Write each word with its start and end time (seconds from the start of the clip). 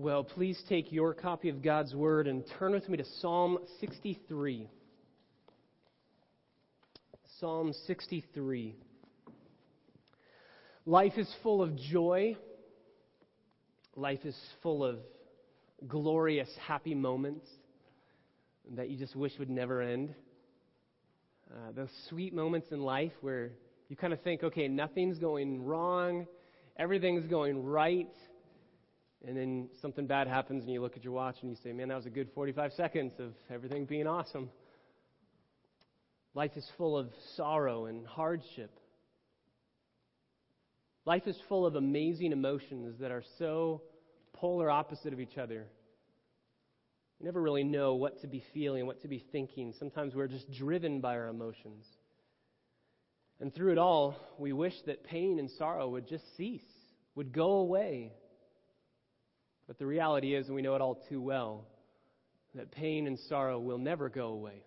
Well, 0.00 0.22
please 0.22 0.56
take 0.68 0.92
your 0.92 1.12
copy 1.12 1.48
of 1.48 1.60
God's 1.60 1.92
Word 1.92 2.28
and 2.28 2.44
turn 2.60 2.70
with 2.70 2.88
me 2.88 2.98
to 2.98 3.04
Psalm 3.20 3.58
63. 3.80 4.68
Psalm 7.40 7.72
63. 7.88 8.76
Life 10.86 11.14
is 11.16 11.28
full 11.42 11.60
of 11.60 11.76
joy. 11.76 12.36
Life 13.96 14.20
is 14.24 14.36
full 14.62 14.84
of 14.84 15.00
glorious, 15.88 16.48
happy 16.64 16.94
moments 16.94 17.48
that 18.76 18.90
you 18.90 18.96
just 18.96 19.16
wish 19.16 19.32
would 19.40 19.50
never 19.50 19.82
end. 19.82 20.14
Uh, 21.50 21.72
those 21.74 21.90
sweet 22.08 22.32
moments 22.32 22.68
in 22.70 22.82
life 22.82 23.10
where 23.20 23.50
you 23.88 23.96
kind 23.96 24.12
of 24.12 24.20
think, 24.20 24.44
okay, 24.44 24.68
nothing's 24.68 25.18
going 25.18 25.64
wrong, 25.64 26.28
everything's 26.76 27.26
going 27.26 27.64
right 27.64 28.06
and 29.26 29.36
then 29.36 29.68
something 29.82 30.06
bad 30.06 30.28
happens 30.28 30.64
and 30.64 30.72
you 30.72 30.80
look 30.80 30.96
at 30.96 31.04
your 31.04 31.12
watch 31.12 31.36
and 31.42 31.50
you 31.50 31.56
say, 31.62 31.72
man, 31.72 31.88
that 31.88 31.96
was 31.96 32.06
a 32.06 32.10
good 32.10 32.28
45 32.34 32.72
seconds 32.74 33.12
of 33.18 33.32
everything 33.50 33.84
being 33.84 34.06
awesome. 34.06 34.50
Life 36.34 36.52
is 36.56 36.66
full 36.76 36.96
of 36.96 37.08
sorrow 37.36 37.86
and 37.86 38.06
hardship. 38.06 38.70
Life 41.04 41.26
is 41.26 41.36
full 41.48 41.66
of 41.66 41.74
amazing 41.74 42.32
emotions 42.32 43.00
that 43.00 43.10
are 43.10 43.24
so 43.38 43.82
polar 44.34 44.70
opposite 44.70 45.12
of 45.12 45.20
each 45.20 45.36
other. 45.36 45.66
You 47.18 47.26
never 47.26 47.42
really 47.42 47.64
know 47.64 47.94
what 47.94 48.20
to 48.20 48.28
be 48.28 48.44
feeling, 48.54 48.86
what 48.86 49.02
to 49.02 49.08
be 49.08 49.24
thinking. 49.32 49.74
Sometimes 49.78 50.14
we're 50.14 50.28
just 50.28 50.52
driven 50.52 51.00
by 51.00 51.16
our 51.16 51.26
emotions. 51.26 51.84
And 53.40 53.52
through 53.52 53.72
it 53.72 53.78
all, 53.78 54.16
we 54.38 54.52
wish 54.52 54.74
that 54.86 55.02
pain 55.04 55.40
and 55.40 55.50
sorrow 55.50 55.88
would 55.88 56.06
just 56.06 56.24
cease, 56.36 56.62
would 57.16 57.32
go 57.32 57.52
away, 57.52 58.12
but 59.68 59.78
the 59.78 59.86
reality 59.86 60.34
is, 60.34 60.46
and 60.46 60.56
we 60.56 60.62
know 60.62 60.74
it 60.74 60.80
all 60.80 60.98
too 61.08 61.20
well, 61.20 61.66
that 62.54 62.72
pain 62.72 63.06
and 63.06 63.18
sorrow 63.28 63.60
will 63.60 63.78
never 63.78 64.08
go 64.08 64.28
away 64.28 64.64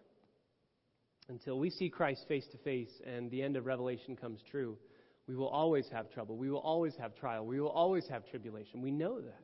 until 1.28 1.60
we 1.60 1.72
see 1.72 1.90
Christ 1.90 2.26
face 2.28 2.46
to 2.52 2.58
face 2.60 2.92
and 3.06 3.30
the 3.32 3.42
end 3.42 3.58
of 3.58 3.66
Revelation 3.66 4.16
comes 4.16 4.40
true. 4.52 4.78
We 5.28 5.36
will 5.36 5.48
always 5.48 5.88
have 5.92 6.12
trouble. 6.12 6.38
We 6.38 6.52
will 6.52 6.60
always 6.60 6.94
have 6.98 7.16
trial. 7.16 7.46
We 7.46 7.60
will 7.60 7.70
always 7.70 8.08
have 8.10 8.30
tribulation. 8.30 8.82
We 8.82 8.92
know 8.92 9.20
that. 9.20 9.44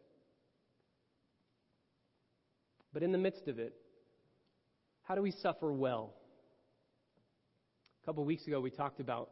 But 2.94 3.02
in 3.04 3.12
the 3.12 3.18
midst 3.18 3.48
of 3.48 3.58
it, 3.58 3.74
how 5.04 5.16
do 5.16 5.22
we 5.22 5.32
suffer 5.32 5.72
well? 5.72 6.14
A 8.04 8.06
couple 8.06 8.22
of 8.22 8.28
weeks 8.28 8.46
ago, 8.46 8.60
we 8.60 8.70
talked 8.70 9.00
about 9.00 9.32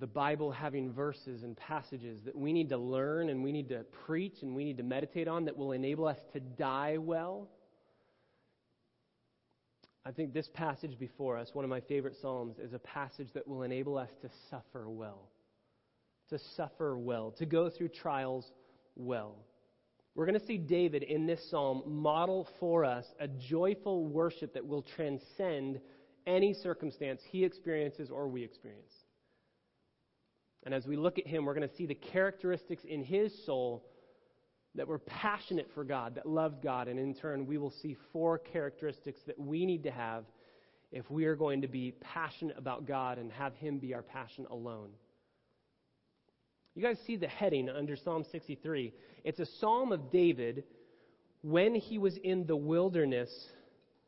the 0.00 0.06
Bible 0.06 0.50
having 0.52 0.92
verses 0.92 1.42
and 1.42 1.56
passages 1.56 2.20
that 2.24 2.36
we 2.36 2.52
need 2.52 2.68
to 2.68 2.76
learn 2.76 3.30
and 3.30 3.42
we 3.42 3.52
need 3.52 3.70
to 3.70 3.84
preach 4.06 4.42
and 4.42 4.54
we 4.54 4.64
need 4.64 4.76
to 4.76 4.82
meditate 4.82 5.28
on 5.28 5.46
that 5.46 5.56
will 5.56 5.72
enable 5.72 6.06
us 6.06 6.18
to 6.34 6.40
die 6.40 6.98
well. 6.98 7.48
I 10.04 10.10
think 10.10 10.32
this 10.32 10.48
passage 10.52 10.98
before 10.98 11.38
us, 11.38 11.50
one 11.54 11.64
of 11.64 11.70
my 11.70 11.80
favorite 11.80 12.16
Psalms, 12.20 12.58
is 12.58 12.72
a 12.72 12.78
passage 12.78 13.28
that 13.34 13.48
will 13.48 13.62
enable 13.62 13.96
us 13.96 14.10
to 14.22 14.30
suffer 14.50 14.88
well. 14.88 15.30
To 16.30 16.38
suffer 16.56 16.98
well, 16.98 17.30
to 17.38 17.46
go 17.46 17.70
through 17.70 17.88
trials 17.88 18.50
well. 18.94 19.36
We're 20.14 20.26
going 20.26 20.38
to 20.38 20.46
see 20.46 20.58
David 20.58 21.02
in 21.02 21.26
this 21.26 21.40
psalm 21.50 21.82
model 21.86 22.48
for 22.58 22.84
us 22.84 23.06
a 23.20 23.28
joyful 23.28 24.04
worship 24.06 24.52
that 24.54 24.66
will 24.66 24.82
transcend 24.82 25.80
any 26.26 26.54
circumstance 26.54 27.22
he 27.30 27.44
experiences 27.44 28.10
or 28.10 28.28
we 28.28 28.42
experience. 28.42 28.92
And 30.64 30.74
as 30.74 30.86
we 30.86 30.96
look 30.96 31.18
at 31.18 31.26
him, 31.26 31.44
we're 31.44 31.54
going 31.54 31.68
to 31.68 31.74
see 31.76 31.86
the 31.86 31.94
characteristics 31.94 32.82
in 32.84 33.02
his 33.02 33.32
soul 33.46 33.84
that 34.74 34.86
were 34.86 34.98
passionate 34.98 35.68
for 35.74 35.84
God, 35.84 36.14
that 36.16 36.26
loved 36.26 36.62
God. 36.62 36.88
And 36.88 36.98
in 36.98 37.14
turn, 37.14 37.46
we 37.46 37.58
will 37.58 37.72
see 37.82 37.96
four 38.12 38.38
characteristics 38.38 39.20
that 39.26 39.38
we 39.38 39.64
need 39.66 39.84
to 39.84 39.90
have 39.90 40.24
if 40.90 41.10
we 41.10 41.24
are 41.26 41.36
going 41.36 41.62
to 41.62 41.68
be 41.68 41.92
passionate 42.00 42.56
about 42.56 42.86
God 42.86 43.18
and 43.18 43.30
have 43.32 43.54
him 43.56 43.78
be 43.78 43.94
our 43.94 44.02
passion 44.02 44.46
alone. 44.50 44.90
You 46.74 46.82
guys 46.82 46.98
see 47.06 47.16
the 47.16 47.28
heading 47.28 47.68
under 47.68 47.96
Psalm 47.96 48.24
63. 48.30 48.92
It's 49.24 49.40
a 49.40 49.46
psalm 49.58 49.90
of 49.90 50.10
David 50.12 50.64
when 51.42 51.74
he 51.74 51.98
was 51.98 52.16
in 52.22 52.46
the 52.46 52.56
wilderness 52.56 53.30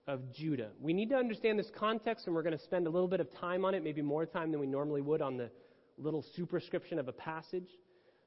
of 0.07 0.33
Judah. 0.33 0.71
We 0.81 0.93
need 0.93 1.11
to 1.11 1.17
understand 1.17 1.59
this 1.59 1.71
context, 1.77 2.27
and 2.27 2.35
we're 2.35 2.43
going 2.43 2.57
to 2.57 2.65
spend 2.65 2.87
a 2.87 2.91
little 2.91 3.09
bit 3.09 3.21
of 3.21 3.33
time 3.41 3.65
on 3.65 3.75
it, 3.75 3.83
maybe 3.83 4.03
more 4.03 4.25
time 4.25 4.51
than 4.51 4.61
we 4.61 4.67
normally 4.67 5.01
would 5.01 5.21
on 5.21 5.37
the 5.37 5.51
little 5.99 6.25
superscription 6.37 6.99
of 6.99 7.09
a 7.09 7.13
passage 7.13 7.69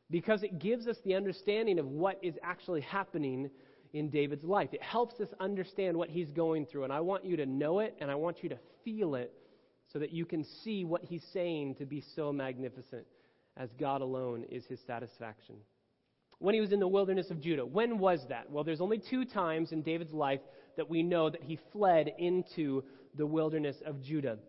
because 0.09 0.43
it 0.43 0.59
gives 0.59 0.87
us 0.87 0.97
the 1.03 1.15
understanding 1.15 1.79
of 1.79 1.87
what 1.87 2.19
is 2.21 2.35
actually 2.43 2.81
happening 2.81 3.49
in 3.93 4.09
David's 4.09 4.43
life. 4.43 4.69
It 4.73 4.81
helps 4.81 5.19
us 5.19 5.29
understand 5.39 5.95
what 5.95 6.09
he's 6.09 6.31
going 6.31 6.65
through. 6.65 6.83
And 6.83 6.93
I 6.93 6.99
want 6.99 7.25
you 7.25 7.37
to 7.37 7.45
know 7.45 7.79
it 7.79 7.95
and 7.99 8.09
I 8.09 8.15
want 8.15 8.43
you 8.43 8.49
to 8.49 8.57
feel 8.83 9.15
it 9.15 9.31
so 9.91 9.99
that 9.99 10.11
you 10.11 10.25
can 10.25 10.43
see 10.63 10.83
what 10.83 11.03
he's 11.03 11.23
saying 11.31 11.75
to 11.75 11.85
be 11.85 12.03
so 12.15 12.33
magnificent 12.33 13.05
as 13.57 13.69
God 13.79 14.01
alone 14.01 14.45
is 14.49 14.65
his 14.65 14.79
satisfaction. 14.87 15.55
When 16.39 16.55
he 16.55 16.61
was 16.61 16.71
in 16.71 16.79
the 16.79 16.87
wilderness 16.87 17.29
of 17.29 17.39
Judah, 17.39 17.65
when 17.65 17.99
was 17.99 18.19
that? 18.29 18.49
Well, 18.51 18.63
there's 18.63 18.81
only 18.81 18.99
two 19.09 19.23
times 19.23 19.71
in 19.71 19.81
David's 19.83 20.11
life 20.11 20.41
that 20.75 20.89
we 20.89 21.03
know 21.03 21.29
that 21.29 21.43
he 21.43 21.59
fled 21.71 22.11
into 22.17 22.83
the 23.15 23.25
wilderness 23.25 23.77
of 23.85 24.01
Judah. 24.01 24.39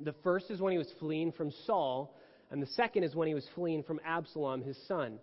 The 0.00 0.14
first 0.24 0.50
is 0.50 0.60
when 0.60 0.72
he 0.72 0.78
was 0.78 0.92
fleeing 0.98 1.30
from 1.30 1.52
Saul, 1.66 2.16
and 2.50 2.62
the 2.62 2.66
second 2.66 3.04
is 3.04 3.14
when 3.14 3.28
he 3.28 3.34
was 3.34 3.46
fleeing 3.54 3.82
from 3.82 4.00
Absalom, 4.04 4.62
his 4.62 4.76
son. 4.88 5.18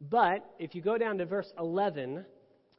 But 0.00 0.44
if 0.58 0.74
you 0.74 0.82
go 0.82 0.98
down 0.98 1.18
to 1.18 1.26
verse 1.26 1.50
11, 1.58 2.24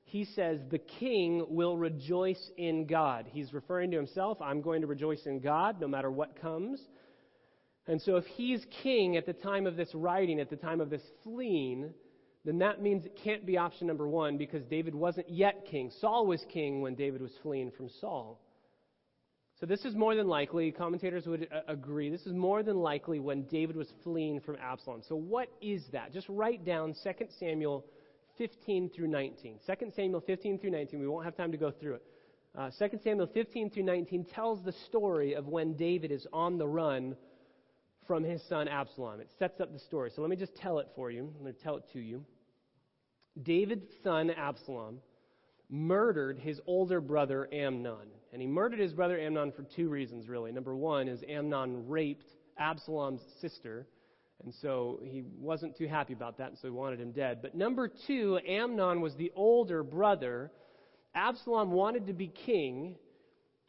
he 0.03 0.23
says, 0.23 0.59
The 0.69 0.77
king 0.77 1.45
will 1.49 1.77
rejoice 1.77 2.51
in 2.57 2.85
God. 2.85 3.25
He's 3.31 3.53
referring 3.53 3.91
to 3.91 3.97
himself. 3.97 4.41
I'm 4.41 4.61
going 4.61 4.81
to 4.81 4.87
rejoice 4.87 5.25
in 5.25 5.39
God 5.39 5.81
no 5.81 5.87
matter 5.87 6.11
what 6.11 6.39
comes. 6.39 6.79
And 7.87 8.01
so 8.01 8.17
if 8.17 8.25
he's 8.25 8.65
king 8.83 9.17
at 9.17 9.25
the 9.25 9.33
time 9.33 9.65
of 9.65 9.75
this 9.75 9.89
writing, 9.93 10.39
at 10.39 10.49
the 10.49 10.57
time 10.57 10.81
of 10.81 10.89
this 10.89 11.01
fleeing, 11.23 11.93
then 12.45 12.59
that 12.59 12.81
means 12.81 13.05
it 13.05 13.17
can't 13.23 13.45
be 13.45 13.57
option 13.57 13.87
number 13.87 14.07
one 14.07 14.37
because 14.37 14.63
David 14.65 14.93
wasn't 14.93 15.29
yet 15.29 15.65
king. 15.69 15.91
Saul 15.99 16.25
was 16.27 16.43
king 16.51 16.81
when 16.81 16.95
David 16.95 17.21
was 17.21 17.31
fleeing 17.41 17.71
from 17.71 17.89
Saul. 17.99 18.39
So 19.59 19.65
this 19.65 19.85
is 19.85 19.95
more 19.95 20.15
than 20.15 20.27
likely, 20.27 20.71
commentators 20.71 21.25
would 21.25 21.47
uh, 21.51 21.61
agree, 21.67 22.11
this 22.11 22.27
is 22.27 22.33
more 22.33 22.61
than 22.61 22.77
likely 22.77 23.19
when 23.19 23.43
David 23.43 23.75
was 23.75 23.91
fleeing 24.03 24.39
from 24.39 24.55
Absalom. 24.57 25.01
So 25.07 25.15
what 25.15 25.49
is 25.61 25.83
that? 25.93 26.13
Just 26.13 26.29
write 26.29 26.63
down 26.63 26.93
2 27.03 27.11
Samuel 27.39 27.83
15 28.37 28.91
through 28.91 29.07
19. 29.07 29.59
2 29.65 29.91
Samuel 29.95 30.21
15 30.21 30.59
through 30.59 30.69
19. 30.69 30.99
We 30.99 31.07
won't 31.07 31.25
have 31.25 31.35
time 31.35 31.51
to 31.51 31.57
go 31.57 31.71
through 31.71 31.95
it. 31.95 32.03
Uh, 32.55 32.69
2 32.77 32.99
Samuel 33.03 33.27
15 33.33 33.71
through 33.71 33.83
19 33.83 34.25
tells 34.25 34.63
the 34.63 34.73
story 34.87 35.33
of 35.33 35.47
when 35.47 35.73
David 35.73 36.11
is 36.11 36.27
on 36.31 36.59
the 36.59 36.67
run 36.67 37.15
from 38.05 38.23
his 38.23 38.41
son 38.47 38.67
Absalom. 38.67 39.19
It 39.19 39.29
sets 39.39 39.59
up 39.59 39.73
the 39.73 39.79
story. 39.79 40.11
So 40.15 40.21
let 40.21 40.29
me 40.29 40.35
just 40.35 40.55
tell 40.55 40.77
it 40.77 40.87
for 40.95 41.09
you. 41.09 41.33
I'm 41.35 41.41
going 41.41 41.53
to 41.53 41.63
tell 41.63 41.77
it 41.77 41.83
to 41.93 41.99
you. 41.99 42.23
David's 43.41 43.87
son 44.03 44.29
Absalom 44.29 44.99
murdered 45.69 46.37
his 46.37 46.61
older 46.67 47.01
brother 47.01 47.49
Amnon. 47.51 48.07
And 48.33 48.41
he 48.41 48.47
murdered 48.47 48.79
his 48.79 48.93
brother 48.93 49.19
Amnon 49.19 49.51
for 49.51 49.63
two 49.63 49.89
reasons, 49.89 50.27
really. 50.27 50.51
Number 50.51 50.75
one 50.75 51.07
is 51.07 51.23
Amnon 51.27 51.87
raped 51.87 52.27
Absalom's 52.57 53.21
sister, 53.41 53.87
and 54.43 54.53
so 54.61 54.99
he 55.03 55.23
wasn't 55.39 55.77
too 55.77 55.87
happy 55.87 56.13
about 56.13 56.37
that, 56.37 56.49
and 56.49 56.57
so 56.57 56.67
he 56.67 56.71
wanted 56.71 56.99
him 56.99 57.11
dead. 57.11 57.41
But 57.41 57.55
number 57.55 57.89
two, 58.07 58.39
Amnon 58.47 59.01
was 59.01 59.15
the 59.15 59.31
older 59.35 59.81
brother. 59.83 60.51
Absalom 61.15 61.71
wanted 61.71 62.07
to 62.07 62.13
be 62.13 62.27
king, 62.27 62.95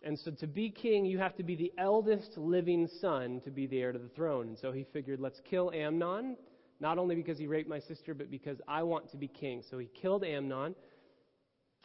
and 0.03 0.19
so 0.19 0.33
to 0.33 0.47
be 0.47 0.71
king, 0.71 1.05
you 1.05 1.19
have 1.19 1.37
to 1.37 1.43
be 1.43 1.57
the 1.57 1.73
eldest 1.79 2.37
living 2.37 2.89
son 3.01 3.41
to 3.45 3.51
be 3.51 3.67
the 3.67 3.81
heir 3.81 3.93
to 3.93 3.99
the 3.99 4.09
throne. 4.09 4.49
And 4.49 4.59
so 4.59 4.73
he 4.73 4.85
figured, 4.93 5.21
let's 5.21 5.41
kill 5.49 5.71
Amnon, 5.73 6.37
not 6.81 6.99
only 6.99 7.15
because 7.15 7.39
he 7.39 7.47
raped 7.47 7.69
my 7.69 7.81
sister, 7.81 8.15
but 8.15 8.31
because 8.31 8.59
I 8.69 8.83
want 8.83 9.11
to 9.11 9.17
be 9.17 9.29
king. 9.29 9.63
So 9.71 9.79
he 9.79 9.89
killed 10.01 10.25
Amnon. 10.25 10.75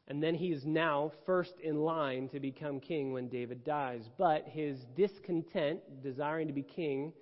And 0.07 0.21
then 0.21 0.35
he 0.35 0.51
is 0.51 0.65
now 0.65 1.11
first 1.25 1.53
in 1.61 1.77
line 1.77 2.27
to 2.29 2.39
become 2.39 2.79
king 2.79 3.13
when 3.13 3.29
David 3.29 3.63
dies. 3.63 4.09
But 4.17 4.45
his 4.47 4.77
discontent, 4.97 5.79
desiring 6.03 6.47
to 6.47 6.53
be 6.53 6.61
king, 6.61 7.13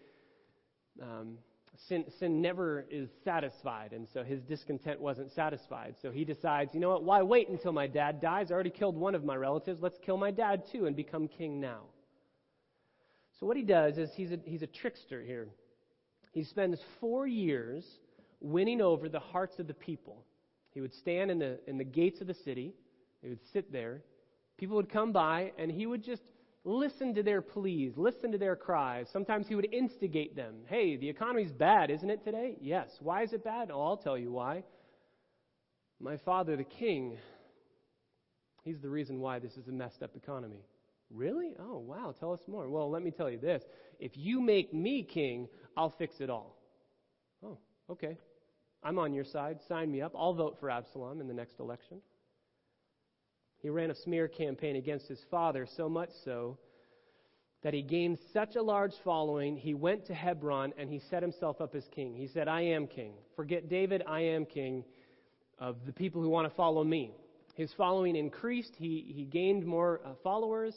um, 1.02 1.38
sin, 1.88 2.06
sin 2.20 2.42
never 2.42 2.86
is 2.90 3.10
satisfied. 3.24 3.94
And 3.94 4.08
so 4.12 4.24
his 4.24 4.42
discontent 4.42 5.00
wasn't 5.00 5.32
satisfied. 5.32 5.96
So 6.02 6.12
he 6.12 6.26
decides, 6.26 6.74
you 6.74 6.80
know 6.80 6.90
what, 6.90 7.04
why 7.04 7.22
wait 7.22 7.50
until 7.50 7.72
my 7.72 7.86
dad 7.86 8.20
dies? 8.20 8.50
I 8.50 8.56
already 8.56 8.72
killed 8.72 8.98
one 8.98 9.14
of 9.14 9.24
my 9.24 9.36
relatives. 9.36 9.80
Let's 9.82 10.00
kill 10.04 10.18
my 10.18 10.32
dad 10.32 10.64
too 10.72 10.88
and 10.88 10.96
become 10.96 11.28
king 11.28 11.60
now. 11.60 11.82
So 13.40 13.46
what 13.46 13.58
he 13.58 13.64
does 13.64 13.98
is 13.98 14.10
he's 14.16 14.32
a, 14.32 14.40
he's 14.46 14.62
a 14.62 14.68
trickster 14.68 15.22
here. 15.22 15.48
He 16.32 16.44
spends 16.44 16.80
four 17.00 17.28
years 17.28 17.86
winning 18.40 18.82
over 18.82 19.10
the 19.10 19.20
hearts 19.20 19.60
of 19.60 19.68
the 19.68 19.74
people. 19.74 20.24
He 20.74 20.82
would 20.82 20.94
stand 20.94 21.32
in 21.32 21.40
the, 21.40 21.60
in 21.68 21.78
the 21.78 21.84
gates 21.84 22.22
of 22.22 22.28
the 22.28 22.34
city. 22.34 22.74
He 23.22 23.30
would 23.30 23.40
sit 23.52 23.72
there. 23.72 24.02
People 24.58 24.76
would 24.78 24.90
come 24.90 25.12
by, 25.12 25.52
and 25.58 25.72
he 25.72 25.86
would 25.86 26.04
just 26.04 26.22
listen 26.64 27.16
to 27.16 27.24
their 27.24 27.42
pleas, 27.42 27.94
listen 27.98 28.32
to 28.32 28.38
their 28.38 28.56
cries. 28.56 29.08
Sometimes 29.12 29.48
he 29.48 29.56
would 29.56 29.74
instigate 29.74 30.36
them. 30.36 30.56
Hey, 30.68 30.96
the 30.96 31.10
economy's 31.10 31.52
bad, 31.52 31.90
isn't 31.90 32.10
it 32.10 32.24
today? 32.24 32.58
Yes. 32.62 32.90
Why 33.00 33.24
is 33.24 33.34
it 33.34 33.44
bad? 33.44 33.72
Oh, 33.72 33.82
I'll 33.82 33.98
tell 33.98 34.18
you 34.18 34.32
why. 34.32 34.64
My 36.00 36.18
father, 36.18 36.56
the 36.56 36.64
king, 36.64 37.18
he's 38.64 38.80
the 38.80 38.90
reason 38.90 39.20
why 39.20 39.40
this 39.40 39.58
is 39.58 39.68
a 39.68 39.72
messed 39.72 40.04
up 40.04 40.16
economy. 40.16 40.64
Really? 41.10 41.56
Oh, 41.60 41.80
wow. 41.80 42.14
Tell 42.20 42.32
us 42.32 42.42
more. 42.48 42.70
Well, 42.70 42.90
let 42.90 43.04
me 43.04 43.12
tell 43.12 43.30
you 43.30 43.40
this. 43.40 43.64
If 44.00 44.12
you 44.16 44.40
make 44.40 44.74
me 44.74 45.04
king, 45.04 45.48
I'll 45.76 45.94
fix 45.98 46.16
it 46.20 46.30
all. 46.30 46.56
Oh, 47.44 47.58
okay. 47.90 48.18
I'm 48.84 49.00
on 49.00 49.14
your 49.14 49.26
side. 49.26 49.60
Sign 49.68 49.92
me 49.92 50.02
up. 50.02 50.14
I'll 50.18 50.34
vote 50.34 50.58
for 50.60 50.70
Absalom 50.70 51.22
in 51.22 51.28
the 51.28 51.34
next 51.34 51.60
election. 51.60 52.02
He 53.60 53.70
ran 53.70 53.92
a 53.92 53.96
smear 53.96 54.28
campaign 54.28 54.76
against 54.76 55.08
his 55.08 55.20
father, 55.30 55.68
so 55.78 55.88
much 55.88 56.10
so 56.26 56.58
that 57.64 57.74
he 57.74 57.82
gained 57.82 58.18
such 58.34 58.56
a 58.56 58.62
large 58.62 58.94
following, 59.04 59.56
he 59.56 59.74
went 59.74 60.06
to 60.08 60.14
Hebron 60.14 60.74
and 60.78 60.90
he 60.90 61.00
set 61.10 61.22
himself 61.22 61.62
up 61.62 61.76
as 61.76 61.84
king. 61.94 62.16
He 62.16 62.28
said, 62.28 62.48
I 62.48 62.62
am 62.62 62.88
king. 62.88 63.14
Forget 63.36 63.70
David, 63.70 64.04
I 64.08 64.22
am 64.22 64.46
king 64.46 64.84
of 65.60 65.78
the 65.86 65.94
people 65.94 66.22
who 66.22 66.30
want 66.30 66.50
to 66.50 66.56
follow 66.56 66.84
me. 66.84 67.14
His 67.54 67.72
following 67.78 68.16
increased, 68.16 68.74
he, 68.78 69.14
he 69.16 69.26
gained 69.26 69.66
more 69.66 70.02
uh, 70.04 70.14
followers. 70.24 70.74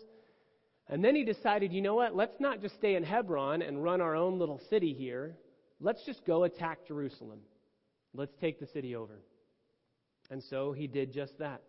And 0.89 1.03
then 1.03 1.15
he 1.15 1.25
decided, 1.25 1.73
you 1.73 1.81
know 1.81 1.95
what, 1.95 2.15
let's 2.15 2.39
not 2.39 2.61
just 2.61 2.75
stay 2.75 2.97
in 2.97 3.03
Hebron 3.03 3.63
and 3.63 3.83
run 3.83 4.03
our 4.03 4.15
own 4.15 4.39
little 4.39 4.61
city 4.69 4.93
here. 4.93 5.37
Let's 5.81 6.05
just 6.05 6.27
go 6.27 6.45
attack 6.45 6.87
Jerusalem. 6.87 7.41
Let's 8.15 8.35
take 8.41 8.61
the 8.61 8.67
city 8.67 8.95
over. 8.95 9.21
And 10.31 10.43
so 10.43 10.73
he 10.73 10.87
did 10.87 11.13
just 11.13 11.39
that. 11.39 11.63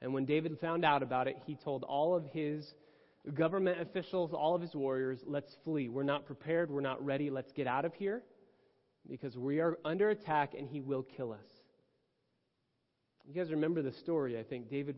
And 0.00 0.12
when 0.12 0.24
David 0.24 0.58
found 0.58 0.84
out 0.84 1.02
about 1.02 1.28
it, 1.28 1.36
he 1.46 1.54
told 1.54 1.84
all 1.84 2.16
of 2.16 2.24
his 2.26 2.74
government 3.34 3.80
officials, 3.80 4.32
all 4.32 4.54
of 4.54 4.62
his 4.62 4.74
warriors, 4.74 5.20
let's 5.26 5.56
flee. 5.64 5.88
We're 5.88 6.02
not 6.02 6.26
prepared. 6.26 6.70
We're 6.70 6.80
not 6.80 7.04
ready. 7.04 7.30
Let's 7.30 7.52
get 7.52 7.66
out 7.66 7.84
of 7.84 7.94
here 7.94 8.22
because 9.08 9.36
we 9.36 9.60
are 9.60 9.78
under 9.84 10.10
attack 10.10 10.54
and 10.58 10.68
he 10.68 10.80
will 10.80 11.02
kill 11.02 11.32
us. 11.32 11.46
You 13.24 13.34
guys 13.34 13.52
remember 13.52 13.82
the 13.82 13.92
story, 13.92 14.38
I 14.38 14.42
think. 14.42 14.68
David 14.68 14.96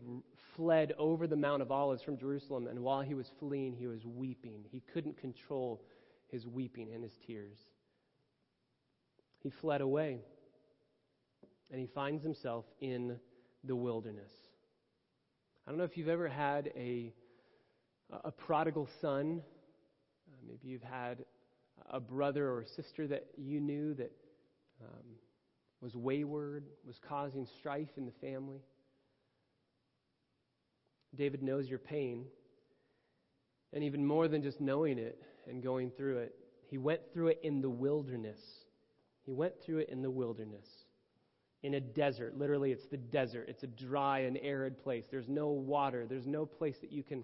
fled 0.55 0.93
over 0.97 1.27
the 1.27 1.35
Mount 1.35 1.61
of 1.61 1.71
Olives 1.71 2.01
from 2.01 2.17
Jerusalem, 2.17 2.67
and 2.67 2.79
while 2.79 3.01
he 3.01 3.13
was 3.13 3.31
fleeing, 3.39 3.75
he 3.75 3.85
was 3.85 4.03
weeping. 4.03 4.65
He 4.71 4.81
couldn't 4.91 5.17
control 5.17 5.83
his 6.29 6.47
weeping 6.47 6.91
and 6.93 7.03
his 7.03 7.13
tears. 7.27 7.57
He 9.43 9.51
fled 9.51 9.81
away, 9.81 10.21
and 11.71 11.79
he 11.79 11.87
finds 11.87 12.23
himself 12.23 12.65
in 12.79 13.17
the 13.63 13.75
wilderness. 13.75 14.31
I 15.65 15.71
don't 15.71 15.77
know 15.77 15.83
if 15.83 15.97
you've 15.97 16.09
ever 16.09 16.27
had 16.27 16.71
a, 16.75 17.13
a 18.23 18.31
prodigal 18.31 18.87
son. 19.01 19.41
Uh, 20.31 20.35
maybe 20.47 20.67
you've 20.67 20.83
had 20.83 21.25
a 21.89 21.99
brother 21.99 22.47
or 22.47 22.61
a 22.61 22.67
sister 22.67 23.07
that 23.07 23.25
you 23.37 23.59
knew 23.59 23.93
that 23.95 24.11
um, 24.81 25.05
was 25.81 25.95
wayward, 25.95 26.65
was 26.85 26.99
causing 27.07 27.47
strife 27.59 27.89
in 27.97 28.05
the 28.05 28.11
family. 28.21 28.61
David 31.15 31.41
knows 31.41 31.67
your 31.67 31.79
pain. 31.79 32.25
And 33.73 33.83
even 33.83 34.05
more 34.05 34.27
than 34.27 34.41
just 34.41 34.61
knowing 34.61 34.97
it 34.97 35.21
and 35.47 35.61
going 35.63 35.91
through 35.91 36.19
it, 36.19 36.35
he 36.69 36.77
went 36.77 37.01
through 37.13 37.27
it 37.27 37.39
in 37.43 37.61
the 37.61 37.69
wilderness. 37.69 38.39
He 39.25 39.31
went 39.31 39.53
through 39.63 39.79
it 39.79 39.89
in 39.89 40.01
the 40.01 40.11
wilderness. 40.11 40.67
In 41.65 41.73
a 41.73 41.79
desert. 41.79 42.37
Literally, 42.37 42.71
it's 42.71 42.85
the 42.91 42.97
desert. 42.97 43.47
It's 43.49 43.63
a 43.63 43.67
dry 43.67 44.19
and 44.19 44.37
arid 44.39 44.77
place. 44.83 45.03
There's 45.09 45.27
no 45.27 45.47
water. 45.47 46.05
There's 46.07 46.27
no 46.27 46.45
place 46.45 46.75
that 46.81 46.91
you 46.91 47.01
can 47.01 47.23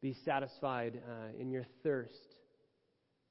be 0.00 0.16
satisfied 0.24 1.00
uh, 1.08 1.40
in 1.40 1.52
your 1.52 1.64
thirst. 1.84 2.34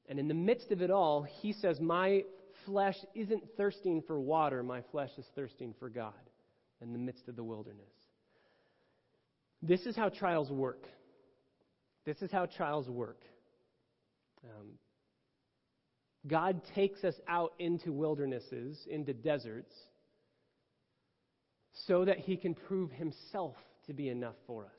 And 0.07 0.19
in 0.19 0.29
the 0.29 0.33
midst 0.33 0.71
of 0.71 0.81
it 0.81 0.89
all, 0.89 1.23
he 1.41 1.51
says, 1.51 1.81
My 1.81 2.23
flesh 2.65 2.95
isn't 3.13 3.43
thirsting 3.57 4.01
for 4.07 4.21
water, 4.21 4.63
my 4.63 4.83
flesh 4.89 5.09
is 5.17 5.25
thirsting 5.35 5.73
for 5.79 5.89
God 5.89 6.13
in 6.81 6.93
the 6.93 6.99
midst 6.99 7.27
of 7.27 7.35
the 7.35 7.43
wilderness. 7.43 7.91
This 9.61 9.81
is 9.81 9.97
how 9.97 10.07
trials 10.07 10.49
work. 10.49 10.85
This 12.05 12.21
is 12.21 12.31
how 12.31 12.45
trials 12.45 12.87
work. 12.87 13.19
Um, 14.45 14.67
God 16.25 16.61
takes 16.73 17.03
us 17.03 17.15
out 17.27 17.51
into 17.59 17.91
wildernesses, 17.91 18.87
into 18.89 19.13
deserts, 19.13 19.73
so 21.85 22.05
that 22.05 22.19
He 22.19 22.37
can 22.37 22.53
prove 22.53 22.91
Himself 22.91 23.55
to 23.85 23.93
be 23.93 24.09
enough 24.09 24.35
for 24.45 24.65
us. 24.65 24.71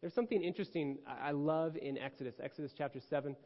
There's 0.00 0.14
something 0.14 0.42
interesting 0.42 0.98
I 1.06 1.30
love 1.30 1.76
in 1.76 1.96
Exodus, 1.96 2.34
Exodus 2.42 2.72
chapter 2.76 3.00
7. 3.08 3.36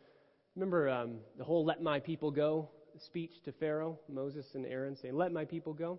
Remember 0.54 0.88
um, 0.88 1.18
the 1.36 1.44
whole 1.44 1.64
let 1.64 1.82
my 1.82 2.00
people 2.00 2.30
go 2.30 2.70
speech 3.04 3.42
to 3.44 3.52
Pharaoh, 3.52 3.98
Moses 4.08 4.46
and 4.54 4.64
Aaron 4.64 4.96
saying, 4.96 5.14
Let 5.14 5.32
my 5.32 5.44
people 5.44 5.74
go? 5.74 5.98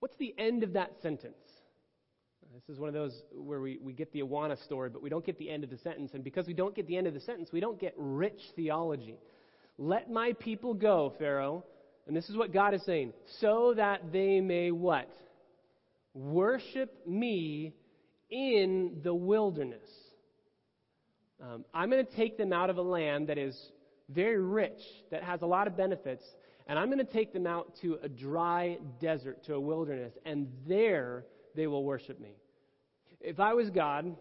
What's 0.00 0.16
the 0.16 0.34
end 0.36 0.62
of 0.62 0.72
that 0.74 0.92
sentence? 1.00 1.36
This 2.54 2.74
is 2.74 2.80
one 2.80 2.88
of 2.88 2.94
those 2.94 3.22
where 3.32 3.60
we, 3.60 3.78
we 3.82 3.92
get 3.92 4.12
the 4.12 4.20
Awana 4.20 4.62
story, 4.64 4.88
but 4.90 5.02
we 5.02 5.10
don't 5.10 5.24
get 5.24 5.38
the 5.38 5.50
end 5.50 5.64
of 5.64 5.70
the 5.70 5.78
sentence. 5.78 6.12
And 6.14 6.24
because 6.24 6.46
we 6.46 6.54
don't 6.54 6.74
get 6.74 6.86
the 6.86 6.96
end 6.96 7.06
of 7.06 7.14
the 7.14 7.20
sentence, 7.20 7.50
we 7.52 7.60
don't 7.60 7.78
get 7.78 7.94
rich 7.96 8.40
theology. 8.56 9.18
Let 9.76 10.10
my 10.10 10.32
people 10.32 10.74
go, 10.74 11.12
Pharaoh. 11.18 11.64
And 12.08 12.16
this 12.16 12.28
is 12.30 12.36
what 12.36 12.52
God 12.52 12.74
is 12.74 12.82
saying. 12.84 13.12
So 13.40 13.74
that 13.76 14.12
they 14.12 14.40
may 14.40 14.70
what? 14.70 15.10
Worship 16.14 17.06
me 17.06 17.74
in 18.30 19.00
the 19.04 19.14
wilderness. 19.14 19.88
Um, 21.40 21.64
I'm 21.72 21.90
going 21.90 22.04
to 22.04 22.16
take 22.16 22.36
them 22.36 22.52
out 22.52 22.70
of 22.70 22.78
a 22.78 22.82
land 22.82 23.28
that 23.28 23.38
is 23.38 23.56
very 24.08 24.40
rich, 24.40 24.80
that 25.10 25.22
has 25.22 25.42
a 25.42 25.46
lot 25.46 25.66
of 25.66 25.76
benefits, 25.76 26.24
and 26.66 26.78
I'm 26.78 26.86
going 26.86 26.98
to 26.98 27.12
take 27.12 27.32
them 27.32 27.46
out 27.46 27.74
to 27.82 27.98
a 28.02 28.08
dry 28.08 28.78
desert, 29.00 29.44
to 29.44 29.54
a 29.54 29.60
wilderness, 29.60 30.12
and 30.24 30.48
there 30.66 31.26
they 31.54 31.66
will 31.66 31.84
worship 31.84 32.18
me. 32.18 32.30
If 33.20 33.38
I 33.38 33.52
was 33.54 33.70
God, 33.70 34.16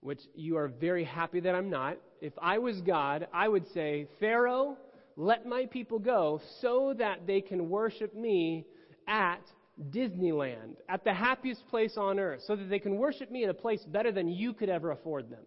which 0.00 0.20
you 0.34 0.56
are 0.58 0.68
very 0.68 1.04
happy 1.04 1.40
that 1.40 1.54
I'm 1.54 1.70
not, 1.70 1.96
if 2.20 2.32
I 2.40 2.58
was 2.58 2.80
God, 2.82 3.28
I 3.32 3.48
would 3.48 3.66
say, 3.72 4.06
Pharaoh, 4.18 4.76
let 5.20 5.44
my 5.44 5.66
people 5.66 5.98
go 5.98 6.40
so 6.62 6.94
that 6.96 7.26
they 7.26 7.42
can 7.42 7.68
worship 7.68 8.14
me 8.14 8.64
at 9.06 9.42
Disneyland, 9.90 10.76
at 10.88 11.04
the 11.04 11.12
happiest 11.12 11.68
place 11.68 11.98
on 11.98 12.18
earth, 12.18 12.40
so 12.46 12.56
that 12.56 12.70
they 12.70 12.78
can 12.78 12.96
worship 12.96 13.30
me 13.30 13.44
in 13.44 13.50
a 13.50 13.54
place 13.54 13.82
better 13.84 14.12
than 14.12 14.28
you 14.28 14.54
could 14.54 14.70
ever 14.70 14.92
afford 14.92 15.30
them. 15.30 15.42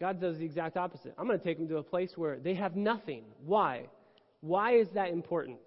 God 0.00 0.18
does 0.18 0.38
the 0.38 0.46
exact 0.46 0.78
opposite. 0.78 1.14
I'm 1.18 1.26
going 1.26 1.38
to 1.38 1.44
take 1.44 1.58
them 1.58 1.68
to 1.68 1.76
a 1.76 1.82
place 1.82 2.12
where 2.16 2.38
they 2.38 2.54
have 2.54 2.74
nothing. 2.74 3.24
Why? 3.44 3.84
Why 4.40 4.76
is 4.76 4.88
that 4.94 5.10
important? 5.10 5.58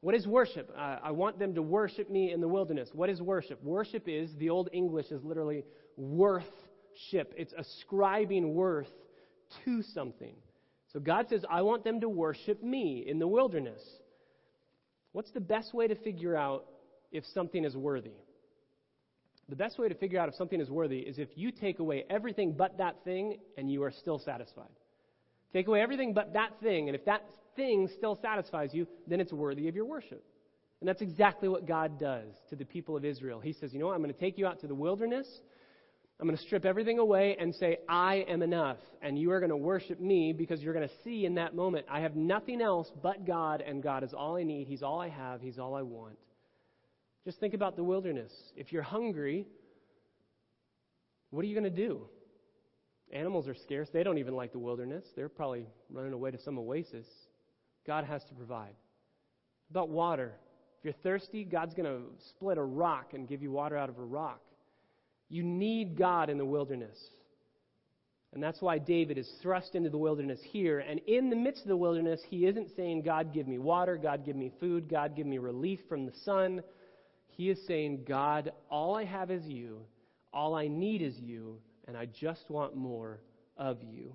What 0.00 0.16
is 0.16 0.26
worship? 0.26 0.74
Uh, 0.76 0.98
I 1.04 1.12
want 1.12 1.38
them 1.38 1.54
to 1.54 1.62
worship 1.62 2.10
me 2.10 2.32
in 2.32 2.40
the 2.40 2.48
wilderness. 2.48 2.88
What 2.92 3.10
is 3.10 3.22
worship? 3.22 3.62
Worship 3.62 4.08
is, 4.08 4.28
the 4.38 4.50
Old 4.50 4.68
English 4.72 5.12
is 5.12 5.22
literally 5.22 5.64
worthship. 5.96 7.32
It's 7.36 7.54
ascribing 7.56 8.54
worth 8.54 8.90
to 9.64 9.82
something. 9.94 10.34
So 10.92 11.00
God 11.00 11.26
says, 11.28 11.44
I 11.50 11.62
want 11.62 11.84
them 11.84 12.00
to 12.00 12.08
worship 12.08 12.62
me 12.62 13.04
in 13.06 13.18
the 13.18 13.26
wilderness. 13.26 13.82
What's 15.12 15.30
the 15.30 15.40
best 15.40 15.72
way 15.72 15.88
to 15.88 15.94
figure 15.94 16.36
out 16.36 16.66
if 17.10 17.24
something 17.34 17.64
is 17.64 17.76
worthy? 17.76 18.12
The 19.48 19.56
best 19.56 19.78
way 19.78 19.88
to 19.88 19.94
figure 19.94 20.18
out 20.18 20.28
if 20.28 20.34
something 20.34 20.60
is 20.60 20.70
worthy 20.70 20.98
is 20.98 21.18
if 21.18 21.28
you 21.34 21.50
take 21.50 21.78
away 21.78 22.04
everything 22.08 22.52
but 22.52 22.78
that 22.78 22.96
thing 23.04 23.38
and 23.56 23.70
you 23.70 23.82
are 23.82 23.90
still 23.90 24.18
satisfied. 24.18 24.70
Take 25.52 25.68
away 25.68 25.82
everything 25.82 26.14
but 26.14 26.32
that 26.32 26.52
thing, 26.62 26.88
and 26.88 26.96
if 26.96 27.04
that 27.04 27.24
thing 27.56 27.88
still 27.98 28.18
satisfies 28.22 28.70
you, 28.72 28.86
then 29.06 29.20
it's 29.20 29.32
worthy 29.32 29.68
of 29.68 29.74
your 29.74 29.84
worship. 29.84 30.24
And 30.80 30.88
that's 30.88 31.02
exactly 31.02 31.48
what 31.48 31.66
God 31.66 31.98
does 32.00 32.32
to 32.50 32.56
the 32.56 32.64
people 32.64 32.96
of 32.96 33.04
Israel. 33.04 33.40
He 33.40 33.52
says, 33.52 33.72
You 33.72 33.78
know 33.78 33.86
what? 33.86 33.94
I'm 33.94 34.02
going 34.02 34.12
to 34.12 34.18
take 34.18 34.38
you 34.38 34.46
out 34.46 34.60
to 34.60 34.66
the 34.66 34.74
wilderness. 34.74 35.28
I'm 36.20 36.26
going 36.28 36.36
to 36.36 36.42
strip 36.44 36.64
everything 36.64 36.98
away 37.00 37.36
and 37.38 37.52
say, 37.54 37.78
I 37.88 38.24
am 38.28 38.42
enough. 38.42 38.76
And 39.00 39.18
you 39.18 39.32
are 39.32 39.40
going 39.40 39.50
to 39.50 39.56
worship 39.56 39.98
me 40.00 40.32
because 40.32 40.62
you're 40.62 40.74
going 40.74 40.88
to 40.88 40.94
see 41.02 41.26
in 41.26 41.34
that 41.34 41.56
moment, 41.56 41.86
I 41.90 42.00
have 42.00 42.14
nothing 42.14 42.60
else 42.60 42.90
but 43.02 43.26
God, 43.26 43.60
and 43.60 43.82
God 43.82 44.04
is 44.04 44.14
all 44.14 44.36
I 44.36 44.44
need. 44.44 44.68
He's 44.68 44.84
all 44.84 45.00
I 45.00 45.08
have. 45.08 45.40
He's 45.40 45.58
all 45.58 45.74
I 45.74 45.82
want. 45.82 46.16
Just 47.24 47.40
think 47.40 47.54
about 47.54 47.76
the 47.76 47.82
wilderness. 47.82 48.32
If 48.56 48.72
you're 48.72 48.82
hungry, 48.82 49.46
what 51.30 51.44
are 51.44 51.48
you 51.48 51.58
going 51.58 51.64
to 51.64 51.76
do? 51.86 52.02
Animals 53.12 53.48
are 53.48 53.54
scarce. 53.54 53.88
They 53.92 54.02
don't 54.02 54.18
even 54.18 54.34
like 54.34 54.52
the 54.52 54.58
wilderness. 54.58 55.04
They're 55.16 55.28
probably 55.28 55.66
running 55.90 56.12
away 56.12 56.30
to 56.30 56.38
some 56.38 56.58
oasis. 56.58 57.06
God 57.86 58.04
has 58.04 58.22
to 58.24 58.34
provide. 58.34 58.74
About 59.70 59.88
water. 59.88 60.32
If 60.78 60.84
you're 60.84 60.94
thirsty, 61.02 61.44
God's 61.44 61.74
going 61.74 61.86
to 61.86 62.02
split 62.28 62.58
a 62.58 62.62
rock 62.62 63.12
and 63.14 63.28
give 63.28 63.42
you 63.42 63.50
water 63.50 63.76
out 63.76 63.88
of 63.88 63.98
a 63.98 64.04
rock. 64.04 64.40
You 65.32 65.42
need 65.42 65.96
God 65.96 66.28
in 66.28 66.36
the 66.36 66.44
wilderness. 66.44 66.98
And 68.34 68.42
that's 68.42 68.60
why 68.60 68.76
David 68.76 69.16
is 69.16 69.30
thrust 69.40 69.74
into 69.74 69.88
the 69.88 69.96
wilderness 69.96 70.38
here. 70.42 70.80
And 70.80 71.00
in 71.06 71.30
the 71.30 71.36
midst 71.36 71.62
of 71.62 71.68
the 71.68 71.76
wilderness, 71.76 72.20
he 72.28 72.44
isn't 72.44 72.76
saying, 72.76 73.00
God, 73.00 73.32
give 73.32 73.48
me 73.48 73.56
water, 73.56 73.96
God, 73.96 74.26
give 74.26 74.36
me 74.36 74.52
food, 74.60 74.90
God, 74.90 75.16
give 75.16 75.26
me 75.26 75.38
relief 75.38 75.80
from 75.88 76.04
the 76.04 76.12
sun. 76.26 76.62
He 77.28 77.48
is 77.48 77.58
saying, 77.66 78.04
God, 78.06 78.52
all 78.70 78.94
I 78.94 79.04
have 79.04 79.30
is 79.30 79.46
you, 79.46 79.80
all 80.34 80.54
I 80.54 80.68
need 80.68 81.00
is 81.00 81.18
you, 81.18 81.58
and 81.88 81.96
I 81.96 82.04
just 82.04 82.50
want 82.50 82.76
more 82.76 83.22
of 83.56 83.78
you. 83.82 84.14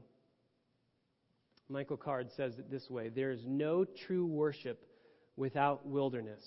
Michael 1.68 1.98
Card 1.98 2.30
says 2.38 2.60
it 2.60 2.70
this 2.70 2.92
way 2.92 3.10
There 3.10 3.32
is 3.32 3.42
no 3.44 3.86
true 4.06 4.28
worship 4.28 4.86
without 5.36 5.84
wilderness. 5.88 6.44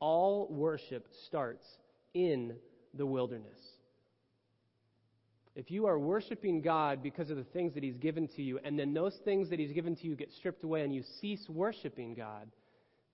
All 0.00 0.48
worship 0.50 1.06
starts 1.26 1.66
in 2.14 2.54
the 2.94 3.04
wilderness. 3.04 3.58
If 5.56 5.70
you 5.70 5.86
are 5.86 5.98
worshiping 5.98 6.60
God 6.60 7.02
because 7.02 7.30
of 7.30 7.38
the 7.38 7.44
things 7.44 7.72
that 7.74 7.82
He's 7.82 7.96
given 7.96 8.28
to 8.36 8.42
you, 8.42 8.60
and 8.62 8.78
then 8.78 8.92
those 8.92 9.16
things 9.24 9.48
that 9.48 9.58
He's 9.58 9.72
given 9.72 9.96
to 9.96 10.06
you 10.06 10.14
get 10.14 10.30
stripped 10.30 10.62
away 10.62 10.82
and 10.82 10.94
you 10.94 11.02
cease 11.20 11.48
worshiping 11.48 12.14
God, 12.14 12.46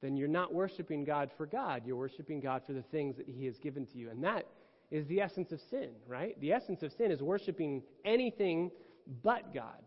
then 0.02 0.16
you're 0.16 0.26
not 0.26 0.52
worshiping 0.52 1.04
God 1.04 1.30
for 1.36 1.46
God. 1.46 1.82
You're 1.86 1.96
worshiping 1.96 2.40
God 2.40 2.62
for 2.66 2.72
the 2.72 2.82
things 2.82 3.16
that 3.16 3.28
He 3.28 3.46
has 3.46 3.56
given 3.58 3.86
to 3.86 3.96
you. 3.96 4.10
And 4.10 4.24
that 4.24 4.48
is 4.90 5.06
the 5.06 5.20
essence 5.20 5.52
of 5.52 5.60
sin, 5.70 5.90
right? 6.08 6.38
The 6.40 6.52
essence 6.52 6.82
of 6.82 6.90
sin 6.98 7.12
is 7.12 7.22
worshiping 7.22 7.84
anything 8.04 8.72
but 9.22 9.54
God. 9.54 9.78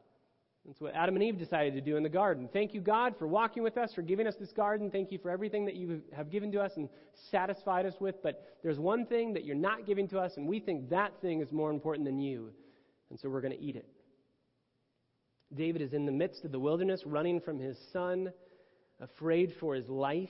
That's 0.66 0.82
what 0.82 0.96
Adam 0.96 1.16
and 1.16 1.24
Eve 1.24 1.38
decided 1.38 1.76
to 1.76 1.82
do 1.82 1.96
in 1.96 2.02
the 2.02 2.10
garden. 2.10 2.50
Thank 2.52 2.74
you, 2.74 2.82
God, 2.82 3.16
for 3.20 3.28
walking 3.28 3.62
with 3.62 3.78
us, 3.78 3.94
for 3.94 4.02
giving 4.02 4.26
us 4.26 4.34
this 4.40 4.52
garden. 4.52 4.90
Thank 4.90 5.12
you 5.12 5.20
for 5.20 5.30
everything 5.30 5.66
that 5.66 5.76
you 5.76 6.02
have 6.16 6.32
given 6.32 6.52
to 6.54 6.62
us 6.62 6.72
and 6.76 6.90
satisfied 7.30 7.86
us 7.86 7.94
with. 8.00 8.16
But 8.24 8.58
there's 8.64 8.80
one 8.80 9.06
thing 9.06 9.34
that 9.34 9.46
you're 9.46 9.56
not 9.56 9.86
giving 9.86 10.08
to 10.08 10.20
us, 10.20 10.38
and 10.38 10.48
we 10.48 10.60
think 10.60 10.90
that 10.90 11.14
thing 11.22 11.42
is 11.42 11.52
more 11.52 11.70
important 11.70 12.06
than 12.06 12.20
you. 12.20 12.50
And 13.12 13.20
so 13.20 13.30
we're 13.30 13.42
going 13.42 13.54
to 13.54 13.62
eat 13.62 13.76
it. 13.76 13.86
David 15.54 15.84
is 15.84 15.94
in 15.94 16.08
the 16.08 16.12
midst 16.12 16.46
of 16.46 16.52
the 16.52 16.60
wilderness, 16.60 17.04
running 17.06 17.40
from 17.40 17.60
his 17.60 17.78
son, 17.94 18.32
afraid 19.00 19.54
for 19.60 19.76
his 19.76 19.88
life. 19.88 20.30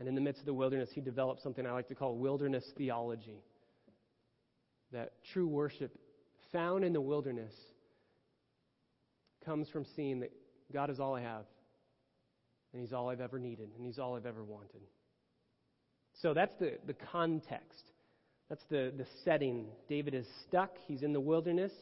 And 0.00 0.08
in 0.08 0.16
the 0.16 0.20
midst 0.20 0.40
of 0.40 0.46
the 0.46 0.54
wilderness, 0.54 0.90
he 0.92 1.00
develops 1.00 1.44
something 1.44 1.64
I 1.64 1.70
like 1.70 1.88
to 1.88 1.94
call 1.94 2.16
wilderness 2.16 2.64
theology. 2.76 3.40
That 4.90 5.12
true 5.32 5.46
worship 5.46 5.96
found 6.50 6.84
in 6.84 6.92
the 6.92 7.00
wilderness 7.00 7.54
comes 9.46 9.68
from 9.68 9.86
seeing 9.96 10.20
that 10.20 10.32
God 10.72 10.90
is 10.90 11.00
all 11.00 11.14
I 11.14 11.22
have, 11.22 11.44
and 12.72 12.82
He's 12.82 12.92
all 12.92 13.08
I've 13.08 13.20
ever 13.22 13.38
needed, 13.38 13.70
and 13.76 13.86
He's 13.86 13.98
all 13.98 14.16
I've 14.16 14.26
ever 14.26 14.44
wanted. 14.44 14.82
So 16.20 16.34
that's 16.34 16.54
the, 16.58 16.78
the 16.86 16.94
context. 16.94 17.84
That's 18.48 18.62
the, 18.70 18.92
the 18.96 19.06
setting. 19.24 19.66
David 19.88 20.14
is 20.14 20.26
stuck, 20.46 20.76
he's 20.86 21.02
in 21.02 21.12
the 21.12 21.20
wilderness. 21.20 21.72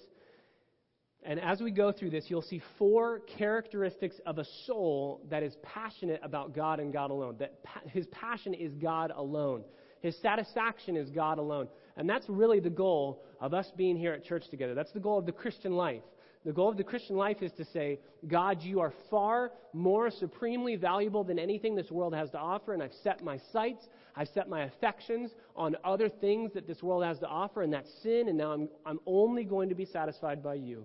And 1.26 1.40
as 1.40 1.60
we 1.60 1.70
go 1.70 1.90
through 1.90 2.10
this, 2.10 2.26
you'll 2.28 2.42
see 2.42 2.60
four 2.78 3.20
characteristics 3.38 4.16
of 4.26 4.38
a 4.38 4.44
soul 4.66 5.22
that 5.30 5.42
is 5.42 5.56
passionate 5.62 6.20
about 6.22 6.54
God 6.54 6.80
and 6.80 6.92
God 6.92 7.10
alone. 7.10 7.36
That 7.38 7.64
pa- 7.64 7.80
his 7.86 8.06
passion 8.08 8.52
is 8.52 8.74
God 8.74 9.10
alone. 9.14 9.64
His 10.02 10.14
satisfaction 10.20 10.98
is 10.98 11.08
God 11.08 11.38
alone. 11.38 11.68
And 11.96 12.08
that's 12.08 12.28
really 12.28 12.60
the 12.60 12.68
goal 12.68 13.24
of 13.40 13.54
us 13.54 13.70
being 13.74 13.96
here 13.96 14.12
at 14.12 14.24
church 14.24 14.44
together. 14.50 14.74
That's 14.74 14.92
the 14.92 15.00
goal 15.00 15.18
of 15.18 15.24
the 15.24 15.32
Christian 15.32 15.72
life. 15.72 16.02
The 16.44 16.52
goal 16.52 16.68
of 16.68 16.76
the 16.76 16.84
Christian 16.84 17.16
life 17.16 17.42
is 17.42 17.52
to 17.52 17.64
say, 17.64 18.00
God, 18.26 18.60
you 18.60 18.80
are 18.80 18.92
far 19.10 19.52
more 19.72 20.10
supremely 20.10 20.76
valuable 20.76 21.24
than 21.24 21.38
anything 21.38 21.74
this 21.74 21.90
world 21.90 22.14
has 22.14 22.30
to 22.30 22.38
offer, 22.38 22.74
and 22.74 22.82
I've 22.82 22.92
set 23.02 23.24
my 23.24 23.38
sights, 23.50 23.86
I've 24.14 24.28
set 24.28 24.48
my 24.48 24.64
affections 24.64 25.30
on 25.56 25.74
other 25.84 26.10
things 26.10 26.52
that 26.52 26.66
this 26.66 26.82
world 26.82 27.02
has 27.02 27.18
to 27.20 27.26
offer, 27.26 27.62
and 27.62 27.72
that's 27.72 27.88
sin, 28.02 28.28
and 28.28 28.36
now 28.36 28.52
I'm, 28.52 28.68
I'm 28.84 29.00
only 29.06 29.44
going 29.44 29.70
to 29.70 29.74
be 29.74 29.86
satisfied 29.86 30.42
by 30.42 30.54
you. 30.54 30.84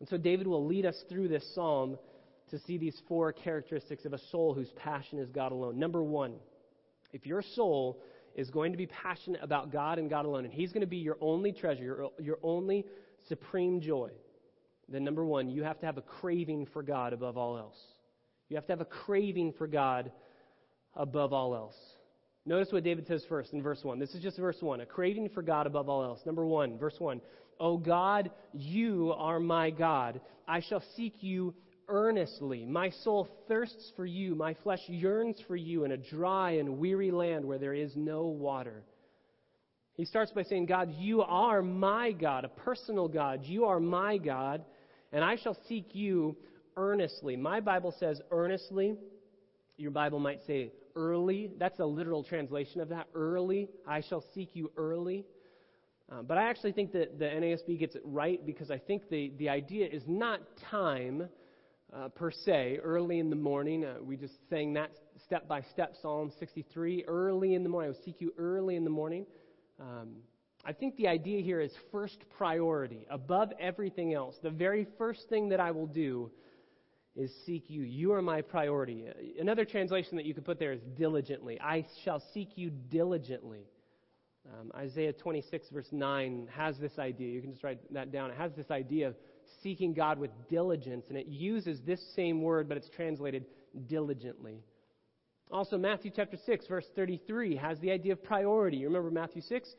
And 0.00 0.08
so 0.08 0.16
David 0.16 0.48
will 0.48 0.66
lead 0.66 0.86
us 0.86 1.04
through 1.08 1.28
this 1.28 1.54
psalm 1.54 1.96
to 2.50 2.58
see 2.58 2.76
these 2.76 3.00
four 3.06 3.32
characteristics 3.32 4.04
of 4.04 4.12
a 4.12 4.18
soul 4.30 4.54
whose 4.54 4.70
passion 4.72 5.20
is 5.20 5.30
God 5.30 5.52
alone. 5.52 5.78
Number 5.78 6.02
one, 6.02 6.34
if 7.12 7.26
your 7.26 7.42
soul 7.42 8.02
is 8.34 8.50
going 8.50 8.72
to 8.72 8.78
be 8.78 8.86
passionate 8.86 9.40
about 9.40 9.70
God 9.70 10.00
and 10.00 10.10
God 10.10 10.24
alone, 10.24 10.44
and 10.44 10.52
He's 10.52 10.72
going 10.72 10.80
to 10.80 10.86
be 10.86 10.96
your 10.96 11.16
only 11.20 11.52
treasure, 11.52 11.84
your, 11.84 12.10
your 12.18 12.38
only 12.42 12.84
supreme 13.28 13.80
joy, 13.80 14.10
then 14.88 15.04
number 15.04 15.24
one, 15.24 15.50
you 15.50 15.62
have 15.62 15.78
to 15.80 15.86
have 15.86 15.98
a 15.98 16.02
craving 16.02 16.66
for 16.72 16.82
God 16.82 17.12
above 17.12 17.36
all 17.36 17.56
else. 17.56 17.78
You 18.48 18.56
have 18.56 18.66
to 18.66 18.72
have 18.72 18.80
a 18.80 18.86
craving 18.86 19.54
for 19.56 19.66
God 19.66 20.12
above 20.94 21.32
all 21.32 21.54
else. 21.54 21.76
Notice 22.46 22.72
what 22.72 22.84
David 22.84 23.06
says 23.06 23.24
first 23.28 23.52
in 23.54 23.62
verse 23.62 23.80
1. 23.82 23.98
This 23.98 24.14
is 24.14 24.22
just 24.22 24.38
verse 24.38 24.58
1. 24.60 24.80
A 24.80 24.86
craving 24.86 25.30
for 25.30 25.42
God 25.42 25.66
above 25.66 25.88
all 25.88 26.04
else. 26.04 26.20
Number 26.26 26.44
1, 26.44 26.78
verse 26.78 26.96
1. 26.98 27.20
O 27.58 27.78
God, 27.78 28.30
you 28.52 29.14
are 29.16 29.40
my 29.40 29.70
God. 29.70 30.20
I 30.46 30.60
shall 30.60 30.82
seek 30.94 31.14
you 31.22 31.54
earnestly. 31.88 32.66
My 32.66 32.90
soul 33.02 33.28
thirsts 33.48 33.92
for 33.96 34.04
you. 34.04 34.34
My 34.34 34.54
flesh 34.62 34.80
yearns 34.88 35.38
for 35.46 35.56
you 35.56 35.84
in 35.84 35.92
a 35.92 35.96
dry 35.96 36.52
and 36.52 36.78
weary 36.78 37.10
land 37.10 37.46
where 37.46 37.58
there 37.58 37.74
is 37.74 37.92
no 37.96 38.26
water. 38.26 38.82
He 39.94 40.04
starts 40.04 40.32
by 40.32 40.42
saying, 40.42 40.66
God, 40.66 40.92
you 40.98 41.22
are 41.22 41.62
my 41.62 42.12
God, 42.12 42.44
a 42.44 42.48
personal 42.48 43.08
God. 43.08 43.44
You 43.44 43.66
are 43.66 43.80
my 43.80 44.18
God 44.18 44.64
and 45.14 45.22
I 45.22 45.36
shall 45.36 45.56
seek 45.68 45.94
you 45.94 46.36
earnestly. 46.76 47.36
My 47.36 47.60
Bible 47.60 47.94
says 47.98 48.20
earnestly. 48.32 48.96
Your 49.76 49.92
Bible 49.92 50.18
might 50.18 50.40
say 50.44 50.72
early. 50.96 51.52
That's 51.56 51.78
a 51.78 51.84
literal 51.84 52.24
translation 52.24 52.80
of 52.80 52.88
that. 52.88 53.06
Early. 53.14 53.68
I 53.86 54.00
shall 54.00 54.24
seek 54.34 54.50
you 54.54 54.72
early. 54.76 55.24
Uh, 56.10 56.22
but 56.22 56.36
I 56.36 56.50
actually 56.50 56.72
think 56.72 56.92
that 56.92 57.18
the 57.18 57.26
NASB 57.26 57.78
gets 57.78 57.94
it 57.94 58.02
right 58.04 58.44
because 58.44 58.72
I 58.72 58.78
think 58.78 59.08
the, 59.08 59.32
the 59.38 59.48
idea 59.48 59.86
is 59.86 60.02
not 60.08 60.40
time 60.70 61.28
uh, 61.94 62.08
per 62.08 62.32
se, 62.32 62.80
early 62.82 63.20
in 63.20 63.30
the 63.30 63.36
morning. 63.36 63.84
Uh, 63.84 63.94
we 64.02 64.16
just 64.16 64.34
sang 64.50 64.74
that 64.74 64.90
step 65.24 65.46
by 65.46 65.62
step, 65.72 65.94
Psalm 66.02 66.32
63, 66.40 67.04
early 67.06 67.54
in 67.54 67.62
the 67.62 67.68
morning. 67.68 67.92
I 67.92 67.96
will 67.96 68.04
seek 68.04 68.20
you 68.20 68.34
early 68.36 68.74
in 68.74 68.82
the 68.82 68.90
morning. 68.90 69.26
Um, 69.80 70.16
I 70.66 70.72
think 70.72 70.96
the 70.96 71.08
idea 71.08 71.42
here 71.42 71.60
is 71.60 71.72
first 71.92 72.18
priority, 72.36 73.06
above 73.10 73.52
everything 73.60 74.14
else. 74.14 74.36
The 74.42 74.50
very 74.50 74.86
first 74.96 75.28
thing 75.28 75.50
that 75.50 75.60
I 75.60 75.70
will 75.70 75.86
do 75.86 76.30
is 77.14 77.30
seek 77.44 77.68
you. 77.68 77.82
You 77.82 78.12
are 78.12 78.22
my 78.22 78.40
priority. 78.40 79.06
Another 79.38 79.64
translation 79.64 80.16
that 80.16 80.24
you 80.24 80.34
could 80.34 80.44
put 80.44 80.58
there 80.58 80.72
is 80.72 80.80
diligently. 80.96 81.60
I 81.60 81.86
shall 82.04 82.22
seek 82.32 82.56
you 82.56 82.70
diligently. 82.70 83.66
Um, 84.52 84.72
Isaiah 84.74 85.12
26, 85.12 85.68
verse 85.70 85.88
9, 85.92 86.48
has 86.52 86.76
this 86.78 86.98
idea. 86.98 87.32
You 87.32 87.40
can 87.40 87.52
just 87.52 87.62
write 87.62 87.80
that 87.92 88.10
down. 88.10 88.30
It 88.30 88.36
has 88.36 88.52
this 88.52 88.70
idea 88.70 89.08
of 89.08 89.14
seeking 89.62 89.94
God 89.94 90.18
with 90.18 90.30
diligence, 90.50 91.06
and 91.08 91.16
it 91.16 91.26
uses 91.26 91.80
this 91.82 92.00
same 92.14 92.42
word, 92.42 92.68
but 92.68 92.76
it's 92.76 92.90
translated 92.90 93.46
diligently. 93.86 94.62
Also, 95.50 95.78
Matthew 95.78 96.10
chapter 96.14 96.36
6, 96.44 96.66
verse 96.66 96.86
33 96.96 97.56
has 97.56 97.78
the 97.80 97.90
idea 97.90 98.12
of 98.12 98.22
priority. 98.22 98.78
You 98.78 98.86
remember 98.86 99.10
Matthew 99.10 99.42
6? 99.42 99.74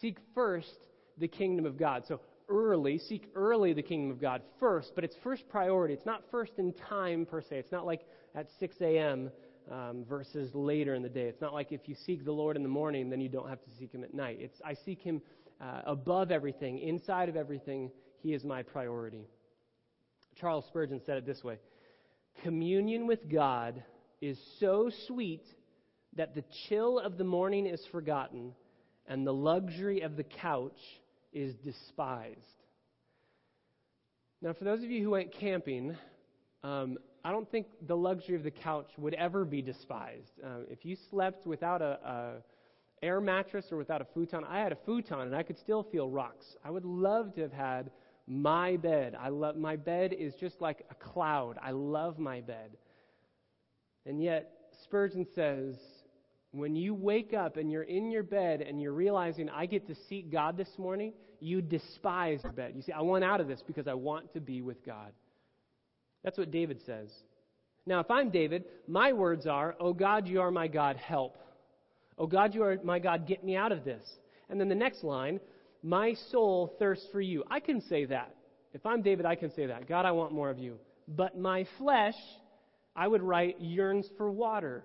Seek 0.00 0.18
first 0.34 0.76
the 1.18 1.28
kingdom 1.28 1.66
of 1.66 1.78
God. 1.78 2.04
So 2.06 2.20
early, 2.48 2.98
seek 2.98 3.30
early 3.34 3.72
the 3.72 3.82
kingdom 3.82 4.10
of 4.10 4.20
God 4.20 4.42
first, 4.58 4.92
but 4.94 5.04
it's 5.04 5.16
first 5.22 5.48
priority. 5.48 5.94
It's 5.94 6.06
not 6.06 6.22
first 6.30 6.52
in 6.58 6.72
time 6.88 7.26
per 7.26 7.40
se. 7.42 7.58
It's 7.58 7.72
not 7.72 7.86
like 7.86 8.02
at 8.34 8.48
6 8.58 8.76
a.m. 8.80 9.30
Um, 9.70 10.06
versus 10.08 10.54
later 10.54 10.94
in 10.94 11.02
the 11.02 11.10
day. 11.10 11.26
It's 11.26 11.42
not 11.42 11.52
like 11.52 11.72
if 11.72 11.88
you 11.90 11.94
seek 12.06 12.24
the 12.24 12.32
Lord 12.32 12.56
in 12.56 12.62
the 12.62 12.70
morning, 12.70 13.10
then 13.10 13.20
you 13.20 13.28
don't 13.28 13.50
have 13.50 13.62
to 13.62 13.70
seek 13.78 13.92
Him 13.92 14.02
at 14.02 14.14
night. 14.14 14.38
It's 14.40 14.58
I 14.64 14.72
seek 14.72 15.02
Him 15.02 15.20
uh, 15.60 15.82
above 15.84 16.30
everything, 16.30 16.78
inside 16.78 17.28
of 17.28 17.36
everything. 17.36 17.90
He 18.22 18.32
is 18.32 18.44
my 18.44 18.62
priority. 18.62 19.26
Charles 20.40 20.64
Spurgeon 20.68 21.02
said 21.04 21.18
it 21.18 21.26
this 21.26 21.44
way 21.44 21.58
Communion 22.42 23.06
with 23.06 23.28
God 23.30 23.82
is 24.20 24.38
so 24.58 24.90
sweet 25.06 25.44
that 26.16 26.34
the 26.34 26.44
chill 26.68 26.98
of 26.98 27.18
the 27.18 27.24
morning 27.24 27.66
is 27.66 27.84
forgotten 27.92 28.52
and 29.08 29.26
the 29.26 29.32
luxury 29.32 30.02
of 30.02 30.16
the 30.16 30.22
couch 30.22 30.78
is 31.32 31.54
despised. 31.56 32.38
Now, 34.40 34.52
for 34.52 34.64
those 34.64 34.84
of 34.84 34.90
you 34.90 35.02
who 35.02 35.10
went 35.10 35.32
camping, 35.32 35.96
um, 36.62 36.98
I 37.24 37.32
don't 37.32 37.50
think 37.50 37.66
the 37.86 37.96
luxury 37.96 38.36
of 38.36 38.44
the 38.44 38.50
couch 38.50 38.90
would 38.96 39.14
ever 39.14 39.44
be 39.44 39.62
despised. 39.62 40.32
Uh, 40.44 40.60
if 40.70 40.84
you 40.84 40.96
slept 41.10 41.46
without 41.46 41.82
a, 41.82 41.98
a 42.04 42.32
air 43.02 43.20
mattress 43.20 43.66
or 43.72 43.78
without 43.78 44.00
a 44.00 44.06
futon, 44.14 44.44
I 44.44 44.60
had 44.60 44.72
a 44.72 44.78
futon 44.84 45.20
and 45.20 45.34
I 45.34 45.42
could 45.42 45.58
still 45.58 45.82
feel 45.82 46.08
rocks. 46.08 46.56
I 46.64 46.70
would 46.70 46.84
love 46.84 47.34
to 47.34 47.40
have 47.42 47.52
had 47.52 47.90
my 48.26 48.76
bed. 48.76 49.16
I 49.18 49.30
love 49.30 49.56
my 49.56 49.76
bed 49.76 50.12
is 50.12 50.34
just 50.34 50.60
like 50.60 50.84
a 50.90 50.94
cloud. 50.94 51.58
I 51.62 51.72
love 51.72 52.18
my 52.18 52.40
bed. 52.40 52.76
And 54.06 54.22
yet 54.22 54.52
Spurgeon 54.84 55.26
says 55.34 55.76
when 56.52 56.74
you 56.74 56.94
wake 56.94 57.34
up 57.34 57.56
and 57.56 57.70
you're 57.70 57.82
in 57.82 58.10
your 58.10 58.22
bed 58.22 58.62
and 58.62 58.80
you're 58.80 58.92
realizing, 58.92 59.50
I 59.50 59.66
get 59.66 59.86
to 59.88 59.94
seek 60.08 60.32
God 60.32 60.56
this 60.56 60.70
morning, 60.78 61.12
you 61.40 61.60
despise 61.60 62.40
your 62.42 62.52
bed. 62.52 62.72
You 62.74 62.82
say, 62.82 62.92
I 62.92 63.02
want 63.02 63.22
out 63.22 63.40
of 63.40 63.48
this 63.48 63.62
because 63.66 63.86
I 63.86 63.94
want 63.94 64.32
to 64.32 64.40
be 64.40 64.62
with 64.62 64.84
God. 64.84 65.12
That's 66.24 66.38
what 66.38 66.50
David 66.50 66.80
says. 66.86 67.10
Now, 67.86 68.00
if 68.00 68.10
I'm 68.10 68.30
David, 68.30 68.64
my 68.86 69.12
words 69.12 69.46
are, 69.46 69.76
Oh 69.78 69.92
God, 69.92 70.26
you 70.26 70.40
are 70.40 70.50
my 70.50 70.68
God, 70.68 70.96
help. 70.96 71.36
Oh 72.16 72.26
God, 72.26 72.54
you 72.54 72.62
are 72.64 72.78
my 72.82 72.98
God, 72.98 73.26
get 73.26 73.44
me 73.44 73.54
out 73.54 73.72
of 73.72 73.84
this. 73.84 74.02
And 74.48 74.58
then 74.58 74.68
the 74.68 74.74
next 74.74 75.04
line, 75.04 75.40
My 75.82 76.14
soul 76.30 76.74
thirsts 76.78 77.06
for 77.12 77.20
you. 77.20 77.44
I 77.50 77.60
can 77.60 77.80
say 77.82 78.06
that. 78.06 78.34
If 78.72 78.84
I'm 78.84 79.02
David, 79.02 79.26
I 79.26 79.34
can 79.34 79.54
say 79.54 79.66
that. 79.66 79.88
God, 79.88 80.04
I 80.04 80.12
want 80.12 80.32
more 80.32 80.50
of 80.50 80.58
you. 80.58 80.78
But 81.06 81.38
my 81.38 81.66
flesh, 81.78 82.16
I 82.96 83.06
would 83.06 83.22
write, 83.22 83.60
yearns 83.60 84.06
for 84.16 84.30
water 84.30 84.84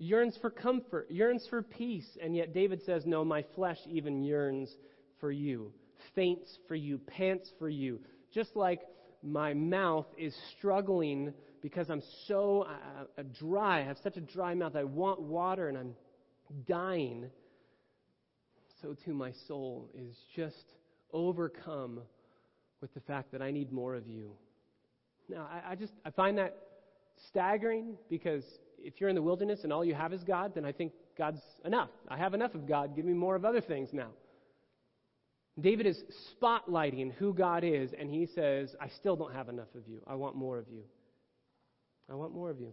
yearns 0.00 0.36
for 0.40 0.50
comfort, 0.50 1.08
yearns 1.10 1.46
for 1.48 1.62
peace, 1.62 2.08
and 2.20 2.34
yet 2.34 2.52
David 2.52 2.82
says, 2.84 3.04
No, 3.06 3.24
my 3.24 3.44
flesh 3.54 3.78
even 3.88 4.24
yearns 4.24 4.74
for 5.20 5.30
you, 5.30 5.72
faints 6.16 6.58
for 6.66 6.74
you, 6.74 6.98
pants 6.98 7.48
for 7.58 7.68
you. 7.68 8.00
Just 8.32 8.56
like 8.56 8.80
my 9.22 9.52
mouth 9.54 10.06
is 10.18 10.34
struggling 10.56 11.32
because 11.62 11.90
I'm 11.90 12.02
so 12.26 12.66
uh, 12.68 13.20
uh, 13.20 13.22
dry. 13.38 13.80
I 13.80 13.84
have 13.84 13.98
such 14.02 14.16
a 14.16 14.20
dry 14.20 14.54
mouth. 14.54 14.74
I 14.74 14.84
want 14.84 15.20
water 15.20 15.68
and 15.68 15.76
I'm 15.76 15.94
dying. 16.66 17.26
So 18.80 18.96
too 19.04 19.12
my 19.12 19.32
soul 19.46 19.90
is 19.94 20.16
just 20.34 20.64
overcome 21.12 22.00
with 22.80 22.94
the 22.94 23.00
fact 23.00 23.32
that 23.32 23.42
I 23.42 23.50
need 23.50 23.70
more 23.70 23.94
of 23.94 24.08
you. 24.08 24.30
Now, 25.28 25.46
I, 25.52 25.72
I 25.72 25.74
just 25.74 25.92
I 26.06 26.10
find 26.10 26.38
that 26.38 26.56
staggering 27.28 27.96
because 28.08 28.44
if 28.82 29.00
you're 29.00 29.08
in 29.08 29.14
the 29.14 29.22
wilderness 29.22 29.64
and 29.64 29.72
all 29.72 29.84
you 29.84 29.94
have 29.94 30.12
is 30.12 30.22
God, 30.24 30.54
then 30.54 30.64
I 30.64 30.72
think 30.72 30.92
God's 31.16 31.40
enough. 31.64 31.90
I 32.08 32.16
have 32.16 32.34
enough 32.34 32.54
of 32.54 32.66
God. 32.66 32.96
Give 32.96 33.04
me 33.04 33.12
more 33.12 33.36
of 33.36 33.44
other 33.44 33.60
things 33.60 33.90
now. 33.92 34.08
David 35.60 35.86
is 35.86 36.02
spotlighting 36.40 37.12
who 37.14 37.34
God 37.34 37.64
is, 37.64 37.92
and 37.98 38.10
he 38.10 38.26
says, 38.26 38.74
I 38.80 38.88
still 38.88 39.16
don't 39.16 39.34
have 39.34 39.48
enough 39.48 39.74
of 39.76 39.86
you. 39.86 40.00
I 40.06 40.14
want 40.14 40.36
more 40.36 40.58
of 40.58 40.66
you. 40.70 40.82
I 42.10 42.14
want 42.14 42.32
more 42.32 42.50
of 42.50 42.60
you. 42.60 42.72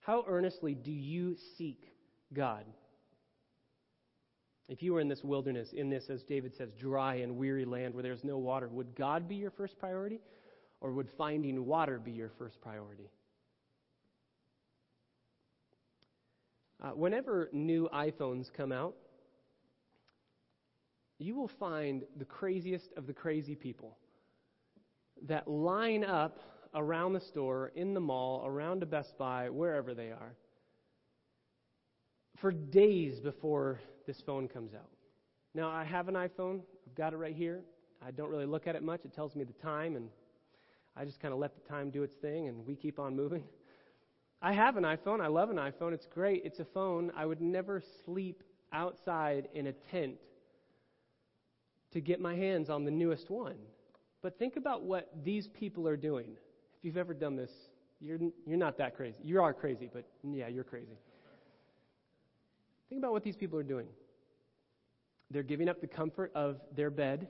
How 0.00 0.24
earnestly 0.26 0.74
do 0.74 0.92
you 0.92 1.36
seek 1.58 1.82
God? 2.32 2.64
If 4.68 4.82
you 4.82 4.92
were 4.92 5.00
in 5.00 5.08
this 5.08 5.24
wilderness, 5.24 5.72
in 5.72 5.90
this, 5.90 6.08
as 6.10 6.22
David 6.22 6.54
says, 6.56 6.70
dry 6.78 7.16
and 7.16 7.36
weary 7.36 7.64
land 7.64 7.92
where 7.92 8.04
there's 8.04 8.22
no 8.22 8.38
water, 8.38 8.68
would 8.68 8.94
God 8.94 9.28
be 9.28 9.34
your 9.34 9.50
first 9.50 9.78
priority? 9.78 10.20
Or 10.80 10.92
would 10.92 11.08
finding 11.18 11.66
water 11.66 11.98
be 11.98 12.12
your 12.12 12.30
first 12.38 12.60
priority? 12.62 13.10
Uh, 16.82 16.90
whenever 16.90 17.50
new 17.52 17.88
iPhones 17.92 18.50
come 18.52 18.72
out, 18.72 18.94
you 21.18 21.34
will 21.34 21.48
find 21.48 22.04
the 22.16 22.24
craziest 22.24 22.90
of 22.96 23.06
the 23.06 23.12
crazy 23.12 23.54
people 23.54 23.98
that 25.26 25.46
line 25.46 26.02
up 26.04 26.38
around 26.74 27.12
the 27.12 27.20
store, 27.20 27.72
in 27.74 27.92
the 27.92 28.00
mall, 28.00 28.42
around 28.46 28.82
a 28.82 28.86
Best 28.86 29.18
Buy, 29.18 29.50
wherever 29.50 29.92
they 29.92 30.10
are, 30.10 30.34
for 32.38 32.50
days 32.50 33.20
before 33.20 33.80
this 34.06 34.22
phone 34.22 34.48
comes 34.48 34.72
out. 34.72 34.88
Now, 35.52 35.68
I 35.68 35.84
have 35.84 36.08
an 36.08 36.14
iPhone. 36.14 36.60
I've 36.86 36.94
got 36.94 37.12
it 37.12 37.16
right 37.16 37.34
here. 37.34 37.60
I 38.06 38.12
don't 38.12 38.30
really 38.30 38.46
look 38.46 38.66
at 38.66 38.76
it 38.76 38.82
much. 38.82 39.04
It 39.04 39.12
tells 39.12 39.36
me 39.36 39.44
the 39.44 39.52
time, 39.52 39.96
and 39.96 40.08
I 40.96 41.04
just 41.04 41.20
kind 41.20 41.34
of 41.34 41.40
let 41.40 41.54
the 41.54 41.68
time 41.68 41.90
do 41.90 42.02
its 42.02 42.14
thing, 42.14 42.48
and 42.48 42.64
we 42.66 42.76
keep 42.76 42.98
on 42.98 43.14
moving. 43.14 43.44
I 44.42 44.52
have 44.52 44.76
an 44.76 44.84
iPhone. 44.84 45.20
I 45.20 45.26
love 45.26 45.50
an 45.50 45.56
iPhone. 45.56 45.92
It's 45.92 46.06
great. 46.06 46.42
It's 46.44 46.60
a 46.60 46.64
phone. 46.64 47.12
I 47.14 47.26
would 47.26 47.40
never 47.40 47.82
sleep 48.04 48.42
outside 48.72 49.48
in 49.54 49.66
a 49.66 49.72
tent 49.72 50.14
to 51.92 52.00
get 52.00 52.20
my 52.20 52.34
hands 52.34 52.70
on 52.70 52.84
the 52.84 52.90
newest 52.90 53.28
one. 53.28 53.56
But 54.22 54.38
think 54.38 54.56
about 54.56 54.82
what 54.82 55.10
these 55.24 55.48
people 55.48 55.86
are 55.88 55.96
doing. 55.96 56.36
If 56.78 56.84
you've 56.84 56.96
ever 56.96 57.12
done 57.12 57.36
this, 57.36 57.50
you're, 58.00 58.18
you're 58.46 58.58
not 58.58 58.78
that 58.78 58.96
crazy. 58.96 59.18
You 59.22 59.42
are 59.42 59.52
crazy, 59.52 59.90
but 59.92 60.04
yeah, 60.22 60.48
you're 60.48 60.64
crazy. 60.64 60.98
Think 62.88 63.00
about 63.00 63.12
what 63.12 63.22
these 63.22 63.36
people 63.36 63.58
are 63.58 63.64
doing. 63.64 63.86
They're 65.30 65.42
giving 65.42 65.68
up 65.68 65.80
the 65.80 65.86
comfort 65.86 66.32
of 66.34 66.60
their 66.74 66.90
bed, 66.90 67.28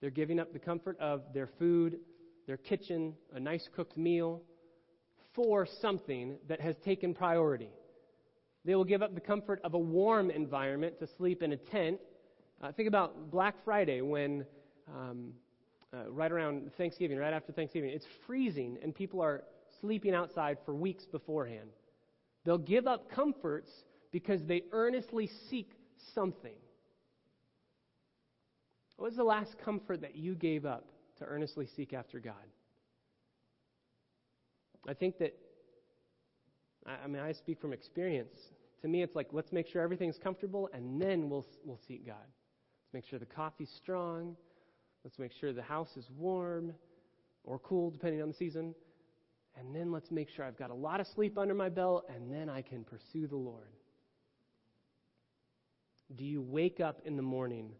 they're 0.00 0.10
giving 0.10 0.40
up 0.40 0.52
the 0.52 0.58
comfort 0.58 0.98
of 0.98 1.22
their 1.34 1.46
food, 1.58 1.98
their 2.46 2.56
kitchen, 2.56 3.14
a 3.34 3.40
nice 3.40 3.68
cooked 3.74 3.96
meal, 3.96 4.42
for 5.34 5.66
something 5.80 6.36
that 6.48 6.60
has 6.60 6.76
taken 6.84 7.14
priority. 7.14 7.70
They 8.64 8.74
will 8.74 8.84
give 8.84 9.02
up 9.02 9.14
the 9.14 9.20
comfort 9.20 9.60
of 9.64 9.74
a 9.74 9.78
warm 9.78 10.30
environment 10.30 10.98
to 11.00 11.08
sleep 11.16 11.42
in 11.42 11.52
a 11.52 11.56
tent 11.56 12.00
uh, 12.62 12.70
think 12.72 12.88
about 12.88 13.30
Black 13.30 13.54
Friday 13.64 14.02
when, 14.02 14.44
um, 14.86 15.32
uh, 15.94 16.10
right 16.10 16.30
around 16.30 16.70
Thanksgiving, 16.76 17.16
right 17.16 17.32
after 17.32 17.52
Thanksgiving, 17.52 17.90
it's 17.90 18.06
freezing 18.26 18.76
and 18.82 18.94
people 18.94 19.22
are 19.22 19.44
sleeping 19.80 20.14
outside 20.14 20.58
for 20.66 20.74
weeks 20.74 21.06
beforehand. 21.06 21.70
They'll 22.44 22.58
give 22.58 22.86
up 22.86 23.10
comforts 23.10 23.70
because 24.12 24.44
they 24.44 24.62
earnestly 24.72 25.30
seek 25.48 25.70
something. 26.14 26.54
What 28.96 29.06
was 29.06 29.16
the 29.16 29.24
last 29.24 29.56
comfort 29.64 30.02
that 30.02 30.16
you 30.16 30.34
gave 30.34 30.66
up 30.66 30.84
to 31.18 31.24
earnestly 31.24 31.66
seek 31.76 31.94
after 31.94 32.20
God? 32.20 32.34
I 34.88 34.94
think 34.94 35.18
that, 35.18 35.34
I 36.86 37.06
mean, 37.06 37.22
I 37.22 37.32
speak 37.32 37.60
from 37.60 37.72
experience. 37.72 38.34
To 38.82 38.88
me, 38.88 39.02
it's 39.02 39.14
like, 39.14 39.28
let's 39.32 39.52
make 39.52 39.68
sure 39.68 39.82
everything's 39.82 40.18
comfortable 40.18 40.68
and 40.72 41.00
then 41.00 41.28
we'll, 41.28 41.46
we'll 41.64 41.80
seek 41.86 42.06
God. 42.06 42.16
Let's 42.16 42.94
make 42.94 43.04
sure 43.04 43.18
the 43.18 43.26
coffee's 43.26 43.70
strong. 43.76 44.36
Let's 45.04 45.18
make 45.18 45.32
sure 45.38 45.52
the 45.52 45.62
house 45.62 45.96
is 45.96 46.06
warm 46.16 46.72
or 47.44 47.58
cool, 47.58 47.90
depending 47.90 48.22
on 48.22 48.28
the 48.28 48.34
season. 48.34 48.74
And 49.58 49.74
then 49.74 49.90
let's 49.92 50.10
make 50.10 50.28
sure 50.30 50.44
I've 50.44 50.58
got 50.58 50.70
a 50.70 50.74
lot 50.74 51.00
of 51.00 51.06
sleep 51.06 51.36
under 51.36 51.54
my 51.54 51.68
belt, 51.68 52.04
and 52.14 52.32
then 52.32 52.48
I 52.48 52.62
can 52.62 52.84
pursue 52.84 53.26
the 53.26 53.36
Lord. 53.36 53.70
Do 56.16 56.24
you 56.24 56.40
wake 56.42 56.80
up 56.80 57.00
in 57.04 57.16
the 57.16 57.22
morning 57.22 57.70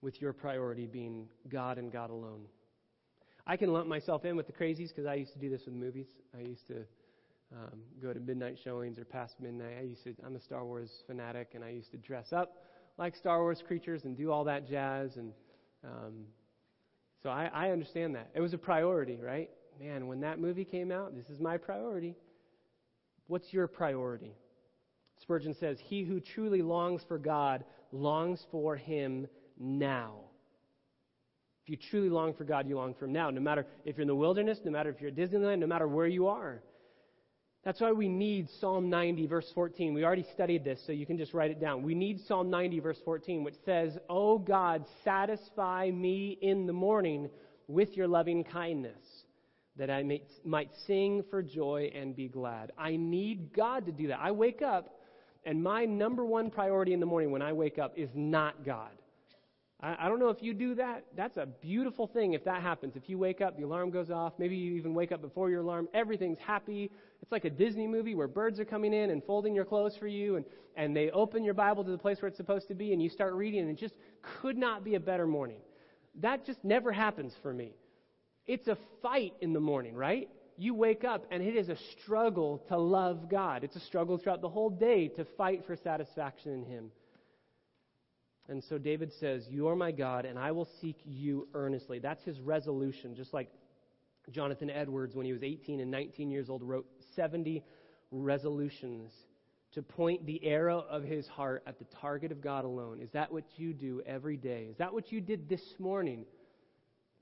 with 0.00 0.20
your 0.20 0.32
priority 0.32 0.86
being 0.86 1.28
God 1.48 1.78
and 1.78 1.90
God 1.92 2.10
alone? 2.10 2.42
I 3.46 3.56
can 3.56 3.72
lump 3.72 3.86
myself 3.86 4.24
in 4.24 4.36
with 4.36 4.46
the 4.46 4.52
crazies 4.52 4.88
because 4.88 5.06
I 5.06 5.14
used 5.14 5.32
to 5.34 5.38
do 5.38 5.50
this 5.50 5.66
with 5.66 5.74
movies. 5.74 6.06
I 6.36 6.40
used 6.40 6.66
to 6.68 6.76
um, 7.52 7.80
go 8.00 8.12
to 8.12 8.20
midnight 8.20 8.58
showings 8.62 8.98
or 8.98 9.04
past 9.04 9.34
midnight. 9.40 9.76
I 9.78 9.82
used 9.82 10.04
to. 10.04 10.14
I'm 10.24 10.36
a 10.36 10.40
Star 10.40 10.64
Wars 10.64 10.90
fanatic, 11.06 11.50
and 11.54 11.62
I 11.62 11.70
used 11.70 11.90
to 11.90 11.98
dress 11.98 12.32
up 12.32 12.64
like 12.96 13.14
Star 13.14 13.42
Wars 13.42 13.62
creatures 13.66 14.04
and 14.04 14.16
do 14.16 14.30
all 14.30 14.44
that 14.44 14.68
jazz. 14.68 15.16
And 15.16 15.32
um, 15.84 16.24
so 17.22 17.28
I, 17.28 17.50
I 17.52 17.70
understand 17.70 18.14
that. 18.14 18.30
It 18.34 18.40
was 18.40 18.54
a 18.54 18.58
priority, 18.58 19.18
right? 19.22 19.50
Man, 19.80 20.06
when 20.06 20.20
that 20.20 20.38
movie 20.38 20.64
came 20.64 20.90
out, 20.90 21.14
this 21.14 21.28
is 21.28 21.40
my 21.40 21.56
priority. 21.58 22.16
What's 23.26 23.52
your 23.52 23.66
priority? 23.66 24.36
Spurgeon 25.20 25.54
says, 25.54 25.78
He 25.82 26.04
who 26.04 26.20
truly 26.20 26.62
longs 26.62 27.02
for 27.06 27.18
God 27.18 27.64
longs 27.92 28.44
for 28.50 28.76
Him 28.76 29.26
now. 29.58 30.14
If 31.64 31.70
you 31.70 31.76
truly 31.90 32.10
long 32.10 32.34
for 32.34 32.44
God, 32.44 32.68
you 32.68 32.76
long 32.76 32.94
for 32.94 33.06
Him 33.06 33.12
now. 33.12 33.30
No 33.30 33.40
matter 33.40 33.66
if 33.86 33.96
you're 33.96 34.02
in 34.02 34.08
the 34.08 34.14
wilderness, 34.14 34.58
no 34.64 34.70
matter 34.70 34.90
if 34.90 35.00
you're 35.00 35.10
at 35.10 35.16
Disneyland, 35.16 35.60
no 35.60 35.66
matter 35.66 35.88
where 35.88 36.06
you 36.06 36.28
are. 36.28 36.62
That's 37.64 37.80
why 37.80 37.92
we 37.92 38.06
need 38.06 38.48
Psalm 38.60 38.90
90, 38.90 39.26
verse 39.26 39.50
14. 39.54 39.94
We 39.94 40.04
already 40.04 40.26
studied 40.34 40.64
this, 40.64 40.78
so 40.86 40.92
you 40.92 41.06
can 41.06 41.16
just 41.16 41.32
write 41.32 41.50
it 41.50 41.62
down. 41.62 41.82
We 41.82 41.94
need 41.94 42.20
Psalm 42.26 42.50
90, 42.50 42.80
verse 42.80 42.98
14, 43.06 43.42
which 43.42 43.54
says, 43.64 43.96
O 44.10 44.36
God, 44.36 44.84
satisfy 45.02 45.90
me 45.90 46.36
in 46.42 46.66
the 46.66 46.74
morning 46.74 47.30
with 47.66 47.96
your 47.96 48.06
loving 48.06 48.44
kindness, 48.44 49.00
that 49.76 49.90
I 49.90 50.02
may, 50.02 50.22
might 50.44 50.68
sing 50.86 51.24
for 51.30 51.42
joy 51.42 51.90
and 51.94 52.14
be 52.14 52.28
glad. 52.28 52.72
I 52.76 52.96
need 52.96 53.54
God 53.54 53.86
to 53.86 53.92
do 53.92 54.08
that. 54.08 54.20
I 54.20 54.32
wake 54.32 54.60
up, 54.60 55.00
and 55.46 55.62
my 55.62 55.86
number 55.86 56.26
one 56.26 56.50
priority 56.50 56.92
in 56.92 57.00
the 57.00 57.06
morning 57.06 57.30
when 57.30 57.40
I 57.40 57.54
wake 57.54 57.78
up 57.78 57.94
is 57.96 58.10
not 58.14 58.66
God. 58.66 58.90
I, 59.80 59.96
I 60.06 60.08
don't 60.08 60.18
know 60.18 60.28
if 60.28 60.42
you 60.42 60.54
do 60.54 60.74
that. 60.76 61.04
That's 61.16 61.36
a 61.36 61.46
beautiful 61.46 62.06
thing 62.06 62.34
if 62.34 62.44
that 62.44 62.62
happens. 62.62 62.96
If 62.96 63.08
you 63.08 63.18
wake 63.18 63.40
up, 63.40 63.56
the 63.56 63.64
alarm 63.64 63.90
goes 63.90 64.10
off, 64.10 64.34
maybe 64.38 64.56
you 64.56 64.74
even 64.76 64.94
wake 64.94 65.12
up 65.12 65.20
before 65.20 65.50
your 65.50 65.60
alarm, 65.60 65.88
everything's 65.94 66.38
happy 66.38 66.90
it's 67.24 67.32
like 67.32 67.46
a 67.46 67.50
Disney 67.50 67.86
movie 67.86 68.14
where 68.14 68.28
birds 68.28 68.60
are 68.60 68.66
coming 68.66 68.92
in 68.92 69.08
and 69.08 69.24
folding 69.24 69.54
your 69.54 69.64
clothes 69.64 69.96
for 69.96 70.06
you, 70.06 70.36
and, 70.36 70.44
and 70.76 70.94
they 70.94 71.10
open 71.10 71.42
your 71.42 71.54
Bible 71.54 71.82
to 71.82 71.90
the 71.90 71.96
place 71.96 72.20
where 72.20 72.28
it's 72.28 72.36
supposed 72.36 72.68
to 72.68 72.74
be, 72.74 72.92
and 72.92 73.02
you 73.02 73.08
start 73.08 73.32
reading, 73.32 73.60
and 73.60 73.70
it 73.70 73.78
just 73.78 73.94
could 74.42 74.58
not 74.58 74.84
be 74.84 74.94
a 74.94 75.00
better 75.00 75.26
morning. 75.26 75.56
That 76.20 76.44
just 76.44 76.62
never 76.62 76.92
happens 76.92 77.32
for 77.40 77.50
me. 77.54 77.72
It's 78.46 78.68
a 78.68 78.76
fight 79.00 79.32
in 79.40 79.54
the 79.54 79.60
morning, 79.60 79.94
right? 79.94 80.28
You 80.58 80.74
wake 80.74 81.02
up, 81.02 81.24
and 81.30 81.42
it 81.42 81.56
is 81.56 81.70
a 81.70 81.78
struggle 81.98 82.62
to 82.68 82.76
love 82.76 83.30
God. 83.30 83.64
It's 83.64 83.76
a 83.76 83.80
struggle 83.80 84.18
throughout 84.18 84.42
the 84.42 84.50
whole 84.50 84.68
day 84.68 85.08
to 85.08 85.24
fight 85.38 85.64
for 85.66 85.76
satisfaction 85.76 86.52
in 86.52 86.64
Him. 86.66 86.90
And 88.48 88.62
so 88.62 88.78
David 88.78 89.12
says, 89.18 89.46
You 89.48 89.68
are 89.68 89.76
my 89.76 89.90
God, 89.90 90.24
and 90.26 90.38
I 90.38 90.52
will 90.52 90.68
seek 90.80 90.98
you 91.04 91.48
earnestly. 91.54 91.98
That's 91.98 92.22
his 92.24 92.40
resolution, 92.40 93.14
just 93.14 93.32
like 93.32 93.48
Jonathan 94.30 94.70
Edwards, 94.70 95.14
when 95.14 95.26
he 95.26 95.32
was 95.32 95.42
18 95.42 95.80
and 95.80 95.90
19 95.90 96.30
years 96.30 96.50
old, 96.50 96.62
wrote 96.62 96.86
70 97.16 97.62
resolutions 98.10 99.12
to 99.72 99.82
point 99.82 100.24
the 100.24 100.44
arrow 100.44 100.84
of 100.88 101.02
his 101.02 101.26
heart 101.26 101.62
at 101.66 101.78
the 101.78 101.84
target 102.00 102.30
of 102.30 102.40
God 102.40 102.64
alone. 102.64 103.00
Is 103.00 103.10
that 103.12 103.32
what 103.32 103.44
you 103.56 103.72
do 103.72 104.02
every 104.06 104.36
day? 104.36 104.68
Is 104.70 104.76
that 104.78 104.92
what 104.92 105.10
you 105.10 105.20
did 105.20 105.48
this 105.48 105.74
morning? 105.78 106.24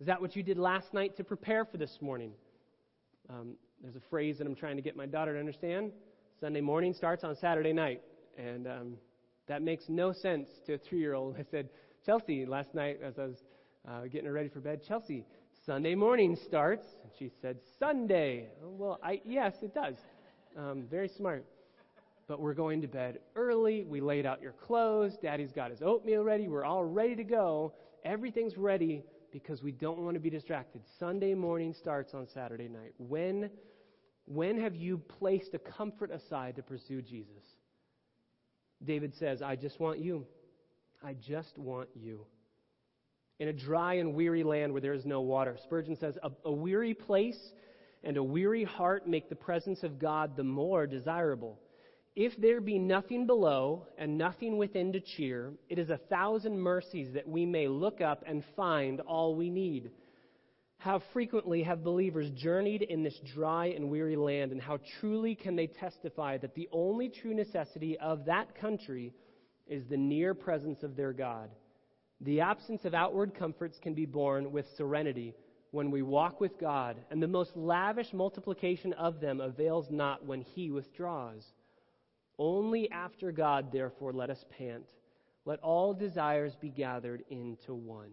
Is 0.00 0.06
that 0.06 0.20
what 0.20 0.36
you 0.36 0.42
did 0.42 0.58
last 0.58 0.92
night 0.92 1.16
to 1.16 1.24
prepare 1.24 1.64
for 1.64 1.78
this 1.78 1.98
morning? 2.00 2.32
Um, 3.30 3.54
there's 3.82 3.96
a 3.96 4.02
phrase 4.10 4.38
that 4.38 4.46
I'm 4.46 4.54
trying 4.54 4.76
to 4.76 4.82
get 4.82 4.96
my 4.96 5.06
daughter 5.06 5.32
to 5.32 5.38
understand. 5.38 5.92
Sunday 6.40 6.60
morning 6.60 6.92
starts 6.92 7.24
on 7.24 7.36
Saturday 7.36 7.72
night. 7.72 8.02
And 8.36 8.66
um, 8.66 8.94
that 9.48 9.62
makes 9.62 9.88
no 9.88 10.12
sense 10.12 10.48
to 10.66 10.74
a 10.74 10.78
three 10.78 11.00
year 11.00 11.14
old. 11.14 11.36
I 11.38 11.44
said, 11.50 11.68
Chelsea, 12.04 12.46
last 12.46 12.74
night 12.74 13.00
as 13.02 13.18
I 13.18 13.26
was 13.26 13.42
uh, 13.88 14.02
getting 14.02 14.26
her 14.26 14.32
ready 14.32 14.48
for 14.48 14.60
bed, 14.60 14.82
Chelsea, 14.86 15.24
Sunday 15.66 15.94
morning 15.94 16.36
starts. 16.46 16.86
And 17.02 17.12
she 17.18 17.30
said, 17.40 17.58
Sunday. 17.78 18.48
Well, 18.62 18.98
I, 19.02 19.20
yes, 19.24 19.54
it 19.62 19.74
does. 19.74 19.96
Um, 20.56 20.84
very 20.90 21.08
smart. 21.08 21.44
But 22.28 22.40
we're 22.40 22.54
going 22.54 22.80
to 22.82 22.88
bed 22.88 23.18
early. 23.36 23.84
We 23.84 24.00
laid 24.00 24.26
out 24.26 24.40
your 24.40 24.52
clothes. 24.52 25.12
Daddy's 25.20 25.52
got 25.52 25.70
his 25.70 25.82
oatmeal 25.82 26.22
ready. 26.22 26.48
We're 26.48 26.64
all 26.64 26.84
ready 26.84 27.16
to 27.16 27.24
go. 27.24 27.74
Everything's 28.04 28.56
ready 28.56 29.04
because 29.32 29.62
we 29.62 29.72
don't 29.72 29.98
want 29.98 30.14
to 30.14 30.20
be 30.20 30.30
distracted. 30.30 30.82
Sunday 30.98 31.34
morning 31.34 31.74
starts 31.74 32.14
on 32.14 32.28
Saturday 32.32 32.68
night. 32.68 32.92
When, 32.98 33.50
when 34.26 34.60
have 34.60 34.74
you 34.74 34.98
placed 34.98 35.54
a 35.54 35.58
comfort 35.58 36.10
aside 36.10 36.56
to 36.56 36.62
pursue 36.62 37.02
Jesus? 37.02 37.42
David 38.84 39.14
says, 39.18 39.42
I 39.42 39.56
just 39.56 39.78
want 39.80 39.98
you. 39.98 40.26
I 41.02 41.14
just 41.14 41.56
want 41.58 41.88
you. 41.94 42.26
In 43.38 43.48
a 43.48 43.52
dry 43.52 43.94
and 43.94 44.14
weary 44.14 44.44
land 44.44 44.72
where 44.72 44.80
there 44.80 44.92
is 44.92 45.04
no 45.04 45.20
water, 45.20 45.56
Spurgeon 45.64 45.96
says, 45.96 46.16
a, 46.22 46.30
a 46.44 46.52
weary 46.52 46.94
place 46.94 47.38
and 48.04 48.16
a 48.16 48.22
weary 48.22 48.64
heart 48.64 49.08
make 49.08 49.28
the 49.28 49.34
presence 49.34 49.82
of 49.82 49.98
God 49.98 50.36
the 50.36 50.44
more 50.44 50.86
desirable. 50.86 51.58
If 52.14 52.36
there 52.36 52.60
be 52.60 52.78
nothing 52.78 53.26
below 53.26 53.86
and 53.96 54.18
nothing 54.18 54.58
within 54.58 54.92
to 54.92 55.00
cheer, 55.00 55.52
it 55.68 55.78
is 55.78 55.88
a 55.88 55.96
thousand 55.96 56.60
mercies 56.60 57.14
that 57.14 57.26
we 57.26 57.46
may 57.46 57.68
look 57.68 58.00
up 58.00 58.22
and 58.26 58.44
find 58.54 59.00
all 59.00 59.34
we 59.34 59.48
need. 59.48 59.90
How 60.82 61.00
frequently 61.12 61.62
have 61.62 61.84
believers 61.84 62.28
journeyed 62.34 62.82
in 62.82 63.04
this 63.04 63.16
dry 63.36 63.66
and 63.66 63.88
weary 63.88 64.16
land, 64.16 64.50
and 64.50 64.60
how 64.60 64.80
truly 64.98 65.36
can 65.36 65.54
they 65.54 65.68
testify 65.68 66.38
that 66.38 66.56
the 66.56 66.68
only 66.72 67.08
true 67.08 67.34
necessity 67.34 67.96
of 68.00 68.24
that 68.24 68.56
country 68.56 69.14
is 69.68 69.84
the 69.86 69.96
near 69.96 70.34
presence 70.34 70.82
of 70.82 70.96
their 70.96 71.12
God? 71.12 71.50
The 72.22 72.40
absence 72.40 72.84
of 72.84 72.94
outward 72.94 73.32
comforts 73.32 73.78
can 73.80 73.94
be 73.94 74.06
borne 74.06 74.50
with 74.50 74.66
serenity 74.76 75.36
when 75.70 75.92
we 75.92 76.02
walk 76.02 76.40
with 76.40 76.58
God, 76.58 76.96
and 77.12 77.22
the 77.22 77.28
most 77.28 77.56
lavish 77.56 78.12
multiplication 78.12 78.92
of 78.94 79.20
them 79.20 79.40
avails 79.40 79.86
not 79.88 80.26
when 80.26 80.40
He 80.40 80.72
withdraws. 80.72 81.44
Only 82.40 82.90
after 82.90 83.30
God, 83.30 83.70
therefore, 83.70 84.12
let 84.12 84.30
us 84.30 84.44
pant. 84.58 84.86
Let 85.44 85.60
all 85.60 85.94
desires 85.94 86.56
be 86.60 86.70
gathered 86.70 87.22
into 87.30 87.72
one. 87.72 88.10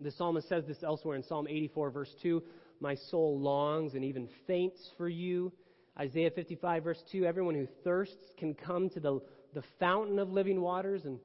The 0.00 0.10
psalmist 0.10 0.48
says 0.48 0.64
this 0.66 0.82
elsewhere 0.82 1.16
in 1.16 1.22
Psalm 1.22 1.46
84, 1.48 1.90
verse 1.90 2.14
2 2.22 2.42
My 2.80 2.96
soul 3.10 3.38
longs 3.38 3.94
and 3.94 4.04
even 4.04 4.28
faints 4.46 4.80
for 4.96 5.08
you. 5.08 5.52
Isaiah 5.98 6.30
55, 6.30 6.84
verse 6.84 7.02
2 7.12 7.24
Everyone 7.24 7.54
who 7.54 7.68
thirsts 7.84 8.32
can 8.38 8.54
come 8.54 8.90
to 8.90 9.00
the, 9.00 9.20
the 9.54 9.62
fountain 9.78 10.18
of 10.18 10.30
living 10.30 10.60
waters 10.60 11.04
and, 11.04 11.18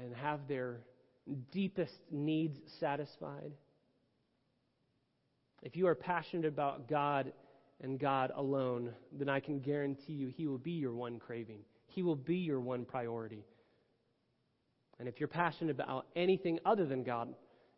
and 0.00 0.14
have 0.14 0.46
their 0.48 0.80
deepest 1.52 1.94
needs 2.10 2.56
satisfied. 2.78 3.52
If 5.62 5.76
you 5.76 5.86
are 5.88 5.94
passionate 5.94 6.46
about 6.46 6.88
God 6.88 7.32
and 7.82 7.98
God 7.98 8.30
alone, 8.36 8.92
then 9.12 9.28
I 9.28 9.40
can 9.40 9.58
guarantee 9.60 10.12
you 10.12 10.28
He 10.28 10.46
will 10.46 10.58
be 10.58 10.72
your 10.72 10.94
one 10.94 11.18
craving. 11.18 11.60
He 11.86 12.02
will 12.02 12.16
be 12.16 12.36
your 12.36 12.60
one 12.60 12.84
priority. 12.84 13.44
And 15.00 15.08
if 15.08 15.18
you're 15.18 15.28
passionate 15.28 15.72
about 15.72 16.06
anything 16.14 16.60
other 16.64 16.86
than 16.86 17.02
God 17.02 17.34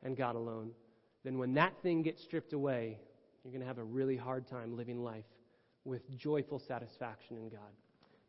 and 0.07 0.17
God 0.17 0.37
alone, 0.37 0.71
then 1.25 1.39
when 1.39 1.55
that 1.55 1.75
thing 1.83 2.03
gets 2.03 2.23
stripped 2.23 2.53
away, 2.53 2.99
you're 3.45 3.53
going 3.53 3.61
to 3.61 3.67
have 3.67 3.79
a 3.79 3.85
really 3.85 4.17
hard 4.17 4.49
time 4.49 4.77
living 4.77 5.03
life 5.03 5.25
with 5.85 6.03
joyful 6.17 6.61
satisfaction 6.67 7.37
in 7.37 7.49
God. 7.49 7.61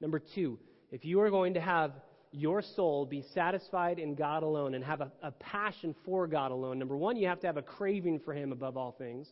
Number 0.02 0.20
two, 0.20 0.60
if 0.92 1.06
you 1.06 1.22
are 1.22 1.30
going 1.30 1.54
to 1.54 1.62
have 1.62 1.92
your 2.32 2.62
soul 2.62 3.06
be 3.06 3.24
satisfied 3.34 4.00
in 4.00 4.16
God 4.16 4.44
alone 4.44 4.76
and 4.76 4.84
have 4.84 5.02
a, 5.02 5.12
a 5.24 5.32
passion 5.32 5.96
for 6.06 6.28
God 6.28 6.52
alone, 6.52 6.78
number 6.78 6.98
one, 6.98 7.16
you 7.16 7.28
have 7.28 7.40
to 7.42 7.48
have 7.48 7.58
a 7.58 7.62
craving 7.62 8.20
for 8.20 8.34
Him 8.34 8.52
above 8.52 8.78
all 8.78 8.92
things. 8.98 9.28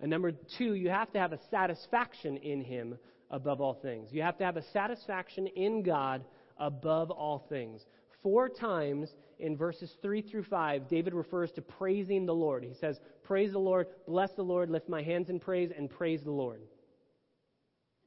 And 0.00 0.10
number 0.10 0.32
two, 0.58 0.74
you 0.74 0.90
have 0.90 1.12
to 1.12 1.18
have 1.18 1.32
a 1.32 1.40
satisfaction 1.50 2.36
in 2.38 2.62
Him 2.62 2.98
above 3.30 3.60
all 3.60 3.74
things. 3.74 4.10
You 4.12 4.22
have 4.22 4.38
to 4.38 4.44
have 4.44 4.56
a 4.56 4.64
satisfaction 4.72 5.46
in 5.46 5.82
God 5.82 6.24
above 6.58 7.10
all 7.10 7.46
things. 7.48 7.82
Four 8.26 8.48
times 8.48 9.08
in 9.38 9.56
verses 9.56 9.88
3 10.02 10.20
through 10.20 10.42
5, 10.42 10.88
David 10.88 11.14
refers 11.14 11.52
to 11.52 11.62
praising 11.62 12.26
the 12.26 12.34
Lord. 12.34 12.64
He 12.64 12.74
says, 12.74 12.98
Praise 13.22 13.52
the 13.52 13.60
Lord, 13.60 13.86
bless 14.04 14.32
the 14.32 14.42
Lord, 14.42 14.68
lift 14.68 14.88
my 14.88 15.00
hands 15.00 15.30
in 15.30 15.38
praise, 15.38 15.70
and 15.70 15.88
praise 15.88 16.24
the 16.24 16.32
Lord. 16.32 16.60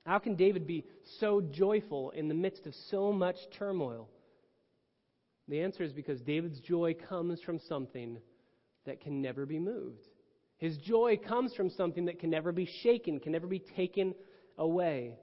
How 0.06 0.20
can 0.20 0.36
David 0.36 0.68
be 0.68 0.84
so 1.22 1.40
joyful 1.40 2.10
in 2.10 2.28
the 2.28 2.34
midst 2.34 2.68
of 2.68 2.76
so 2.90 3.14
much 3.14 3.38
turmoil? 3.58 4.10
The 5.48 5.62
answer 5.62 5.84
is 5.84 5.94
because 5.94 6.20
David's 6.20 6.60
joy 6.60 6.96
comes 7.08 7.40
from 7.40 7.58
something 7.58 8.18
that 8.86 9.00
can 9.00 9.22
never 9.22 9.46
be 9.46 9.58
moved. 9.58 10.06
His 10.58 10.76
joy 10.80 11.16
comes 11.16 11.54
from 11.54 11.70
something 11.70 12.04
that 12.08 12.20
can 12.20 12.30
never 12.30 12.52
be 12.52 12.68
shaken, 12.84 13.22
can 13.22 13.32
never 13.32 13.48
be 13.48 13.64
taken 13.78 14.14
away. 14.58 15.14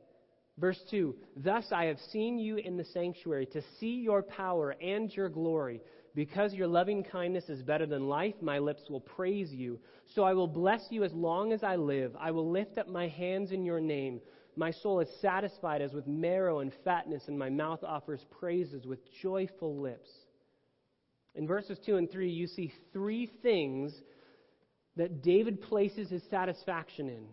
Verse 0.58 0.80
2 0.90 1.14
Thus 1.36 1.66
I 1.72 1.84
have 1.84 1.98
seen 2.12 2.38
you 2.38 2.56
in 2.56 2.76
the 2.76 2.84
sanctuary 2.84 3.46
to 3.46 3.62
see 3.78 4.00
your 4.00 4.22
power 4.22 4.74
and 4.80 5.14
your 5.14 5.28
glory. 5.28 5.80
Because 6.14 6.54
your 6.54 6.66
loving 6.66 7.04
kindness 7.04 7.50
is 7.50 7.62
better 7.62 7.84
than 7.84 8.08
life, 8.08 8.34
my 8.40 8.58
lips 8.58 8.88
will 8.88 9.02
praise 9.02 9.52
you. 9.52 9.78
So 10.14 10.22
I 10.24 10.32
will 10.32 10.48
bless 10.48 10.80
you 10.88 11.04
as 11.04 11.12
long 11.12 11.52
as 11.52 11.62
I 11.62 11.76
live. 11.76 12.16
I 12.18 12.30
will 12.30 12.50
lift 12.50 12.78
up 12.78 12.88
my 12.88 13.06
hands 13.06 13.52
in 13.52 13.66
your 13.66 13.80
name. 13.80 14.22
My 14.56 14.70
soul 14.70 15.00
is 15.00 15.08
satisfied 15.20 15.82
as 15.82 15.92
with 15.92 16.06
marrow 16.06 16.60
and 16.60 16.72
fatness, 16.82 17.24
and 17.28 17.38
my 17.38 17.50
mouth 17.50 17.84
offers 17.84 18.24
praises 18.40 18.86
with 18.86 18.98
joyful 19.20 19.78
lips. 19.78 20.08
In 21.34 21.46
verses 21.46 21.78
2 21.84 21.96
and 21.96 22.10
3, 22.10 22.30
you 22.30 22.46
see 22.46 22.72
three 22.94 23.30
things 23.42 23.92
that 24.96 25.22
David 25.22 25.60
places 25.60 26.08
his 26.08 26.22
satisfaction 26.30 27.10
in 27.10 27.26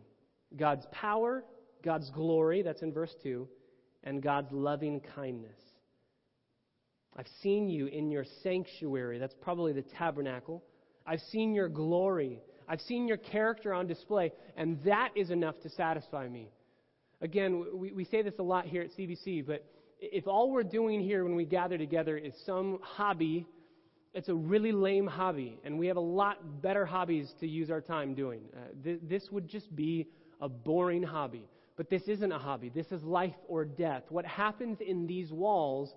God's 0.57 0.86
power, 0.91 1.45
God's 1.84 2.10
glory, 2.12 2.62
that's 2.62 2.82
in 2.82 2.91
verse 2.91 3.13
2, 3.24 3.48
and 4.04 4.22
God's 4.22 4.52
loving 4.52 5.02
kindness. 5.15 5.60
I've 7.15 7.28
seen 7.41 7.69
you 7.69 7.88
in 7.88 8.10
your 8.10 8.26
sanctuary, 8.41 9.19
that's 9.19 9.36
probably 9.41 9.74
the 9.74 9.84
tabernacle. 9.84 10.63
I've 11.06 11.22
seen 11.32 11.54
your 11.54 11.69
glory. 11.69 12.41
I've 12.67 12.82
seen 12.82 13.08
your 13.08 13.17
character 13.17 13.74
on 13.74 13.88
display, 13.88 14.32
and 14.58 14.82
that 14.86 15.10
is 15.15 15.30
enough 15.30 15.60
to 15.62 15.69
satisfy 15.69 16.28
me. 16.28 16.50
Again, 17.22 17.65
we, 17.74 17.91
we 17.91 18.06
say 18.06 18.22
this 18.22 18.34
a 18.39 18.43
lot 18.43 18.65
here 18.65 18.82
at 18.82 18.91
CBC, 18.98 19.46
but 19.46 19.63
if 20.00 20.28
all 20.28 20.52
we're 20.52 20.63
doing 20.63 21.02
here 21.02 21.24
when 21.24 21.36
we 21.36 21.46
gather 21.46 21.78
together 21.78 22.17
is 22.17 22.34
some 22.46 22.80
hobby 22.82 23.46
it's 24.13 24.30
a 24.30 24.36
really 24.36 24.72
lame 24.72 25.08
hobby, 25.08 25.60
and 25.63 25.78
we 25.78 25.88
have 25.88 25.98
a 25.98 26.02
lot 26.02 26.62
better 26.62 26.86
hobbies 26.86 27.34
to 27.39 27.48
use 27.48 27.72
our 27.72 27.82
time 27.82 28.13
doing. 28.13 28.41
Uh, 28.56 28.60
th- 28.84 29.00
this 29.02 29.28
would 29.32 29.48
just 29.48 29.76
be 29.76 30.08
a 30.39 30.48
boring 30.48 31.02
hobby. 31.02 31.48
But 31.75 31.89
this 31.89 32.03
isn't 32.03 32.31
a 32.31 32.38
hobby. 32.38 32.69
This 32.69 32.91
is 32.91 33.03
life 33.03 33.36
or 33.47 33.65
death. 33.65 34.03
What 34.09 34.25
happens 34.25 34.79
in 34.79 35.07
these 35.07 35.31
walls 35.31 35.95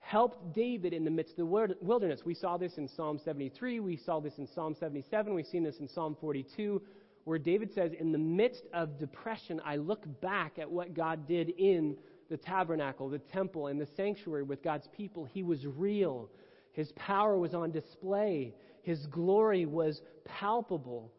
helped 0.00 0.54
David 0.54 0.92
in 0.92 1.04
the 1.04 1.10
midst 1.10 1.38
of 1.38 1.48
the 1.48 1.76
wilderness. 1.82 2.22
We 2.24 2.34
saw 2.34 2.56
this 2.56 2.78
in 2.78 2.88
Psalm 2.88 3.18
73. 3.22 3.80
We 3.80 3.96
saw 3.96 4.18
this 4.18 4.38
in 4.38 4.46
Psalm 4.46 4.74
77. 4.74 5.34
We've 5.34 5.46
seen 5.46 5.62
this 5.62 5.78
in 5.78 5.88
Psalm 5.88 6.16
42, 6.20 6.80
where 7.24 7.38
David 7.38 7.72
says, 7.74 7.92
In 7.98 8.12
the 8.12 8.18
midst 8.18 8.64
of 8.72 8.98
depression, 8.98 9.60
I 9.64 9.76
look 9.76 10.04
back 10.22 10.58
at 10.58 10.70
what 10.70 10.94
God 10.94 11.28
did 11.28 11.50
in 11.50 11.96
the 12.30 12.38
tabernacle, 12.38 13.10
the 13.10 13.18
temple, 13.18 13.66
and 13.66 13.80
the 13.80 13.88
sanctuary 13.96 14.42
with 14.42 14.62
God's 14.62 14.88
people. 14.96 15.26
He 15.26 15.42
was 15.42 15.66
real. 15.66 16.30
His 16.72 16.92
power 16.92 17.36
was 17.36 17.52
on 17.52 17.70
display. 17.70 18.54
His 18.82 19.06
glory 19.06 19.66
was 19.66 20.00
palpable. 20.24 21.12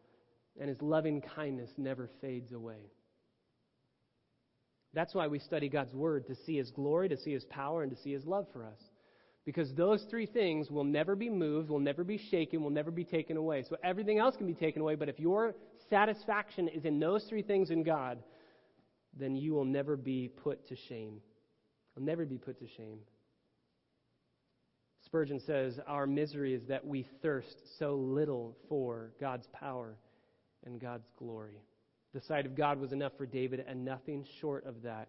And 0.60 0.68
his 0.68 0.82
loving 0.82 1.20
kindness 1.20 1.70
never 1.78 2.10
fades 2.20 2.52
away. 2.52 2.90
That's 4.94 5.14
why 5.14 5.26
we 5.26 5.38
study 5.38 5.68
God's 5.68 5.94
Word 5.94 6.26
to 6.26 6.34
see 6.46 6.56
His 6.56 6.70
glory, 6.70 7.08
to 7.08 7.16
see 7.16 7.32
His 7.32 7.44
power, 7.44 7.82
and 7.82 7.90
to 7.90 8.02
see 8.02 8.12
His 8.12 8.26
love 8.26 8.46
for 8.52 8.64
us. 8.64 8.78
Because 9.44 9.72
those 9.74 10.04
three 10.10 10.26
things 10.26 10.70
will 10.70 10.84
never 10.84 11.16
be 11.16 11.28
moved, 11.28 11.68
will 11.68 11.80
never 11.80 12.04
be 12.04 12.18
shaken, 12.30 12.62
will 12.62 12.70
never 12.70 12.90
be 12.90 13.04
taken 13.04 13.36
away. 13.36 13.64
So 13.68 13.76
everything 13.82 14.18
else 14.18 14.36
can 14.36 14.46
be 14.46 14.54
taken 14.54 14.82
away, 14.82 14.94
but 14.94 15.08
if 15.08 15.18
your 15.18 15.54
satisfaction 15.90 16.68
is 16.68 16.84
in 16.84 17.00
those 17.00 17.24
three 17.24 17.42
things 17.42 17.70
in 17.70 17.82
God, 17.82 18.22
then 19.18 19.34
you 19.34 19.52
will 19.52 19.64
never 19.64 19.96
be 19.96 20.28
put 20.28 20.68
to 20.68 20.76
shame. 20.88 21.20
You'll 21.96 22.06
never 22.06 22.24
be 22.24 22.38
put 22.38 22.58
to 22.60 22.66
shame. 22.76 22.98
Spurgeon 25.04 25.40
says, 25.40 25.78
Our 25.86 26.06
misery 26.06 26.54
is 26.54 26.62
that 26.68 26.86
we 26.86 27.06
thirst 27.20 27.56
so 27.78 27.96
little 27.96 28.56
for 28.68 29.12
God's 29.20 29.46
power 29.52 29.96
and 30.64 30.80
God's 30.80 31.08
glory. 31.18 31.60
The 32.14 32.20
sight 32.20 32.44
of 32.44 32.54
God 32.54 32.78
was 32.78 32.92
enough 32.92 33.12
for 33.16 33.26
David, 33.26 33.64
and 33.66 33.84
nothing 33.84 34.26
short 34.40 34.66
of 34.66 34.82
that 34.82 35.08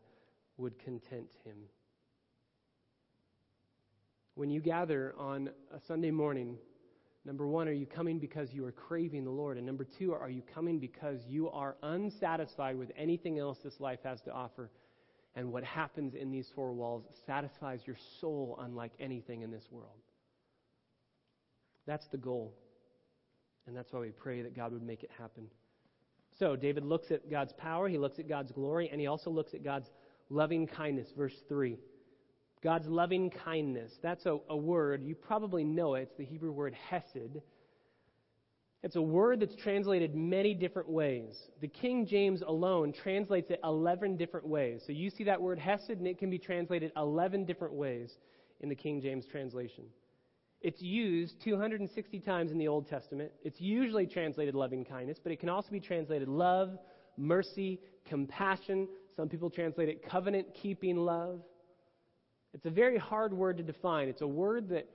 would 0.57 0.79
content 0.79 1.29
him. 1.43 1.57
When 4.35 4.49
you 4.49 4.61
gather 4.61 5.13
on 5.17 5.49
a 5.73 5.79
Sunday 5.87 6.11
morning, 6.11 6.57
number 7.25 7.45
one, 7.47 7.67
are 7.67 7.73
you 7.73 7.85
coming 7.85 8.19
because 8.19 8.51
you 8.51 8.65
are 8.65 8.71
craving 8.71 9.25
the 9.25 9.31
Lord? 9.31 9.57
And 9.57 9.65
number 9.65 9.85
two, 9.99 10.13
are 10.13 10.29
you 10.29 10.41
coming 10.53 10.79
because 10.79 11.19
you 11.27 11.49
are 11.49 11.75
unsatisfied 11.83 12.77
with 12.77 12.91
anything 12.97 13.37
else 13.37 13.57
this 13.63 13.79
life 13.79 13.99
has 14.03 14.21
to 14.21 14.31
offer? 14.31 14.71
And 15.35 15.51
what 15.51 15.63
happens 15.63 16.13
in 16.15 16.31
these 16.31 16.47
four 16.55 16.71
walls 16.73 17.03
satisfies 17.27 17.81
your 17.85 17.97
soul 18.21 18.57
unlike 18.61 18.91
anything 18.99 19.41
in 19.41 19.51
this 19.51 19.65
world. 19.71 19.99
That's 21.85 22.07
the 22.11 22.17
goal. 22.17 22.53
And 23.67 23.75
that's 23.75 23.91
why 23.91 23.99
we 23.99 24.09
pray 24.09 24.41
that 24.41 24.55
God 24.55 24.71
would 24.71 24.83
make 24.83 25.03
it 25.03 25.11
happen. 25.17 25.47
So, 26.39 26.55
David 26.55 26.83
looks 26.83 27.11
at 27.11 27.29
God's 27.29 27.53
power, 27.53 27.87
he 27.87 27.97
looks 27.97 28.19
at 28.19 28.27
God's 28.27 28.51
glory, 28.51 28.89
and 28.91 28.99
he 28.99 29.07
also 29.07 29.29
looks 29.29 29.53
at 29.53 29.63
God's 29.63 29.89
loving 30.29 30.67
kindness. 30.67 31.07
Verse 31.15 31.35
3. 31.47 31.77
God's 32.63 32.87
loving 32.87 33.29
kindness. 33.29 33.91
That's 34.01 34.25
a, 34.25 34.37
a 34.49 34.55
word. 34.55 35.03
You 35.03 35.15
probably 35.15 35.63
know 35.63 35.95
it. 35.95 36.03
It's 36.03 36.17
the 36.17 36.25
Hebrew 36.25 36.51
word 36.51 36.73
hesed. 36.89 37.41
It's 38.83 38.95
a 38.95 39.01
word 39.01 39.39
that's 39.39 39.55
translated 39.55 40.15
many 40.15 40.53
different 40.53 40.89
ways. 40.89 41.37
The 41.61 41.67
King 41.67 42.05
James 42.05 42.41
alone 42.41 42.93
translates 42.93 43.49
it 43.49 43.59
11 43.63 44.17
different 44.17 44.47
ways. 44.47 44.81
So 44.85 44.91
you 44.91 45.09
see 45.09 45.25
that 45.25 45.41
word 45.41 45.59
hesed, 45.59 45.89
and 45.89 46.07
it 46.07 46.17
can 46.17 46.29
be 46.29 46.37
translated 46.37 46.91
11 46.97 47.45
different 47.45 47.73
ways 47.73 48.17
in 48.61 48.69
the 48.69 48.75
King 48.75 49.01
James 49.01 49.25
translation. 49.25 49.85
It's 50.63 50.81
used 50.81 51.41
260 51.43 52.19
times 52.21 52.51
in 52.51 52.57
the 52.57 52.67
Old 52.67 52.87
Testament. 52.87 53.31
It's 53.43 53.59
usually 53.59 54.07
translated 54.07 54.55
loving 54.55 54.85
kindness, 54.85 55.19
but 55.21 55.31
it 55.31 55.39
can 55.39 55.49
also 55.49 55.69
be 55.69 55.79
translated 55.79 56.27
love, 56.27 56.77
mercy, 57.17 57.79
compassion. 58.07 58.87
Some 59.15 59.29
people 59.29 59.49
translate 59.49 59.89
it 59.89 60.09
covenant 60.09 60.47
keeping 60.55 60.95
love. 60.97 61.41
It's 62.53 62.65
a 62.65 62.69
very 62.69 62.97
hard 62.97 63.33
word 63.33 63.57
to 63.57 63.63
define. 63.63 64.07
It's 64.07 64.21
a 64.21 64.27
word 64.27 64.69
that 64.69 64.87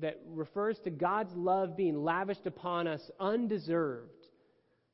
that 0.00 0.20
refers 0.34 0.78
to 0.80 0.90
God's 0.90 1.34
love 1.34 1.76
being 1.76 2.02
lavished 2.02 2.46
upon 2.46 2.86
us 2.86 3.10
undeserved. 3.18 4.10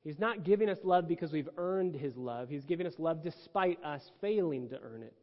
He's 0.02 0.18
not 0.18 0.44
giving 0.44 0.68
us 0.68 0.78
love 0.82 1.08
because 1.08 1.32
we've 1.32 1.48
earned 1.56 1.94
His 1.94 2.16
love. 2.16 2.48
He's 2.48 2.64
giving 2.64 2.87
us 2.87 2.94
love 2.98 3.22
despite 3.22 3.82
us 3.82 4.02
failing 4.20 4.68
to 4.70 4.78
earn 4.80 5.02
it. 5.02 5.14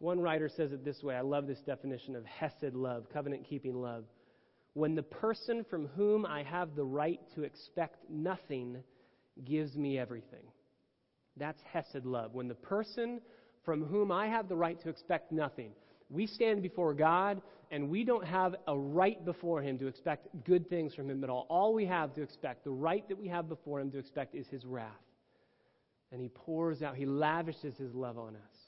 One 0.00 0.18
writer 0.18 0.48
says 0.48 0.72
it 0.72 0.84
this 0.84 1.02
way 1.02 1.14
I 1.14 1.20
love 1.20 1.46
this 1.46 1.60
definition 1.60 2.16
of 2.16 2.24
Hesed 2.24 2.74
love, 2.74 3.06
covenant 3.12 3.46
keeping 3.48 3.80
love. 3.80 4.04
When 4.72 4.94
the 4.94 5.02
person 5.02 5.64
from 5.68 5.88
whom 5.88 6.24
I 6.24 6.42
have 6.42 6.74
the 6.74 6.84
right 6.84 7.20
to 7.34 7.42
expect 7.42 8.08
nothing 8.08 8.82
gives 9.44 9.76
me 9.76 9.98
everything. 9.98 10.44
That's 11.36 11.60
Hesed 11.72 12.04
love. 12.04 12.34
When 12.34 12.48
the 12.48 12.54
person 12.54 13.20
from 13.64 13.84
whom 13.84 14.10
I 14.10 14.28
have 14.28 14.48
the 14.48 14.56
right 14.56 14.80
to 14.82 14.88
expect 14.88 15.32
nothing, 15.32 15.72
we 16.08 16.26
stand 16.26 16.62
before 16.62 16.94
God 16.94 17.42
and 17.70 17.90
we 17.90 18.02
don't 18.04 18.26
have 18.26 18.56
a 18.66 18.76
right 18.76 19.22
before 19.24 19.60
Him 19.60 19.78
to 19.78 19.86
expect 19.86 20.28
good 20.44 20.68
things 20.70 20.94
from 20.94 21.10
Him 21.10 21.22
at 21.22 21.30
all. 21.30 21.46
All 21.50 21.74
we 21.74 21.86
have 21.86 22.14
to 22.14 22.22
expect, 22.22 22.64
the 22.64 22.70
right 22.70 23.06
that 23.08 23.18
we 23.18 23.28
have 23.28 23.48
before 23.48 23.80
Him 23.80 23.90
to 23.92 23.98
expect, 23.98 24.34
is 24.34 24.46
His 24.48 24.64
wrath. 24.64 24.90
And 26.10 26.20
He 26.20 26.28
pours 26.28 26.82
out, 26.82 26.96
He 26.96 27.06
lavishes 27.06 27.76
His 27.76 27.94
love 27.94 28.18
on 28.18 28.34
us. 28.34 28.59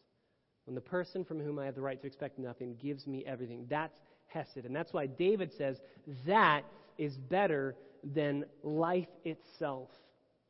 When 0.66 0.74
the 0.74 0.80
person 0.80 1.24
from 1.24 1.40
whom 1.40 1.58
I 1.58 1.64
have 1.64 1.74
the 1.74 1.80
right 1.80 2.00
to 2.00 2.06
expect 2.06 2.38
nothing 2.38 2.76
gives 2.80 3.06
me 3.06 3.24
everything, 3.26 3.66
that's 3.68 3.98
Hesed. 4.26 4.64
And 4.64 4.74
that's 4.74 4.92
why 4.92 5.06
David 5.06 5.52
says 5.56 5.80
that 6.26 6.64
is 6.98 7.16
better 7.16 7.74
than 8.04 8.44
life 8.62 9.08
itself. 9.24 9.88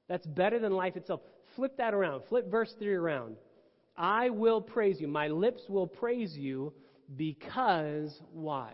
That's 0.08 0.26
better 0.26 0.58
than 0.58 0.72
life 0.72 0.96
itself. 0.96 1.20
Flip 1.56 1.76
that 1.78 1.94
around. 1.94 2.22
Flip 2.28 2.50
verse 2.50 2.74
3 2.78 2.94
around. 2.94 3.36
I 3.96 4.30
will 4.30 4.60
praise 4.60 5.00
you. 5.00 5.08
My 5.08 5.28
lips 5.28 5.62
will 5.68 5.86
praise 5.86 6.36
you 6.36 6.72
because 7.16 8.20
why? 8.32 8.72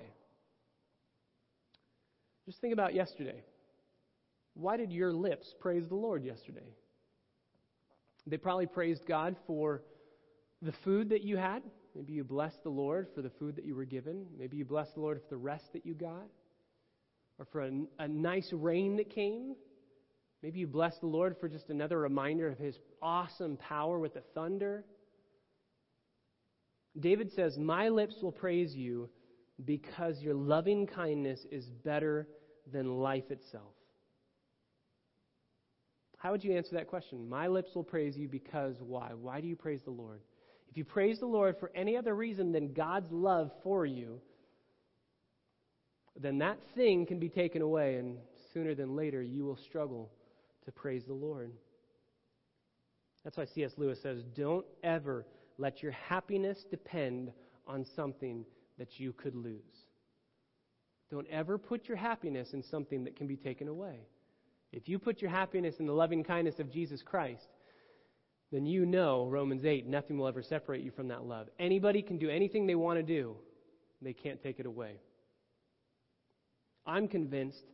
Just 2.46 2.61
think 2.61 2.72
about 2.72 2.94
yesterday. 2.94 3.42
Why 4.55 4.77
did 4.77 4.92
your 4.92 5.12
lips 5.12 5.55
praise 5.61 5.87
the 5.88 5.94
Lord 5.94 6.24
yesterday? 6.24 6.74
They 8.27 8.37
probably 8.37 8.66
praised 8.66 9.07
God 9.07 9.37
for 9.46 9.83
the 10.62 10.73
food 10.85 11.11
that 11.11 11.23
you 11.23 11.37
had. 11.37 11.62
Maybe 11.94 12.12
you 12.12 12.25
blessed 12.25 12.62
the 12.62 12.71
Lord 12.71 13.09
for 13.14 13.23
the 13.23 13.31
food 13.31 13.57
that 13.57 13.64
you 13.64 13.75
were 13.75 13.85
given. 13.85 14.27
Maybe 14.38 14.57
you 14.57 14.64
blessed 14.64 14.94
the 14.94 15.01
Lord 15.01 15.21
for 15.21 15.31
the 15.31 15.37
rest 15.37 15.73
that 15.73 15.85
you 15.87 15.94
got. 15.94 16.29
Or 17.38 17.47
for 17.53 17.62
a, 17.62 17.71
a 17.99 18.09
nice 18.09 18.53
rain 18.53 18.97
that 18.97 19.11
came. 19.11 19.55
Maybe 20.42 20.61
you 20.61 20.66
blessed 20.66 21.01
the 21.01 21.07
Lord 21.07 21.37
for 21.40 21.49
just 21.49 21.71
another 21.71 21.99
reminder 21.99 22.49
of 22.49 22.59
his 22.59 22.79
awesome 23.03 23.57
power 23.57 23.99
with 23.99 24.14
the 24.14 24.23
thunder. 24.35 24.85
David 26.99 27.33
says, 27.33 27.59
My 27.59 27.88
lips 27.88 28.16
will 28.23 28.33
praise 28.33 28.75
you 28.75 29.09
because 29.64 30.21
your 30.21 30.35
loving 30.35 30.87
kindness 30.87 31.40
is 31.51 31.64
better 31.85 32.29
than 32.73 32.99
life 32.99 33.31
itself. 33.31 33.75
How 36.18 36.33
would 36.33 36.42
you 36.42 36.57
answer 36.57 36.75
that 36.75 36.88
question? 36.88 37.29
My 37.29 37.47
lips 37.47 37.71
will 37.75 37.85
praise 37.85 38.16
you 38.16 38.29
because 38.29 38.77
why? 38.81 39.11
Why 39.14 39.40
do 39.40 39.47
you 39.47 39.57
praise 39.57 39.81
the 39.85 39.92
Lord? 39.92 40.21
If 40.71 40.77
you 40.77 40.85
praise 40.85 41.19
the 41.19 41.27
Lord 41.27 41.57
for 41.59 41.71
any 41.75 41.97
other 41.97 42.15
reason 42.15 42.53
than 42.53 42.73
God's 42.73 43.11
love 43.11 43.51
for 43.63 43.87
you, 43.87 44.21
then 46.21 46.39
that 46.39 46.59
thing 46.75 47.07
can 47.07 47.19
be 47.19 47.29
taken 47.29 47.63
away, 47.63 47.97
and 47.97 48.19
sooner 48.53 48.75
than 48.75 48.97
later 48.97 49.23
you 49.23 49.45
will 49.45 49.57
struggle 49.57 50.11
to 50.65 50.73
praise 50.73 51.05
the 51.07 51.15
Lord. 51.15 51.53
That's 53.25 53.37
why 53.37 53.47
C.S. 53.55 53.73
Lewis 53.77 53.99
says, 54.03 54.23
Don't 54.37 54.67
ever 54.83 55.27
let 55.59 55.83
your 55.83 55.93
happiness 55.93 56.59
depend 56.71 57.33
on 57.67 57.85
something 57.97 58.45
that 58.79 58.99
you 58.99 59.13
could 59.13 59.35
lose. 59.35 59.61
Don't 61.11 61.27
ever 61.29 61.59
put 61.59 61.89
your 61.89 61.97
happiness 61.97 62.53
in 62.53 62.63
something 62.63 63.05
that 63.05 63.17
can 63.17 63.27
be 63.27 63.37
taken 63.37 63.69
away. 63.69 64.01
If 64.73 64.89
you 64.89 64.99
put 64.99 65.23
your 65.23 65.31
happiness 65.31 65.77
in 65.79 65.87
the 65.87 65.93
loving 65.93 66.23
kindness 66.23 66.59
of 66.59 66.71
Jesus 66.71 67.03
Christ, 67.03 67.47
then 68.51 68.67
you 68.67 68.87
know, 68.87 69.27
Romans 69.27 69.65
8, 69.65 69.87
nothing 69.87 70.19
will 70.19 70.27
ever 70.27 70.43
separate 70.43 70.83
you 70.83 70.91
from 70.91 71.09
that 71.09 71.25
love. 71.25 71.49
Anybody 71.59 72.03
can 72.03 72.19
do 72.19 72.31
anything 72.31 72.67
they 72.67 72.75
want 72.75 72.99
to 72.99 73.03
do, 73.03 73.37
they 74.01 74.13
can't 74.13 74.43
take 74.43 74.59
it 74.61 74.67
away. 74.67 75.01
I'm 76.87 77.09
convinced 77.09 77.65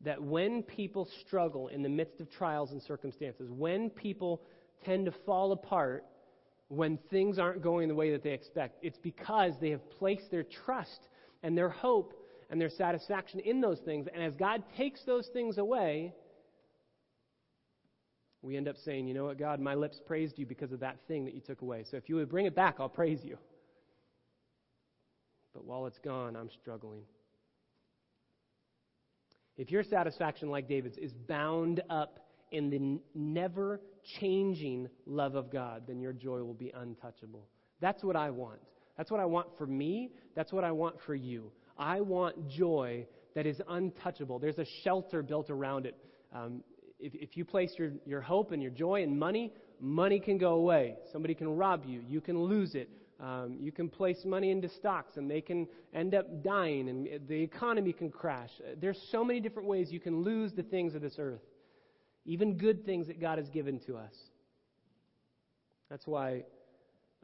that 0.00 0.20
when 0.20 0.62
people 0.62 1.08
struggle 1.20 1.68
in 1.68 1.82
the 1.82 1.88
midst 1.88 2.20
of 2.20 2.30
trials 2.30 2.72
and 2.72 2.82
circumstances, 2.82 3.48
when 3.50 3.90
people 3.90 4.42
tend 4.84 5.06
to 5.06 5.12
fall 5.24 5.52
apart, 5.52 6.04
when 6.68 6.98
things 7.10 7.38
aren't 7.38 7.62
going 7.62 7.88
the 7.88 7.94
way 7.94 8.10
that 8.12 8.22
they 8.22 8.32
expect. 8.32 8.78
It's 8.82 8.98
because 8.98 9.54
they 9.60 9.70
have 9.70 9.90
placed 9.90 10.30
their 10.30 10.44
trust 10.44 11.08
and 11.42 11.56
their 11.56 11.70
hope 11.70 12.14
and 12.50 12.60
their 12.60 12.70
satisfaction 12.70 13.40
in 13.40 13.60
those 13.60 13.80
things. 13.80 14.06
And 14.12 14.22
as 14.22 14.34
God 14.34 14.62
takes 14.76 15.02
those 15.04 15.28
things 15.28 15.58
away, 15.58 16.14
we 18.42 18.56
end 18.56 18.68
up 18.68 18.76
saying, 18.84 19.08
you 19.08 19.14
know 19.14 19.24
what, 19.24 19.38
God, 19.38 19.60
my 19.60 19.74
lips 19.74 20.00
praised 20.06 20.38
you 20.38 20.46
because 20.46 20.72
of 20.72 20.80
that 20.80 20.98
thing 21.08 21.24
that 21.24 21.34
you 21.34 21.40
took 21.40 21.62
away. 21.62 21.84
So 21.90 21.96
if 21.96 22.08
you 22.08 22.16
would 22.16 22.28
bring 22.28 22.46
it 22.46 22.54
back, 22.54 22.76
I'll 22.78 22.88
praise 22.88 23.20
you. 23.24 23.36
But 25.52 25.64
while 25.64 25.86
it's 25.86 25.98
gone, 25.98 26.36
I'm 26.36 26.50
struggling. 26.60 27.02
If 29.56 29.72
your 29.72 29.82
satisfaction, 29.82 30.50
like 30.50 30.68
David's, 30.68 30.98
is 30.98 31.12
bound 31.12 31.82
up 31.90 32.20
in 32.52 32.70
the 32.70 33.00
never 33.14 33.80
changing 34.20 34.88
love 35.04 35.34
of 35.34 35.50
God, 35.50 35.82
then 35.88 36.00
your 36.00 36.12
joy 36.12 36.38
will 36.44 36.54
be 36.54 36.70
untouchable. 36.74 37.48
That's 37.80 38.04
what 38.04 38.14
I 38.14 38.30
want. 38.30 38.60
That's 38.96 39.10
what 39.10 39.20
I 39.20 39.24
want 39.24 39.48
for 39.58 39.66
me. 39.66 40.12
That's 40.36 40.52
what 40.52 40.64
I 40.64 40.70
want 40.70 40.96
for 41.04 41.14
you. 41.14 41.50
I 41.76 42.00
want 42.00 42.48
joy 42.48 43.06
that 43.34 43.46
is 43.46 43.60
untouchable. 43.68 44.38
There's 44.38 44.58
a 44.58 44.66
shelter 44.82 45.22
built 45.22 45.50
around 45.50 45.86
it. 45.86 45.96
Um, 46.34 46.62
if, 46.98 47.14
if 47.14 47.36
you 47.36 47.44
place 47.44 47.72
your, 47.78 47.92
your 48.06 48.20
hope 48.20 48.52
and 48.52 48.62
your 48.62 48.70
joy 48.70 49.02
in 49.02 49.18
money, 49.18 49.52
money 49.80 50.20
can 50.20 50.38
go 50.38 50.54
away. 50.54 50.96
Somebody 51.12 51.34
can 51.34 51.56
rob 51.56 51.84
you. 51.86 52.02
You 52.08 52.20
can 52.20 52.38
lose 52.42 52.74
it. 52.74 52.88
Um, 53.20 53.56
you 53.60 53.72
can 53.72 53.88
place 53.88 54.24
money 54.24 54.50
into 54.50 54.68
stocks 54.68 55.16
and 55.16 55.28
they 55.28 55.40
can 55.40 55.66
end 55.92 56.14
up 56.14 56.42
dying 56.44 56.88
and 56.88 57.08
the 57.26 57.34
economy 57.42 57.92
can 57.92 58.10
crash. 58.10 58.50
There's 58.80 59.00
so 59.10 59.24
many 59.24 59.40
different 59.40 59.68
ways 59.68 59.90
you 59.90 59.98
can 59.98 60.22
lose 60.22 60.52
the 60.52 60.62
things 60.62 60.94
of 60.94 61.02
this 61.02 61.16
earth 61.18 61.40
even 62.28 62.58
good 62.58 62.84
things 62.84 63.06
that 63.06 63.18
God 63.20 63.38
has 63.38 63.48
given 63.48 63.80
to 63.86 63.96
us. 63.96 64.12
That's 65.88 66.06
why 66.06 66.44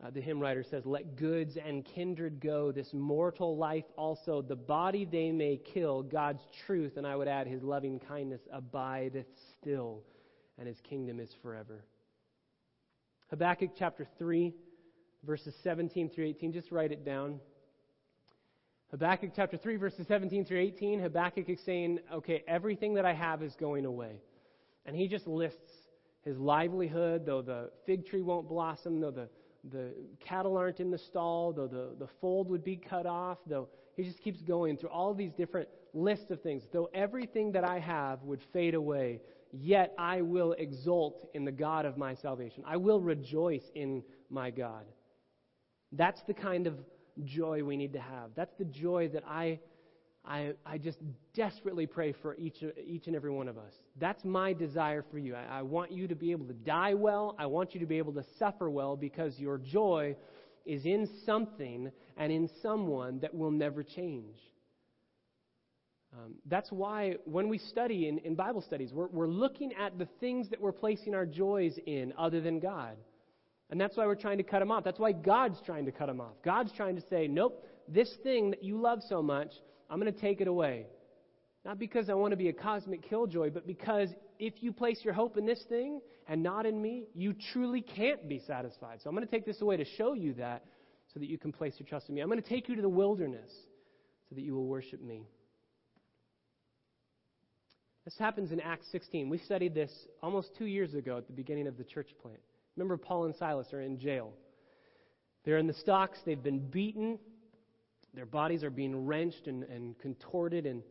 uh, 0.02 0.10
the 0.10 0.20
hymn 0.20 0.40
writer 0.40 0.62
says, 0.62 0.84
Let 0.84 1.16
goods 1.16 1.56
and 1.56 1.84
kindred 1.84 2.40
go, 2.40 2.72
this 2.72 2.92
mortal 2.92 3.56
life 3.56 3.84
also. 3.96 4.42
The 4.42 4.56
body 4.56 5.04
they 5.04 5.30
may 5.30 5.56
kill, 5.56 6.02
God's 6.02 6.42
truth, 6.66 6.96
and 6.96 7.06
I 7.06 7.14
would 7.16 7.28
add, 7.28 7.46
his 7.46 7.62
loving 7.62 8.00
kindness 8.00 8.40
abideth 8.52 9.26
still, 9.60 10.02
and 10.58 10.66
his 10.66 10.80
kingdom 10.80 11.20
is 11.20 11.30
forever. 11.42 11.84
Habakkuk 13.30 13.70
chapter 13.78 14.06
3, 14.18 14.52
verses 15.24 15.54
17 15.62 16.10
through 16.10 16.26
18. 16.26 16.52
Just 16.52 16.70
write 16.70 16.92
it 16.92 17.04
down. 17.04 17.40
Habakkuk 18.90 19.30
chapter 19.34 19.56
3, 19.56 19.76
verses 19.76 20.06
17 20.08 20.44
through 20.44 20.60
18. 20.60 21.00
Habakkuk 21.00 21.48
is 21.48 21.60
saying, 21.64 22.00
Okay, 22.12 22.42
everything 22.48 22.94
that 22.94 23.06
I 23.06 23.14
have 23.14 23.42
is 23.42 23.54
going 23.54 23.86
away. 23.86 24.20
And 24.86 24.94
he 24.94 25.08
just 25.08 25.26
lists 25.26 25.70
his 26.22 26.36
livelihood, 26.36 27.24
though 27.24 27.42
the 27.42 27.70
fig 27.86 28.06
tree 28.06 28.22
won't 28.22 28.48
blossom, 28.48 29.00
though 29.00 29.10
the, 29.10 29.28
the 29.70 29.94
cattle 30.20 30.56
aren't 30.56 30.80
in 30.80 30.90
the 30.90 30.98
stall, 30.98 31.52
though 31.52 31.66
the, 31.66 31.94
the 31.98 32.08
fold 32.20 32.48
would 32.50 32.64
be 32.64 32.76
cut 32.76 33.06
off, 33.06 33.38
though 33.46 33.68
he 33.96 34.02
just 34.02 34.20
keeps 34.20 34.42
going 34.42 34.76
through 34.76 34.90
all 34.90 35.14
these 35.14 35.32
different 35.32 35.68
lists 35.92 36.30
of 36.30 36.42
things. 36.42 36.64
Though 36.72 36.90
everything 36.92 37.52
that 37.52 37.64
I 37.64 37.78
have 37.78 38.22
would 38.22 38.40
fade 38.52 38.74
away, 38.74 39.20
yet 39.52 39.94
I 39.98 40.22
will 40.22 40.52
exult 40.52 41.28
in 41.34 41.44
the 41.44 41.52
God 41.52 41.86
of 41.86 41.96
my 41.96 42.14
salvation. 42.14 42.64
I 42.66 42.76
will 42.76 43.00
rejoice 43.00 43.70
in 43.74 44.02
my 44.28 44.50
God. 44.50 44.84
That's 45.92 46.22
the 46.22 46.34
kind 46.34 46.66
of 46.66 46.74
joy 47.22 47.62
we 47.62 47.76
need 47.76 47.92
to 47.92 48.00
have. 48.00 48.30
That's 48.34 48.54
the 48.58 48.64
joy 48.64 49.08
that 49.12 49.22
I 49.26 49.60
I, 50.26 50.52
I 50.64 50.78
just 50.78 50.98
desperately 51.34 51.86
pray 51.86 52.12
for 52.22 52.34
each, 52.36 52.64
each 52.82 53.06
and 53.06 53.14
every 53.14 53.30
one 53.30 53.46
of 53.46 53.58
us. 53.58 53.72
That's 54.00 54.24
my 54.24 54.52
desire 54.54 55.04
for 55.10 55.18
you. 55.18 55.34
I, 55.34 55.58
I 55.58 55.62
want 55.62 55.92
you 55.92 56.08
to 56.08 56.14
be 56.14 56.30
able 56.30 56.46
to 56.46 56.54
die 56.54 56.94
well. 56.94 57.36
I 57.38 57.46
want 57.46 57.74
you 57.74 57.80
to 57.80 57.86
be 57.86 57.98
able 57.98 58.14
to 58.14 58.24
suffer 58.38 58.70
well 58.70 58.96
because 58.96 59.38
your 59.38 59.58
joy 59.58 60.16
is 60.64 60.86
in 60.86 61.08
something 61.26 61.90
and 62.16 62.32
in 62.32 62.48
someone 62.62 63.20
that 63.20 63.34
will 63.34 63.50
never 63.50 63.82
change. 63.82 64.36
Um, 66.14 66.34
that's 66.46 66.70
why 66.70 67.16
when 67.24 67.48
we 67.48 67.58
study 67.58 68.08
in, 68.08 68.18
in 68.18 68.34
Bible 68.34 68.62
studies, 68.62 68.92
we're, 68.92 69.08
we're 69.08 69.26
looking 69.28 69.72
at 69.74 69.98
the 69.98 70.06
things 70.20 70.48
that 70.50 70.60
we're 70.60 70.72
placing 70.72 71.14
our 71.14 71.26
joys 71.26 71.78
in 71.86 72.14
other 72.16 72.40
than 72.40 72.60
God. 72.60 72.96
And 73.70 73.80
that's 73.80 73.96
why 73.96 74.06
we're 74.06 74.14
trying 74.14 74.38
to 74.38 74.44
cut 74.44 74.60
them 74.60 74.70
off. 74.70 74.84
That's 74.84 75.00
why 75.00 75.12
God's 75.12 75.58
trying 75.66 75.86
to 75.86 75.92
cut 75.92 76.06
them 76.06 76.20
off. 76.20 76.34
God's 76.44 76.70
trying 76.72 76.96
to 76.96 77.02
say, 77.10 77.26
nope, 77.26 77.66
this 77.88 78.10
thing 78.22 78.50
that 78.50 78.62
you 78.62 78.78
love 78.80 79.00
so 79.08 79.22
much, 79.22 79.52
I'm 79.90 80.00
going 80.00 80.12
to 80.12 80.20
take 80.20 80.40
it 80.40 80.48
away. 80.48 80.86
Not 81.64 81.78
because 81.78 82.10
I 82.10 82.14
want 82.14 82.32
to 82.32 82.36
be 82.36 82.48
a 82.48 82.52
cosmic 82.52 83.08
killjoy, 83.08 83.50
but 83.50 83.66
because 83.66 84.10
if 84.38 84.54
you 84.62 84.72
place 84.72 85.00
your 85.02 85.14
hope 85.14 85.36
in 85.36 85.46
this 85.46 85.62
thing 85.68 86.00
and 86.28 86.42
not 86.42 86.66
in 86.66 86.80
me, 86.80 87.04
you 87.14 87.34
truly 87.52 87.80
can't 87.80 88.28
be 88.28 88.40
satisfied. 88.46 89.00
So 89.02 89.08
I'm 89.08 89.16
going 89.16 89.26
to 89.26 89.30
take 89.30 89.46
this 89.46 89.62
away 89.62 89.78
to 89.78 89.84
show 89.96 90.12
you 90.12 90.34
that 90.34 90.64
so 91.12 91.20
that 91.20 91.28
you 91.28 91.38
can 91.38 91.52
place 91.52 91.74
your 91.78 91.86
trust 91.86 92.08
in 92.08 92.14
me. 92.14 92.20
I'm 92.20 92.28
going 92.28 92.42
to 92.42 92.48
take 92.48 92.68
you 92.68 92.76
to 92.76 92.82
the 92.82 92.88
wilderness 92.88 93.50
so 94.28 94.34
that 94.34 94.42
you 94.42 94.54
will 94.54 94.66
worship 94.66 95.02
me. 95.02 95.22
This 98.04 98.16
happens 98.18 98.52
in 98.52 98.60
Acts 98.60 98.86
16. 98.92 99.30
We 99.30 99.38
studied 99.38 99.74
this 99.74 99.90
almost 100.22 100.50
two 100.58 100.66
years 100.66 100.92
ago 100.92 101.16
at 101.16 101.26
the 101.26 101.32
beginning 101.32 101.66
of 101.66 101.78
the 101.78 101.84
church 101.84 102.08
plant. 102.20 102.40
Remember, 102.76 102.98
Paul 102.98 103.24
and 103.24 103.34
Silas 103.36 103.72
are 103.72 103.80
in 103.80 103.98
jail. 103.98 104.32
They're 105.44 105.58
in 105.58 105.66
the 105.66 105.74
stocks, 105.74 106.18
they've 106.26 106.42
been 106.42 106.58
beaten, 106.58 107.18
their 108.14 108.26
bodies 108.26 108.62
are 108.62 108.70
being 108.70 109.06
wrenched 109.06 109.46
and, 109.46 109.64
and 109.64 109.98
contorted 109.98 110.66
in 110.66 110.82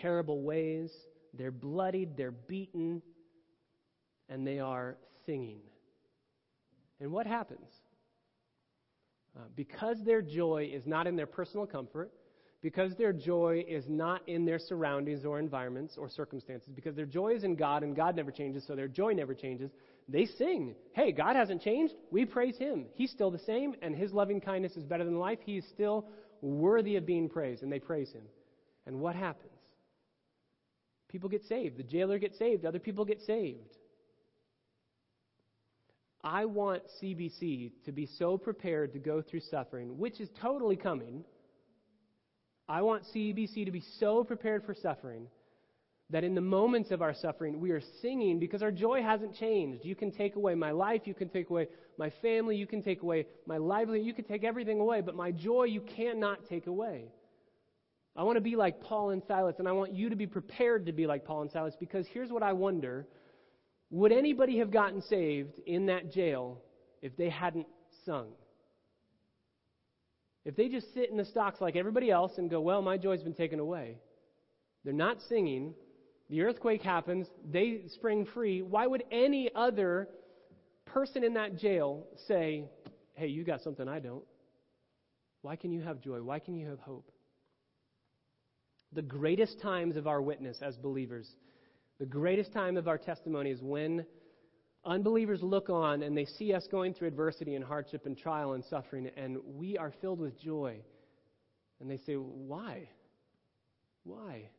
terrible 0.00 0.42
ways. 0.42 0.90
They're 1.32 1.50
bloodied, 1.50 2.16
they're 2.16 2.30
beaten, 2.32 3.02
and 4.28 4.46
they 4.46 4.58
are 4.58 4.96
singing. 5.26 5.60
And 7.00 7.12
what 7.12 7.26
happens? 7.26 7.68
Uh, 9.36 9.42
because 9.56 9.98
their 10.04 10.22
joy 10.22 10.70
is 10.72 10.86
not 10.86 11.06
in 11.06 11.16
their 11.16 11.26
personal 11.26 11.66
comfort, 11.66 12.12
because 12.62 12.94
their 12.96 13.12
joy 13.12 13.64
is 13.68 13.84
not 13.88 14.26
in 14.28 14.44
their 14.44 14.58
surroundings 14.58 15.24
or 15.24 15.38
environments 15.38 15.96
or 15.98 16.08
circumstances, 16.08 16.70
because 16.74 16.94
their 16.94 17.04
joy 17.04 17.34
is 17.34 17.44
in 17.44 17.56
God 17.56 17.82
and 17.82 17.94
God 17.94 18.16
never 18.16 18.30
changes, 18.30 18.64
so 18.66 18.74
their 18.74 18.88
joy 18.88 19.12
never 19.12 19.34
changes, 19.34 19.70
they 20.08 20.26
sing. 20.26 20.74
Hey, 20.92 21.12
God 21.12 21.36
hasn't 21.36 21.62
changed. 21.62 21.94
We 22.10 22.24
praise 22.24 22.56
Him. 22.56 22.86
He's 22.94 23.10
still 23.10 23.30
the 23.30 23.40
same, 23.40 23.74
and 23.82 23.94
His 23.94 24.12
loving 24.12 24.40
kindness 24.40 24.76
is 24.76 24.84
better 24.84 25.04
than 25.04 25.18
life. 25.18 25.40
He 25.44 25.58
is 25.58 25.64
still 25.74 26.06
worthy 26.42 26.96
of 26.96 27.06
being 27.06 27.28
praised, 27.28 27.62
and 27.62 27.72
they 27.72 27.78
praise 27.78 28.12
Him. 28.12 28.24
And 28.86 29.00
what 29.00 29.14
happens? 29.16 29.50
People 31.08 31.28
get 31.28 31.44
saved. 31.44 31.76
The 31.78 31.82
jailer 31.84 32.18
gets 32.18 32.38
saved. 32.38 32.64
Other 32.64 32.78
people 32.78 33.04
get 33.04 33.20
saved. 33.22 33.76
I 36.22 36.44
want 36.46 36.82
CBC 37.02 37.72
to 37.84 37.92
be 37.92 38.06
so 38.18 38.38
prepared 38.38 38.92
to 38.94 38.98
go 38.98 39.22
through 39.22 39.40
suffering, 39.40 39.98
which 39.98 40.20
is 40.20 40.28
totally 40.40 40.76
coming 40.76 41.24
I 42.68 42.82
want 42.82 43.04
CBC 43.14 43.66
to 43.66 43.70
be 43.70 43.82
so 43.98 44.24
prepared 44.24 44.64
for 44.64 44.74
suffering 44.74 45.26
that 46.10 46.24
in 46.24 46.34
the 46.34 46.40
moments 46.40 46.90
of 46.90 47.02
our 47.02 47.14
suffering, 47.14 47.60
we 47.60 47.70
are 47.70 47.80
singing 48.02 48.38
because 48.38 48.62
our 48.62 48.70
joy 48.70 49.02
hasn't 49.02 49.34
changed. 49.34 49.84
You 49.84 49.94
can 49.94 50.10
take 50.10 50.36
away 50.36 50.54
my 50.54 50.70
life, 50.70 51.02
you 51.04 51.14
can 51.14 51.28
take 51.28 51.50
away 51.50 51.68
my 51.98 52.10
family, 52.20 52.56
you 52.56 52.66
can 52.66 52.82
take 52.82 53.02
away 53.02 53.26
my 53.46 53.56
livelihood, 53.56 54.06
you 54.06 54.14
can 54.14 54.24
take 54.24 54.44
everything 54.44 54.80
away, 54.80 55.00
but 55.00 55.14
my 55.14 55.30
joy 55.30 55.64
you 55.64 55.80
cannot 55.80 56.46
take 56.48 56.66
away. 56.66 57.06
I 58.16 58.22
want 58.22 58.36
to 58.36 58.42
be 58.42 58.54
like 58.54 58.80
Paul 58.80 59.10
and 59.10 59.22
Silas, 59.26 59.56
and 59.58 59.66
I 59.66 59.72
want 59.72 59.92
you 59.92 60.10
to 60.10 60.16
be 60.16 60.26
prepared 60.26 60.86
to 60.86 60.92
be 60.92 61.06
like 61.06 61.24
Paul 61.24 61.42
and 61.42 61.50
Silas 61.50 61.74
because 61.80 62.06
here's 62.12 62.30
what 62.30 62.42
I 62.42 62.52
wonder 62.52 63.06
would 63.90 64.12
anybody 64.12 64.58
have 64.58 64.70
gotten 64.70 65.02
saved 65.02 65.58
in 65.66 65.86
that 65.86 66.12
jail 66.12 66.60
if 67.00 67.16
they 67.16 67.28
hadn't 67.28 67.66
sung? 68.04 68.28
If 70.44 70.56
they 70.56 70.68
just 70.68 70.92
sit 70.94 71.10
in 71.10 71.16
the 71.16 71.24
stocks 71.24 71.60
like 71.60 71.76
everybody 71.76 72.10
else 72.10 72.32
and 72.36 72.50
go, 72.50 72.60
well, 72.60 72.82
my 72.82 72.98
joy's 72.98 73.22
been 73.22 73.34
taken 73.34 73.60
away, 73.60 73.98
they're 74.84 74.92
not 74.92 75.18
singing, 75.28 75.74
the 76.30 76.42
earthquake 76.42 76.82
happens, 76.82 77.26
they 77.50 77.82
spring 77.88 78.26
free, 78.26 78.62
why 78.62 78.86
would 78.86 79.04
any 79.10 79.50
other 79.54 80.08
person 80.86 81.24
in 81.24 81.34
that 81.34 81.56
jail 81.58 82.06
say, 82.26 82.64
hey, 83.14 83.26
you 83.26 83.44
got 83.44 83.62
something 83.62 83.88
I 83.88 84.00
don't? 84.00 84.24
Why 85.42 85.56
can 85.56 85.72
you 85.72 85.82
have 85.82 86.00
joy? 86.00 86.22
Why 86.22 86.38
can 86.38 86.54
you 86.56 86.68
have 86.68 86.80
hope? 86.80 87.10
The 88.92 89.02
greatest 89.02 89.60
times 89.60 89.96
of 89.96 90.06
our 90.06 90.22
witness 90.22 90.58
as 90.62 90.76
believers, 90.76 91.28
the 91.98 92.06
greatest 92.06 92.52
time 92.52 92.76
of 92.76 92.88
our 92.88 92.98
testimony 92.98 93.50
is 93.50 93.60
when 93.60 94.06
Unbelievers 94.86 95.42
look 95.42 95.70
on 95.70 96.02
and 96.02 96.16
they 96.16 96.26
see 96.26 96.52
us 96.52 96.66
going 96.70 96.92
through 96.92 97.08
adversity 97.08 97.54
and 97.54 97.64
hardship 97.64 98.04
and 98.04 98.18
trial 98.18 98.52
and 98.52 98.62
suffering, 98.64 99.10
and 99.16 99.38
we 99.46 99.78
are 99.78 99.92
filled 100.00 100.20
with 100.20 100.38
joy. 100.38 100.78
And 101.80 101.90
they 101.90 101.96
say, 101.96 102.14
Why? 102.14 102.88
Why? 104.04 104.50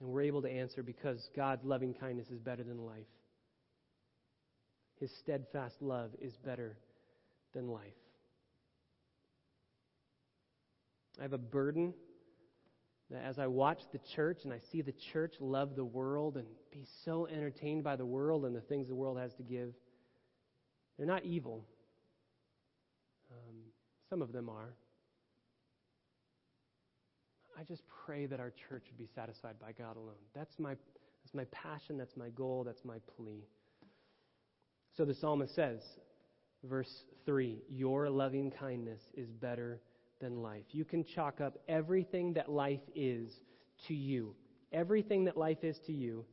And 0.00 0.08
we're 0.08 0.22
able 0.22 0.42
to 0.42 0.50
answer 0.50 0.82
because 0.82 1.28
God's 1.34 1.64
loving 1.64 1.94
kindness 1.94 2.28
is 2.30 2.38
better 2.38 2.62
than 2.62 2.78
life. 2.78 3.06
His 5.00 5.10
steadfast 5.18 5.80
love 5.80 6.10
is 6.20 6.36
better 6.36 6.76
than 7.54 7.68
life. 7.68 7.94
I 11.18 11.22
have 11.22 11.32
a 11.32 11.38
burden 11.38 11.94
that 13.10 13.24
as 13.24 13.38
I 13.38 13.46
watch 13.46 13.80
the 13.92 14.00
church 14.14 14.44
and 14.44 14.52
I 14.52 14.60
see 14.70 14.82
the 14.82 14.94
church 15.12 15.34
love 15.40 15.74
the 15.74 15.84
world 15.84 16.36
and 16.36 16.46
be 16.70 16.86
so 17.04 17.26
entertained 17.26 17.82
by 17.82 17.96
the 17.96 18.06
world 18.06 18.44
and 18.44 18.54
the 18.54 18.60
things 18.60 18.88
the 18.88 18.94
world 18.94 19.18
has 19.18 19.34
to 19.34 19.42
give, 19.42 19.72
they're 20.96 21.06
not 21.06 21.24
evil. 21.24 21.64
Um, 23.32 23.56
some 24.10 24.20
of 24.22 24.32
them 24.32 24.48
are. 24.48 24.74
I 27.58 27.64
just 27.64 27.82
pray 28.06 28.26
that 28.26 28.38
our 28.38 28.52
church 28.68 28.84
would 28.88 28.98
be 28.98 29.08
satisfied 29.14 29.54
by 29.60 29.72
God 29.72 29.96
alone. 29.96 30.14
That's 30.34 30.56
my, 30.58 30.70
that's 30.70 31.34
my 31.34 31.44
passion, 31.46 31.98
that's 31.98 32.16
my 32.16 32.28
goal, 32.28 32.62
that's 32.64 32.84
my 32.84 32.98
plea. 33.16 33.44
So 34.96 35.04
the 35.04 35.14
psalmist 35.14 35.54
says, 35.56 35.80
verse 36.62 37.04
3 37.26 37.58
Your 37.68 38.10
loving 38.10 38.52
kindness 38.52 39.00
is 39.14 39.28
better 39.30 39.80
than 40.20 40.42
life. 40.42 40.64
You 40.70 40.84
can 40.84 41.04
chalk 41.04 41.40
up 41.40 41.58
everything 41.68 42.34
that 42.34 42.48
life 42.48 42.80
is 42.94 43.32
to 43.88 43.94
you. 43.94 44.34
Everything 44.72 45.24
that 45.24 45.36
life 45.36 45.64
is 45.64 45.78
to 45.86 45.92
you. 45.92 46.24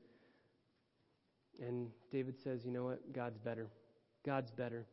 And 1.59 1.87
David 2.11 2.35
says, 2.43 2.61
you 2.65 2.71
know 2.71 2.83
what? 2.83 3.13
God's 3.13 3.37
better. 3.39 3.69
God's 4.25 4.51
better. 4.51 4.85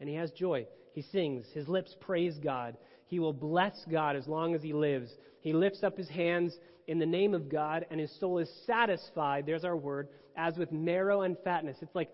And 0.00 0.08
he 0.08 0.14
has 0.14 0.30
joy. 0.30 0.66
He 0.92 1.02
sings. 1.02 1.46
His 1.54 1.68
lips 1.68 1.94
praise 2.00 2.38
God. 2.38 2.76
He 3.06 3.18
will 3.18 3.32
bless 3.32 3.74
God 3.90 4.16
as 4.16 4.26
long 4.26 4.54
as 4.54 4.62
he 4.62 4.72
lives. 4.72 5.10
He 5.40 5.52
lifts 5.52 5.82
up 5.82 5.96
his 5.96 6.08
hands 6.08 6.56
in 6.86 6.98
the 6.98 7.06
name 7.06 7.34
of 7.34 7.48
God, 7.48 7.86
and 7.90 7.98
his 7.98 8.14
soul 8.20 8.38
is 8.38 8.50
satisfied, 8.66 9.46
there's 9.46 9.64
our 9.64 9.76
word, 9.76 10.08
as 10.36 10.56
with 10.56 10.70
marrow 10.72 11.22
and 11.22 11.36
fatness. 11.44 11.78
It's 11.80 11.94
like 11.94 12.10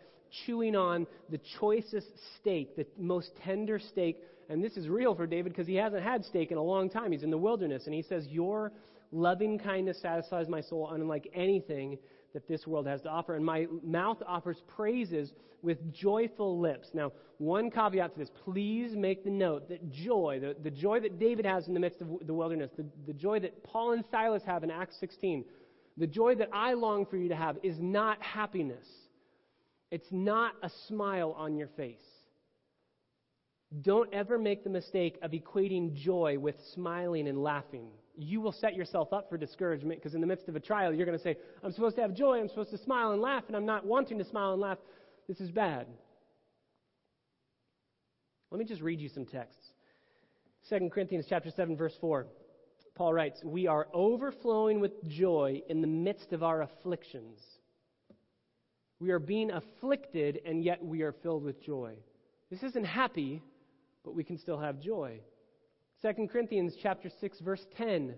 chewing 0.46 0.76
on 0.76 1.06
the 1.28 1.40
choicest 1.58 2.08
steak, 2.38 2.76
the 2.76 2.86
most 2.98 3.30
tender 3.44 3.78
steak 3.78 4.18
and 4.50 4.64
this 4.64 4.76
is 4.76 4.88
real 4.88 5.14
for 5.14 5.28
David 5.28 5.52
because 5.52 5.68
he 5.68 5.76
hasn't 5.76 6.02
had 6.02 6.24
steak 6.24 6.50
in 6.50 6.58
a 6.58 6.62
long 6.62 6.90
time. 6.90 7.12
He's 7.12 7.22
in 7.22 7.30
the 7.30 7.38
wilderness. 7.38 7.84
And 7.86 7.94
he 7.94 8.02
says, 8.02 8.26
Your 8.26 8.72
loving 9.12 9.60
kindness 9.60 10.02
satisfies 10.02 10.48
my 10.48 10.60
soul 10.60 10.90
unlike 10.92 11.30
anything 11.32 11.98
that 12.32 12.48
this 12.48 12.66
world 12.66 12.86
has 12.86 13.00
to 13.02 13.08
offer. 13.08 13.34
And 13.34 13.44
my 13.44 13.66
mouth 13.82 14.18
offers 14.26 14.62
praises 14.76 15.32
with 15.62 15.92
joyful 15.92 16.58
lips. 16.58 16.88
Now, 16.94 17.12
one 17.38 17.70
caveat 17.70 18.14
to 18.14 18.18
this 18.18 18.30
please 18.44 18.94
make 18.94 19.24
the 19.24 19.30
note 19.30 19.68
that 19.68 19.90
joy, 19.90 20.38
the, 20.40 20.56
the 20.62 20.70
joy 20.70 21.00
that 21.00 21.18
David 21.18 21.44
has 21.44 21.68
in 21.68 21.74
the 21.74 21.80
midst 21.80 22.00
of 22.00 22.08
the 22.26 22.34
wilderness, 22.34 22.70
the, 22.76 22.86
the 23.06 23.12
joy 23.12 23.40
that 23.40 23.62
Paul 23.64 23.92
and 23.92 24.04
Silas 24.10 24.42
have 24.46 24.64
in 24.64 24.70
Acts 24.70 24.96
16, 25.00 25.44
the 25.96 26.06
joy 26.06 26.34
that 26.36 26.48
I 26.52 26.74
long 26.74 27.06
for 27.06 27.16
you 27.16 27.28
to 27.28 27.36
have 27.36 27.58
is 27.62 27.76
not 27.78 28.22
happiness. 28.22 28.86
It's 29.90 30.08
not 30.10 30.52
a 30.62 30.70
smile 30.86 31.34
on 31.36 31.56
your 31.56 31.68
face. 31.76 31.98
Don't 33.82 34.12
ever 34.12 34.38
make 34.38 34.64
the 34.64 34.70
mistake 34.70 35.18
of 35.22 35.30
equating 35.30 35.94
joy 35.94 36.38
with 36.38 36.56
smiling 36.74 37.28
and 37.28 37.42
laughing. 37.42 37.88
You 38.22 38.42
will 38.42 38.52
set 38.52 38.74
yourself 38.74 39.14
up 39.14 39.30
for 39.30 39.38
discouragement 39.38 39.98
because 39.98 40.14
in 40.14 40.20
the 40.20 40.26
midst 40.26 40.46
of 40.48 40.54
a 40.54 40.60
trial, 40.60 40.92
you're 40.92 41.06
going 41.06 41.16
to 41.16 41.24
say, 41.24 41.38
I'm 41.64 41.72
supposed 41.72 41.96
to 41.96 42.02
have 42.02 42.12
joy, 42.12 42.38
I'm 42.38 42.48
supposed 42.48 42.70
to 42.70 42.76
smile 42.76 43.12
and 43.12 43.22
laugh, 43.22 43.44
and 43.46 43.56
I'm 43.56 43.64
not 43.64 43.86
wanting 43.86 44.18
to 44.18 44.24
smile 44.24 44.52
and 44.52 44.60
laugh. 44.60 44.76
This 45.26 45.40
is 45.40 45.50
bad. 45.50 45.86
Let 48.50 48.58
me 48.58 48.66
just 48.66 48.82
read 48.82 49.00
you 49.00 49.08
some 49.08 49.24
texts. 49.24 49.64
2 50.68 50.90
Corinthians 50.92 51.24
chapter 51.30 51.50
7 51.50 51.78
verse 51.78 51.94
4. 51.98 52.26
Paul 52.94 53.14
writes, 53.14 53.42
"We 53.42 53.66
are 53.66 53.88
overflowing 53.94 54.80
with 54.80 55.02
joy 55.08 55.62
in 55.70 55.80
the 55.80 55.86
midst 55.86 56.34
of 56.34 56.42
our 56.42 56.60
afflictions. 56.60 57.40
We 58.98 59.12
are 59.12 59.18
being 59.18 59.50
afflicted 59.50 60.42
and 60.44 60.62
yet 60.62 60.84
we 60.84 61.00
are 61.00 61.12
filled 61.12 61.42
with 61.42 61.62
joy." 61.62 61.96
This 62.50 62.62
isn't 62.64 62.84
happy, 62.84 63.40
but 64.04 64.14
we 64.14 64.24
can 64.24 64.36
still 64.36 64.58
have 64.58 64.78
joy. 64.78 65.22
2 66.02 66.28
Corinthians 66.28 66.74
chapter 66.80 67.10
6 67.20 67.40
verse 67.40 67.66
10. 67.76 68.14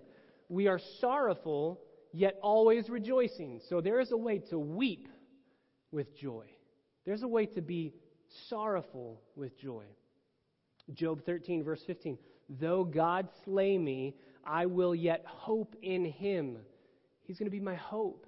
We 0.49 0.67
are 0.67 0.79
sorrowful 0.99 1.81
yet 2.13 2.37
always 2.41 2.89
rejoicing. 2.89 3.59
So 3.67 3.81
there 3.81 3.99
is 3.99 4.11
a 4.11 4.17
way 4.17 4.39
to 4.49 4.59
weep 4.59 5.07
with 5.91 6.15
joy. 6.15 6.45
There's 7.05 7.23
a 7.23 7.27
way 7.27 7.45
to 7.47 7.61
be 7.61 7.93
sorrowful 8.49 9.21
with 9.35 9.57
joy. 9.59 9.85
Job 10.93 11.21
13, 11.25 11.63
verse 11.63 11.81
15. 11.85 12.17
Though 12.49 12.83
God 12.83 13.27
slay 13.43 13.77
me, 13.77 14.15
I 14.45 14.65
will 14.65 14.93
yet 14.93 15.23
hope 15.25 15.75
in 15.81 16.05
him. 16.05 16.57
He's 17.23 17.39
going 17.39 17.47
to 17.47 17.51
be 17.51 17.59
my 17.59 17.75
hope. 17.75 18.27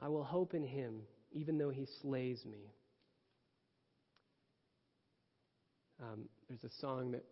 I 0.00 0.08
will 0.08 0.24
hope 0.24 0.54
in 0.54 0.62
him, 0.62 1.00
even 1.32 1.58
though 1.58 1.70
he 1.70 1.86
slays 2.00 2.44
me. 2.44 2.72
Um, 6.00 6.28
there's 6.48 6.64
a 6.64 6.80
song 6.80 7.10
that 7.12 7.24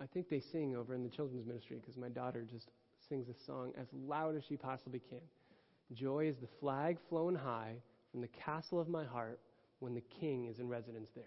I 0.00 0.06
think 0.06 0.28
they 0.28 0.40
sing 0.52 0.74
over 0.76 0.94
in 0.94 1.02
the 1.02 1.08
children's 1.08 1.46
ministry 1.46 1.76
because 1.80 1.96
my 1.96 2.08
daughter 2.08 2.46
just 2.50 2.70
sings 3.08 3.28
a 3.28 3.44
song 3.46 3.72
as 3.78 3.86
loud 3.92 4.36
as 4.36 4.42
she 4.48 4.56
possibly 4.56 5.00
can. 5.00 5.20
Joy 5.92 6.28
is 6.28 6.36
the 6.36 6.48
flag 6.60 6.98
flown 7.08 7.34
high 7.34 7.74
from 8.10 8.20
the 8.20 8.28
castle 8.28 8.80
of 8.80 8.88
my 8.88 9.04
heart 9.04 9.40
when 9.80 9.94
the 9.94 10.02
king 10.20 10.46
is 10.46 10.58
in 10.58 10.68
residence 10.68 11.08
there. 11.14 11.24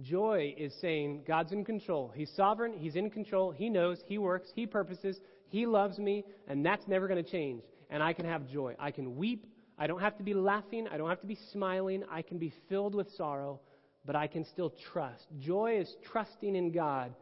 Joy 0.00 0.54
is 0.56 0.72
saying 0.80 1.24
God's 1.26 1.52
in 1.52 1.64
control. 1.64 2.12
He's 2.14 2.30
sovereign. 2.36 2.72
He's 2.76 2.94
in 2.94 3.10
control. 3.10 3.50
He 3.50 3.68
knows. 3.68 3.98
He 4.06 4.18
works. 4.18 4.48
He 4.54 4.66
purposes. 4.66 5.20
He 5.48 5.66
loves 5.66 5.98
me. 5.98 6.24
And 6.46 6.64
that's 6.64 6.86
never 6.86 7.08
going 7.08 7.22
to 7.22 7.28
change. 7.28 7.62
And 7.90 8.02
I 8.02 8.12
can 8.12 8.24
have 8.24 8.48
joy. 8.48 8.76
I 8.78 8.90
can 8.92 9.16
weep. 9.16 9.46
I 9.76 9.86
don't 9.86 10.00
have 10.00 10.16
to 10.18 10.22
be 10.22 10.34
laughing. 10.34 10.86
I 10.90 10.96
don't 10.96 11.08
have 11.08 11.20
to 11.20 11.26
be 11.26 11.38
smiling. 11.52 12.04
I 12.10 12.22
can 12.22 12.38
be 12.38 12.52
filled 12.68 12.94
with 12.94 13.08
sorrow, 13.16 13.60
but 14.04 14.14
I 14.14 14.26
can 14.26 14.44
still 14.44 14.72
trust. 14.92 15.26
Joy 15.40 15.78
is 15.80 15.96
trusting 16.10 16.54
in 16.54 16.70
God, 16.70 17.12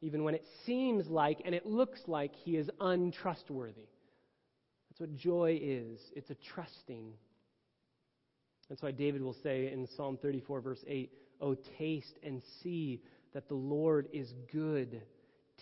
even 0.00 0.24
when 0.24 0.34
it 0.34 0.44
seems 0.64 1.08
like 1.08 1.40
and 1.44 1.54
it 1.54 1.66
looks 1.66 2.00
like 2.06 2.34
He 2.34 2.56
is 2.56 2.70
untrustworthy. 2.80 3.88
That's 4.90 5.00
what 5.00 5.16
joy 5.16 5.58
is 5.60 6.00
it's 6.14 6.30
a 6.30 6.36
trusting. 6.54 7.12
That's 8.68 8.82
why 8.82 8.90
David 8.90 9.22
will 9.22 9.36
say 9.42 9.70
in 9.72 9.86
Psalm 9.96 10.18
34, 10.20 10.60
verse 10.60 10.84
8, 10.88 11.12
Oh, 11.40 11.56
taste 11.78 12.18
and 12.22 12.42
see 12.62 13.00
that 13.32 13.48
the 13.48 13.54
Lord 13.54 14.08
is 14.12 14.32
good. 14.52 15.02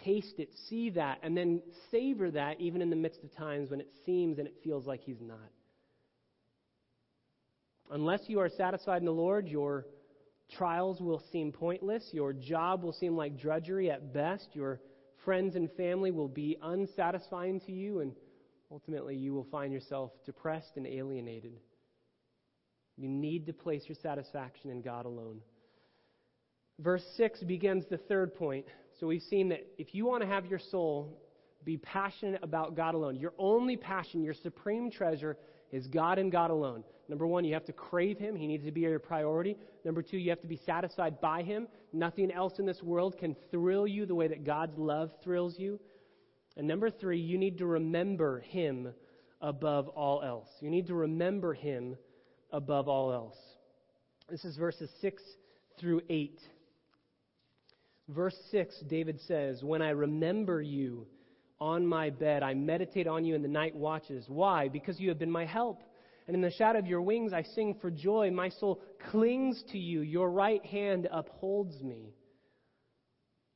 Taste 0.05 0.39
it, 0.39 0.51
see 0.69 0.91
that, 0.91 1.19
and 1.23 1.37
then 1.37 1.61
savor 1.91 2.31
that 2.31 2.61
even 2.61 2.81
in 2.81 2.91
the 2.91 2.97
midst 2.97 3.23
of 3.23 3.35
times 3.37 3.71
when 3.71 3.81
it 3.81 3.91
seems 4.07 4.39
and 4.39 4.47
it 4.47 4.55
feels 4.63 4.87
like 4.87 5.03
He's 5.03 5.21
not. 5.21 5.39
Unless 7.91 8.23
you 8.29 8.41
are 8.41 8.49
satisfied 8.49 9.03
in 9.03 9.07
the 9.07 9.13
Lord, 9.13 9.49
your 9.49 9.87
trials 10.51 11.01
will 11.01 11.23
seem 11.33 11.53
pointless. 11.53 12.09
Your 12.13 12.33
job 12.33 12.83
will 12.83 12.93
seem 12.93 13.17
like 13.17 13.39
drudgery 13.39 13.91
at 13.91 14.13
best. 14.13 14.49
Your 14.53 14.81
friends 15.25 15.57
and 15.57 15.71
family 15.73 16.11
will 16.11 16.29
be 16.29 16.57
unsatisfying 16.63 17.61
to 17.61 17.73
you, 17.73 18.01
and 18.01 18.13
ultimately 18.71 19.17
you 19.17 19.33
will 19.33 19.47
find 19.51 19.73
yourself 19.73 20.13
depressed 20.27 20.77
and 20.77 20.87
alienated. 20.87 21.55
You 22.97 23.09
need 23.09 23.47
to 23.47 23.53
place 23.53 23.83
your 23.89 23.97
satisfaction 24.03 24.71
in 24.71 24.83
God 24.83 25.07
alone. 25.07 25.41
Verse 26.79 27.05
6 27.17 27.43
begins 27.45 27.85
the 27.89 27.99
third 27.99 28.35
point. 28.35 28.67
So 28.99 29.07
we've 29.07 29.23
seen 29.23 29.49
that 29.49 29.67
if 29.79 29.95
you 29.95 30.07
want 30.07 30.23
to 30.23 30.29
have 30.29 30.47
your 30.47 30.59
soul 30.59 31.21
be 31.65 31.77
passionate 31.79 32.43
about 32.43 32.77
God 32.77 32.95
alone, 32.95 33.17
your 33.17 33.33
only 33.39 33.77
passion, 33.77 34.23
your 34.23 34.35
supreme 34.35 34.91
treasure 34.91 35.37
is 35.73 35.87
God 35.87 36.19
and 36.19 36.31
God 36.31 36.51
alone. 36.51 36.85
Number 37.09 37.27
one, 37.27 37.45
you 37.45 37.55
have 37.55 37.67
to 37.67 37.73
crave 37.73 38.19
Him. 38.19 38.35
He 38.35 38.47
needs 38.47 38.65
to 38.65 38.73
be 38.73 38.83
your 38.83 38.99
priority. 38.99 39.57
Number 39.85 40.03
two, 40.03 40.17
you 40.17 40.31
have 40.31 40.41
to 40.41 40.47
be 40.47 40.61
satisfied 40.65 41.21
by 41.21 41.43
Him. 41.43 41.69
Nothing 41.93 42.31
else 42.31 42.59
in 42.59 42.67
this 42.67 42.83
world 42.83 43.19
can 43.19 43.37
thrill 43.51 43.87
you 43.87 44.07
the 44.07 44.15
way 44.15 44.29
that 44.29 44.45
God's 44.45 44.79
love 44.79 45.11
thrills 45.23 45.59
you. 45.59 45.79
And 46.57 46.67
number 46.67 46.91
three, 46.91 47.21
you 47.21 47.37
need 47.37 47.59
to 47.59 47.67
remember 47.67 48.41
Him 48.41 48.95
above 49.41 49.89
all 49.89 50.23
else. 50.23 50.49
You 50.61 50.71
need 50.71 50.87
to 50.87 50.95
remember 50.95 51.53
Him 51.53 51.97
above 52.51 52.89
all 52.89 53.13
else. 53.13 53.37
This 54.31 54.45
is 54.45 54.57
verses 54.57 54.89
6 55.01 55.23
through 55.79 56.01
8. 56.09 56.41
Verse 58.09 58.37
6, 58.51 58.81
David 58.89 59.21
says, 59.27 59.63
When 59.63 59.83
I 59.83 59.91
remember 59.91 60.63
you 60.63 61.07
on 61.61 61.87
my 61.87 62.11
bed, 62.11 62.43
I 62.43 62.55
meditate 62.55 63.07
on 63.07 63.25
you 63.25 63.35
in 63.35 63.43
the 63.43 63.49
night 63.49 63.75
watches. 63.75 64.25
Why? 64.29 64.69
Because 64.69 65.01
you 65.01 65.09
have 65.09 65.19
been 65.19 65.31
my 65.31 65.45
help. 65.45 65.83
And 66.27 66.35
in 66.35 66.41
the 66.41 66.51
shadow 66.51 66.79
of 66.79 66.87
your 66.87 67.03
wings, 67.03 67.33
I 67.33 67.43
sing 67.43 67.77
for 67.81 67.91
joy. 67.91 68.31
My 68.31 68.49
soul 68.49 68.81
clings 69.11 69.63
to 69.73 69.79
you. 69.79 70.01
Your 70.01 70.31
right 70.31 70.65
hand 70.65 71.07
upholds 71.13 71.83
me. 71.83 72.15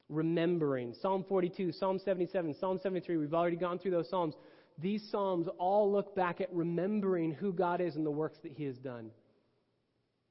Remembering. 0.09 0.95
Psalm 1.01 1.25
42, 1.29 1.73
Psalm 1.73 1.99
77, 2.05 2.57
Psalm 2.61 2.79
73. 2.83 3.17
We've 3.17 3.35
already 3.35 3.57
gone 3.57 3.79
through 3.79 3.93
those 3.93 4.09
Psalms. 4.11 4.35
These 4.79 5.07
Psalms 5.11 5.49
all 5.59 5.91
look 5.91 6.15
back 6.15 6.41
at 6.41 6.53
remembering 6.53 7.33
who 7.33 7.53
God 7.53 7.81
is 7.81 7.97
and 7.97 8.05
the 8.05 8.11
works 8.11 8.39
that 8.43 8.53
He 8.53 8.65
has 8.65 8.77
done. 8.77 9.11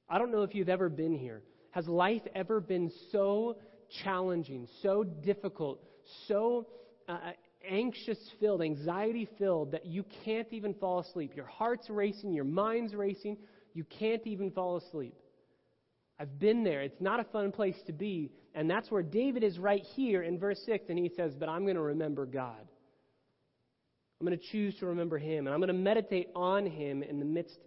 I 0.08 0.18
don't 0.18 0.32
know 0.32 0.42
if 0.42 0.54
you've 0.54 0.68
ever 0.68 0.88
been 0.88 1.14
here. 1.14 1.42
Has 1.72 1.86
life 1.86 2.22
ever 2.34 2.60
been 2.60 2.90
so 3.12 3.58
challenging, 4.04 4.66
so 4.82 5.04
difficult, 5.04 5.80
so 6.26 6.66
uh, 7.08 7.18
anxious 7.68 8.18
filled, 8.40 8.62
anxiety 8.62 9.28
filled 9.38 9.72
that 9.72 9.86
you 9.86 10.04
can't 10.24 10.48
even 10.52 10.74
fall 10.74 11.00
asleep. 11.00 11.34
Your 11.34 11.46
heart's 11.46 11.88
racing, 11.90 12.32
your 12.32 12.44
mind's 12.44 12.94
racing, 12.94 13.38
you 13.74 13.84
can't 13.84 14.26
even 14.26 14.50
fall 14.50 14.76
asleep. 14.76 15.14
I've 16.20 16.38
been 16.38 16.64
there. 16.64 16.82
It's 16.82 17.00
not 17.00 17.20
a 17.20 17.24
fun 17.24 17.52
place 17.52 17.76
to 17.86 17.92
be. 17.92 18.32
And 18.54 18.68
that's 18.68 18.90
where 18.90 19.02
David 19.02 19.44
is 19.44 19.58
right 19.58 19.82
here 19.94 20.22
in 20.22 20.38
verse 20.38 20.60
6, 20.66 20.86
and 20.88 20.98
he 20.98 21.10
says, 21.16 21.34
But 21.38 21.48
I'm 21.48 21.62
going 21.62 21.76
to 21.76 21.82
remember 21.82 22.26
God. 22.26 22.66
I'm 24.20 24.26
going 24.26 24.36
to 24.36 24.44
choose 24.50 24.74
to 24.80 24.86
remember 24.86 25.16
Him, 25.16 25.46
and 25.46 25.54
I'm 25.54 25.60
going 25.60 25.68
to 25.68 25.74
meditate 25.74 26.28
on 26.34 26.66
Him 26.66 27.04
in 27.04 27.20
the 27.20 27.24
midst 27.24 27.58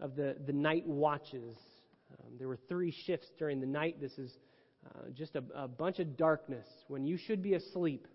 of 0.00 0.16
the, 0.16 0.36
the 0.46 0.52
night 0.52 0.84
watches. 0.84 1.56
Um, 2.10 2.32
there 2.38 2.48
were 2.48 2.58
three 2.68 2.92
shifts 3.06 3.28
during 3.38 3.60
the 3.60 3.66
night. 3.66 4.00
This 4.00 4.18
is 4.18 4.32
uh, 4.84 5.10
just 5.14 5.36
a, 5.36 5.44
a 5.54 5.68
bunch 5.68 6.00
of 6.00 6.16
darkness 6.16 6.66
when 6.88 7.06
you 7.06 7.16
should 7.16 7.40
be 7.40 7.54
asleep. 7.54 8.08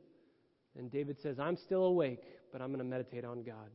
And 0.78 0.92
David 0.92 1.18
says, 1.22 1.40
I'm 1.40 1.58
still 1.58 1.84
awake, 1.84 2.24
but 2.52 2.62
I'm 2.62 2.70
going 2.70 2.80
to 2.80 2.86
meditate 2.86 3.26
on 3.26 3.44
God. 3.44 3.70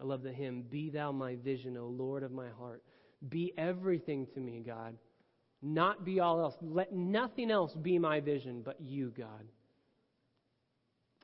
I 0.00 0.04
love 0.04 0.22
the 0.22 0.32
hymn, 0.32 0.62
Be 0.62 0.90
thou 0.90 1.12
my 1.12 1.36
vision, 1.36 1.76
O 1.76 1.86
Lord 1.86 2.22
of 2.22 2.32
my 2.32 2.48
heart. 2.58 2.82
Be 3.28 3.52
everything 3.58 4.26
to 4.34 4.40
me, 4.40 4.62
God. 4.64 4.96
Not 5.60 6.04
be 6.04 6.20
all 6.20 6.40
else. 6.40 6.54
Let 6.62 6.92
nothing 6.92 7.50
else 7.50 7.74
be 7.74 7.98
my 7.98 8.20
vision 8.20 8.62
but 8.64 8.80
you, 8.80 9.12
God. 9.16 9.48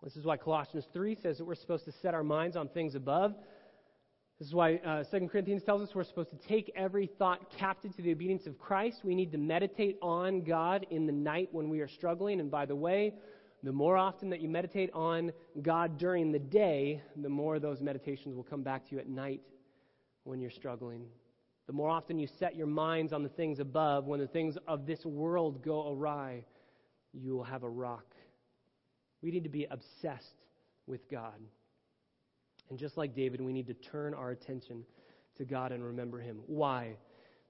This 0.02 0.16
is 0.16 0.24
why 0.24 0.36
Colossians 0.36 0.84
3 0.92 1.16
says 1.22 1.38
that 1.38 1.44
we're 1.44 1.54
supposed 1.54 1.84
to 1.84 1.92
set 2.02 2.14
our 2.14 2.24
minds 2.24 2.56
on 2.56 2.68
things 2.68 2.94
above 2.94 3.34
this 4.38 4.48
is 4.48 4.54
why 4.54 4.76
uh, 4.84 5.04
2 5.04 5.28
Corinthians 5.28 5.62
tells 5.62 5.80
us 5.80 5.94
we're 5.94 6.02
supposed 6.02 6.30
to 6.30 6.48
take 6.48 6.72
every 6.74 7.06
thought 7.18 7.50
captive 7.56 7.94
to 7.96 8.02
the 8.02 8.10
obedience 8.10 8.46
of 8.46 8.58
Christ. 8.58 9.00
We 9.04 9.14
need 9.14 9.30
to 9.30 9.38
meditate 9.38 9.96
on 10.02 10.42
God 10.42 10.86
in 10.90 11.06
the 11.06 11.12
night 11.12 11.48
when 11.52 11.68
we 11.68 11.80
are 11.80 11.88
struggling. 11.88 12.40
And 12.40 12.50
by 12.50 12.66
the 12.66 12.74
way, 12.74 13.14
the 13.64 13.72
more 13.72 13.96
often 13.96 14.28
that 14.28 14.42
you 14.42 14.48
meditate 14.50 14.90
on 14.92 15.32
God 15.62 15.96
during 15.96 16.30
the 16.30 16.38
day, 16.38 17.02
the 17.16 17.30
more 17.30 17.58
those 17.58 17.80
meditations 17.80 18.36
will 18.36 18.42
come 18.42 18.62
back 18.62 18.86
to 18.86 18.94
you 18.94 19.00
at 19.00 19.08
night 19.08 19.40
when 20.24 20.38
you're 20.38 20.50
struggling. 20.50 21.06
The 21.66 21.72
more 21.72 21.88
often 21.88 22.18
you 22.18 22.28
set 22.38 22.56
your 22.56 22.66
minds 22.66 23.14
on 23.14 23.22
the 23.22 23.28
things 23.30 23.60
above, 23.60 24.04
when 24.04 24.20
the 24.20 24.26
things 24.26 24.58
of 24.68 24.84
this 24.84 25.06
world 25.06 25.64
go 25.64 25.90
awry, 25.90 26.44
you 27.14 27.34
will 27.34 27.44
have 27.44 27.62
a 27.62 27.68
rock. 27.68 28.14
We 29.22 29.30
need 29.30 29.44
to 29.44 29.48
be 29.50 29.66
obsessed 29.70 30.44
with 30.86 31.10
God. 31.10 31.40
And 32.68 32.78
just 32.78 32.98
like 32.98 33.14
David, 33.14 33.40
we 33.40 33.54
need 33.54 33.66
to 33.68 33.74
turn 33.74 34.12
our 34.12 34.30
attention 34.32 34.84
to 35.38 35.46
God 35.46 35.72
and 35.72 35.82
remember 35.82 36.20
Him. 36.20 36.40
Why? 36.46 36.96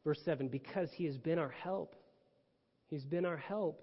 Verse 0.05 0.21
7 0.25 0.47
Because 0.47 0.93
He 0.93 1.07
has 1.07 1.19
been 1.19 1.41
our 1.41 1.51
help. 1.51 1.97
He's 2.87 3.05
been 3.05 3.25
our 3.25 3.37
help. 3.37 3.83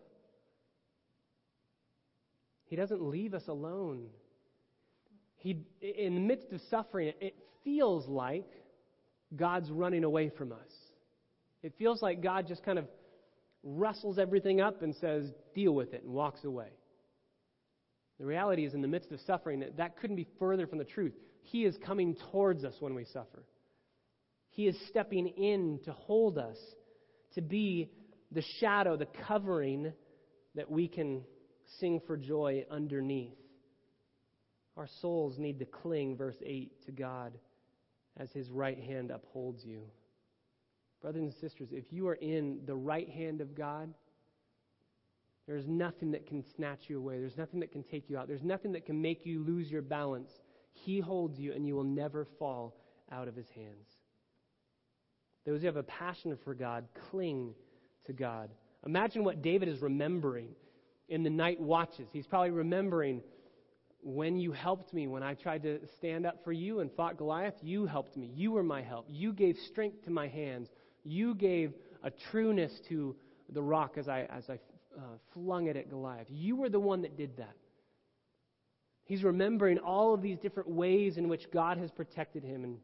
He 2.71 2.77
doesn't 2.77 3.01
leave 3.01 3.33
us 3.33 3.49
alone. 3.49 4.05
He, 5.35 5.57
in 5.81 6.15
the 6.15 6.21
midst 6.21 6.53
of 6.53 6.61
suffering, 6.69 7.11
it 7.19 7.35
feels 7.65 8.07
like 8.07 8.47
God's 9.35 9.69
running 9.69 10.05
away 10.05 10.29
from 10.29 10.53
us. 10.53 10.71
It 11.63 11.73
feels 11.77 12.01
like 12.01 12.23
God 12.23 12.47
just 12.47 12.63
kind 12.63 12.79
of 12.79 12.85
rustles 13.61 14.17
everything 14.17 14.61
up 14.61 14.83
and 14.83 14.95
says, 14.95 15.25
deal 15.53 15.73
with 15.73 15.93
it, 15.93 16.03
and 16.03 16.13
walks 16.13 16.45
away. 16.45 16.69
The 18.21 18.25
reality 18.25 18.63
is, 18.63 18.73
in 18.73 18.81
the 18.81 18.87
midst 18.87 19.11
of 19.11 19.19
suffering, 19.27 19.59
that, 19.59 19.75
that 19.75 19.97
couldn't 19.99 20.15
be 20.15 20.27
further 20.39 20.65
from 20.65 20.77
the 20.77 20.85
truth. 20.85 21.13
He 21.41 21.65
is 21.65 21.75
coming 21.85 22.15
towards 22.31 22.63
us 22.63 22.75
when 22.79 22.95
we 22.95 23.03
suffer. 23.03 23.43
He 24.51 24.67
is 24.67 24.77
stepping 24.87 25.27
in 25.27 25.81
to 25.83 25.91
hold 25.91 26.37
us, 26.37 26.57
to 27.35 27.41
be 27.41 27.91
the 28.31 28.43
shadow, 28.61 28.95
the 28.95 29.09
covering 29.27 29.91
that 30.55 30.71
we 30.71 30.87
can 30.87 31.23
sing 31.79 32.01
for 32.05 32.17
joy 32.17 32.65
underneath. 32.69 33.37
Our 34.77 34.87
souls 35.01 35.37
need 35.37 35.59
to 35.59 35.65
cling, 35.65 36.17
verse 36.17 36.37
8, 36.43 36.85
to 36.85 36.91
God 36.91 37.37
as 38.17 38.31
His 38.31 38.49
right 38.49 38.79
hand 38.79 39.11
upholds 39.11 39.63
you. 39.63 39.83
Brothers 41.01 41.23
and 41.23 41.33
sisters, 41.33 41.69
if 41.71 41.85
you 41.91 42.07
are 42.07 42.15
in 42.15 42.59
the 42.65 42.75
right 42.75 43.09
hand 43.09 43.41
of 43.41 43.55
God, 43.55 43.93
there's 45.47 45.67
nothing 45.67 46.11
that 46.11 46.27
can 46.27 46.43
snatch 46.55 46.81
you 46.87 46.97
away. 46.97 47.19
There's 47.19 47.37
nothing 47.37 47.59
that 47.61 47.71
can 47.71 47.83
take 47.83 48.09
you 48.09 48.17
out. 48.17 48.27
There's 48.27 48.43
nothing 48.43 48.71
that 48.73 48.85
can 48.85 49.01
make 49.01 49.25
you 49.25 49.43
lose 49.43 49.69
your 49.69 49.81
balance. 49.81 50.29
He 50.73 50.99
holds 50.99 51.39
you, 51.39 51.53
and 51.53 51.65
you 51.65 51.75
will 51.75 51.83
never 51.83 52.27
fall 52.37 52.77
out 53.11 53.27
of 53.27 53.35
his 53.35 53.49
hands. 53.55 53.87
Those 55.45 55.61
who 55.61 55.65
have 55.65 55.75
a 55.75 55.83
passion 55.83 56.37
for 56.43 56.53
God 56.53 56.85
cling 57.09 57.55
to 58.05 58.13
God. 58.13 58.49
Imagine 58.85 59.23
what 59.23 59.41
David 59.41 59.67
is 59.67 59.81
remembering 59.81 60.49
in 61.11 61.23
the 61.23 61.29
night 61.29 61.59
watches. 61.59 62.07
He's 62.11 62.25
probably 62.25 62.51
remembering 62.51 63.21
when 64.01 64.39
you 64.39 64.51
helped 64.53 64.93
me, 64.93 65.07
when 65.07 65.21
I 65.21 65.35
tried 65.35 65.61
to 65.63 65.79
stand 65.97 66.25
up 66.25 66.43
for 66.43 66.53
you 66.53 66.79
and 66.79 66.89
fought 66.93 67.17
Goliath, 67.17 67.53
you 67.61 67.85
helped 67.85 68.17
me. 68.17 68.31
You 68.33 68.53
were 68.53 68.63
my 68.63 68.81
help. 68.81 69.05
You 69.09 69.31
gave 69.33 69.57
strength 69.57 70.05
to 70.05 70.09
my 70.09 70.27
hands. 70.27 70.69
You 71.03 71.35
gave 71.35 71.73
a 72.01 72.09
trueness 72.09 72.79
to 72.87 73.15
the 73.49 73.61
rock 73.61 73.97
as 73.97 74.07
I, 74.07 74.21
as 74.21 74.49
I 74.49 74.53
uh, 74.97 75.01
flung 75.33 75.67
it 75.67 75.75
at 75.75 75.89
Goliath. 75.89 76.27
You 76.29 76.55
were 76.55 76.69
the 76.69 76.79
one 76.79 77.01
that 77.03 77.17
did 77.17 77.37
that. 77.37 77.55
He's 79.03 79.23
remembering 79.23 79.77
all 79.79 80.13
of 80.13 80.21
these 80.21 80.37
different 80.39 80.69
ways 80.69 81.17
in 81.17 81.27
which 81.27 81.51
God 81.51 81.77
has 81.77 81.91
protected 81.91 82.43
him. 82.43 82.63
And, 82.63 82.77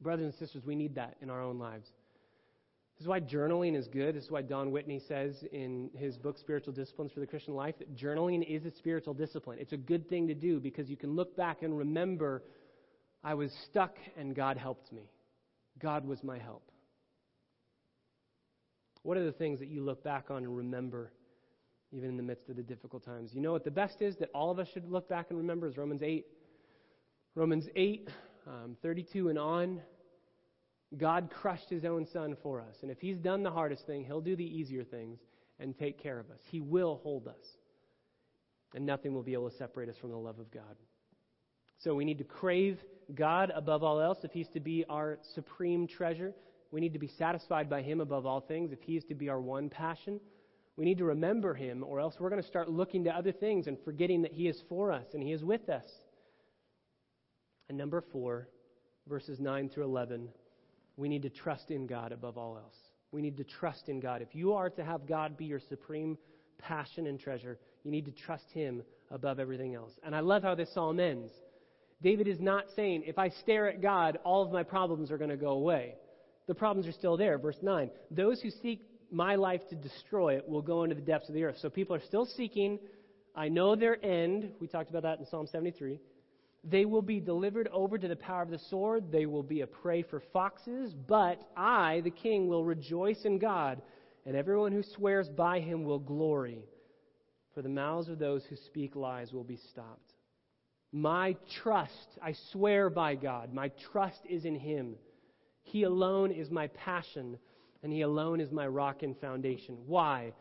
brothers 0.00 0.26
and 0.26 0.34
sisters, 0.34 0.64
we 0.64 0.74
need 0.74 0.94
that 0.96 1.16
in 1.22 1.30
our 1.30 1.42
own 1.42 1.58
lives. 1.58 1.88
This 3.00 3.06
is 3.06 3.08
why 3.08 3.20
journaling 3.20 3.78
is 3.78 3.88
good. 3.88 4.14
This 4.14 4.24
is 4.24 4.30
why 4.30 4.42
Don 4.42 4.72
Whitney 4.72 5.00
says 5.08 5.42
in 5.52 5.88
his 5.96 6.18
book, 6.18 6.36
Spiritual 6.36 6.74
Disciplines 6.74 7.12
for 7.12 7.20
the 7.20 7.26
Christian 7.26 7.54
Life, 7.54 7.78
that 7.78 7.96
journaling 7.96 8.46
is 8.46 8.66
a 8.66 8.70
spiritual 8.76 9.14
discipline. 9.14 9.56
It's 9.58 9.72
a 9.72 9.78
good 9.78 10.06
thing 10.10 10.28
to 10.28 10.34
do 10.34 10.60
because 10.60 10.90
you 10.90 10.98
can 10.98 11.16
look 11.16 11.34
back 11.34 11.62
and 11.62 11.78
remember, 11.78 12.42
I 13.24 13.32
was 13.32 13.50
stuck 13.64 13.96
and 14.18 14.36
God 14.36 14.58
helped 14.58 14.92
me. 14.92 15.08
God 15.78 16.06
was 16.06 16.22
my 16.22 16.38
help. 16.38 16.70
What 19.02 19.16
are 19.16 19.24
the 19.24 19.32
things 19.32 19.60
that 19.60 19.68
you 19.68 19.82
look 19.82 20.04
back 20.04 20.26
on 20.30 20.44
and 20.44 20.54
remember, 20.54 21.10
even 21.92 22.10
in 22.10 22.18
the 22.18 22.22
midst 22.22 22.50
of 22.50 22.56
the 22.56 22.62
difficult 22.62 23.02
times? 23.02 23.30
You 23.32 23.40
know 23.40 23.52
what 23.52 23.64
the 23.64 23.70
best 23.70 24.02
is 24.02 24.16
that 24.16 24.28
all 24.34 24.50
of 24.50 24.58
us 24.58 24.68
should 24.74 24.86
look 24.86 25.08
back 25.08 25.28
and 25.30 25.38
remember 25.38 25.66
is 25.66 25.78
Romans 25.78 26.02
8. 26.02 26.26
Romans 27.34 27.64
8, 27.74 28.10
um, 28.46 28.76
32 28.82 29.30
and 29.30 29.38
on. 29.38 29.80
God 30.96 31.30
crushed 31.30 31.70
his 31.70 31.84
own 31.84 32.06
son 32.12 32.36
for 32.42 32.60
us. 32.60 32.76
And 32.82 32.90
if 32.90 33.00
he's 33.00 33.18
done 33.18 33.42
the 33.42 33.50
hardest 33.50 33.86
thing, 33.86 34.04
he'll 34.04 34.20
do 34.20 34.34
the 34.34 34.44
easier 34.44 34.82
things 34.82 35.18
and 35.60 35.78
take 35.78 36.02
care 36.02 36.18
of 36.18 36.30
us. 36.30 36.40
He 36.50 36.60
will 36.60 37.00
hold 37.02 37.28
us. 37.28 37.56
And 38.74 38.86
nothing 38.86 39.14
will 39.14 39.22
be 39.22 39.32
able 39.34 39.50
to 39.50 39.56
separate 39.56 39.88
us 39.88 39.96
from 40.00 40.10
the 40.10 40.16
love 40.16 40.38
of 40.38 40.50
God. 40.50 40.76
So 41.78 41.94
we 41.94 42.04
need 42.04 42.18
to 42.18 42.24
crave 42.24 42.78
God 43.14 43.52
above 43.54 43.82
all 43.82 44.00
else 44.00 44.18
if 44.22 44.32
he's 44.32 44.48
to 44.48 44.60
be 44.60 44.84
our 44.88 45.18
supreme 45.34 45.86
treasure. 45.86 46.34
We 46.70 46.80
need 46.80 46.92
to 46.92 46.98
be 46.98 47.10
satisfied 47.18 47.68
by 47.70 47.82
him 47.82 48.00
above 48.00 48.26
all 48.26 48.40
things 48.40 48.72
if 48.72 48.80
he 48.82 48.96
is 48.96 49.04
to 49.04 49.14
be 49.14 49.28
our 49.28 49.40
one 49.40 49.70
passion. 49.70 50.20
We 50.76 50.84
need 50.84 50.98
to 50.98 51.04
remember 51.04 51.54
him, 51.54 51.84
or 51.84 52.00
else 52.00 52.14
we're 52.18 52.30
going 52.30 52.42
to 52.42 52.48
start 52.48 52.70
looking 52.70 53.04
to 53.04 53.10
other 53.10 53.32
things 53.32 53.66
and 53.66 53.76
forgetting 53.84 54.22
that 54.22 54.32
he 54.32 54.48
is 54.48 54.62
for 54.68 54.92
us 54.92 55.04
and 55.12 55.22
he 55.22 55.32
is 55.32 55.42
with 55.44 55.68
us. 55.68 55.84
And 57.68 57.76
number 57.76 58.02
four, 58.12 58.48
verses 59.08 59.40
9 59.40 59.68
through 59.68 59.84
11 59.84 60.28
we 60.96 61.08
need 61.08 61.22
to 61.22 61.30
trust 61.30 61.70
in 61.70 61.86
God 61.86 62.12
above 62.12 62.36
all 62.38 62.56
else. 62.56 62.76
We 63.12 63.22
need 63.22 63.36
to 63.38 63.44
trust 63.44 63.88
in 63.88 64.00
God. 64.00 64.22
If 64.22 64.34
you 64.34 64.52
are 64.52 64.70
to 64.70 64.84
have 64.84 65.06
God 65.06 65.36
be 65.36 65.46
your 65.46 65.60
supreme 65.68 66.16
passion 66.58 67.06
and 67.06 67.18
treasure, 67.18 67.58
you 67.84 67.90
need 67.90 68.04
to 68.06 68.12
trust 68.12 68.44
Him 68.52 68.82
above 69.10 69.40
everything 69.40 69.74
else. 69.74 69.92
And 70.04 70.14
I 70.14 70.20
love 70.20 70.42
how 70.42 70.54
this 70.54 70.72
psalm 70.72 71.00
ends. 71.00 71.32
David 72.02 72.28
is 72.28 72.40
not 72.40 72.64
saying, 72.76 73.02
if 73.06 73.18
I 73.18 73.28
stare 73.28 73.68
at 73.68 73.82
God, 73.82 74.18
all 74.24 74.42
of 74.42 74.52
my 74.52 74.62
problems 74.62 75.10
are 75.10 75.18
going 75.18 75.30
to 75.30 75.36
go 75.36 75.50
away. 75.50 75.94
The 76.46 76.54
problems 76.54 76.86
are 76.86 76.92
still 76.92 77.16
there. 77.16 77.38
Verse 77.38 77.58
9 77.62 77.90
Those 78.10 78.40
who 78.40 78.50
seek 78.62 78.82
my 79.10 79.34
life 79.34 79.60
to 79.70 79.76
destroy 79.76 80.36
it 80.36 80.48
will 80.48 80.62
go 80.62 80.84
into 80.84 80.94
the 80.94 81.02
depths 81.02 81.28
of 81.28 81.34
the 81.34 81.44
earth. 81.44 81.56
So 81.60 81.68
people 81.68 81.96
are 81.96 82.02
still 82.06 82.26
seeking. 82.26 82.78
I 83.34 83.48
know 83.48 83.76
their 83.76 84.04
end. 84.04 84.52
We 84.60 84.66
talked 84.66 84.90
about 84.90 85.02
that 85.02 85.18
in 85.18 85.26
Psalm 85.26 85.46
73. 85.46 85.98
They 86.62 86.84
will 86.84 87.02
be 87.02 87.20
delivered 87.20 87.68
over 87.72 87.96
to 87.96 88.08
the 88.08 88.16
power 88.16 88.42
of 88.42 88.50
the 88.50 88.58
sword. 88.58 89.10
They 89.10 89.26
will 89.26 89.42
be 89.42 89.62
a 89.62 89.66
prey 89.66 90.02
for 90.02 90.22
foxes. 90.32 90.94
But 90.94 91.40
I, 91.56 92.02
the 92.04 92.10
king, 92.10 92.48
will 92.48 92.64
rejoice 92.64 93.24
in 93.24 93.38
God, 93.38 93.80
and 94.26 94.36
everyone 94.36 94.72
who 94.72 94.82
swears 94.82 95.28
by 95.28 95.60
him 95.60 95.84
will 95.84 95.98
glory. 95.98 96.64
For 97.54 97.62
the 97.62 97.68
mouths 97.68 98.08
of 98.08 98.18
those 98.18 98.44
who 98.44 98.56
speak 98.56 98.94
lies 98.94 99.32
will 99.32 99.44
be 99.44 99.58
stopped. 99.70 100.12
My 100.92 101.36
trust, 101.62 102.18
I 102.22 102.34
swear 102.52 102.90
by 102.90 103.14
God, 103.14 103.54
my 103.54 103.70
trust 103.92 104.20
is 104.28 104.44
in 104.44 104.56
him. 104.56 104.96
He 105.62 105.84
alone 105.84 106.30
is 106.30 106.50
my 106.50 106.66
passion, 106.68 107.38
and 107.82 107.92
he 107.92 108.02
alone 108.02 108.40
is 108.40 108.50
my 108.50 108.66
rock 108.66 109.02
and 109.02 109.16
foundation. 109.18 109.78
Why? 109.86 110.32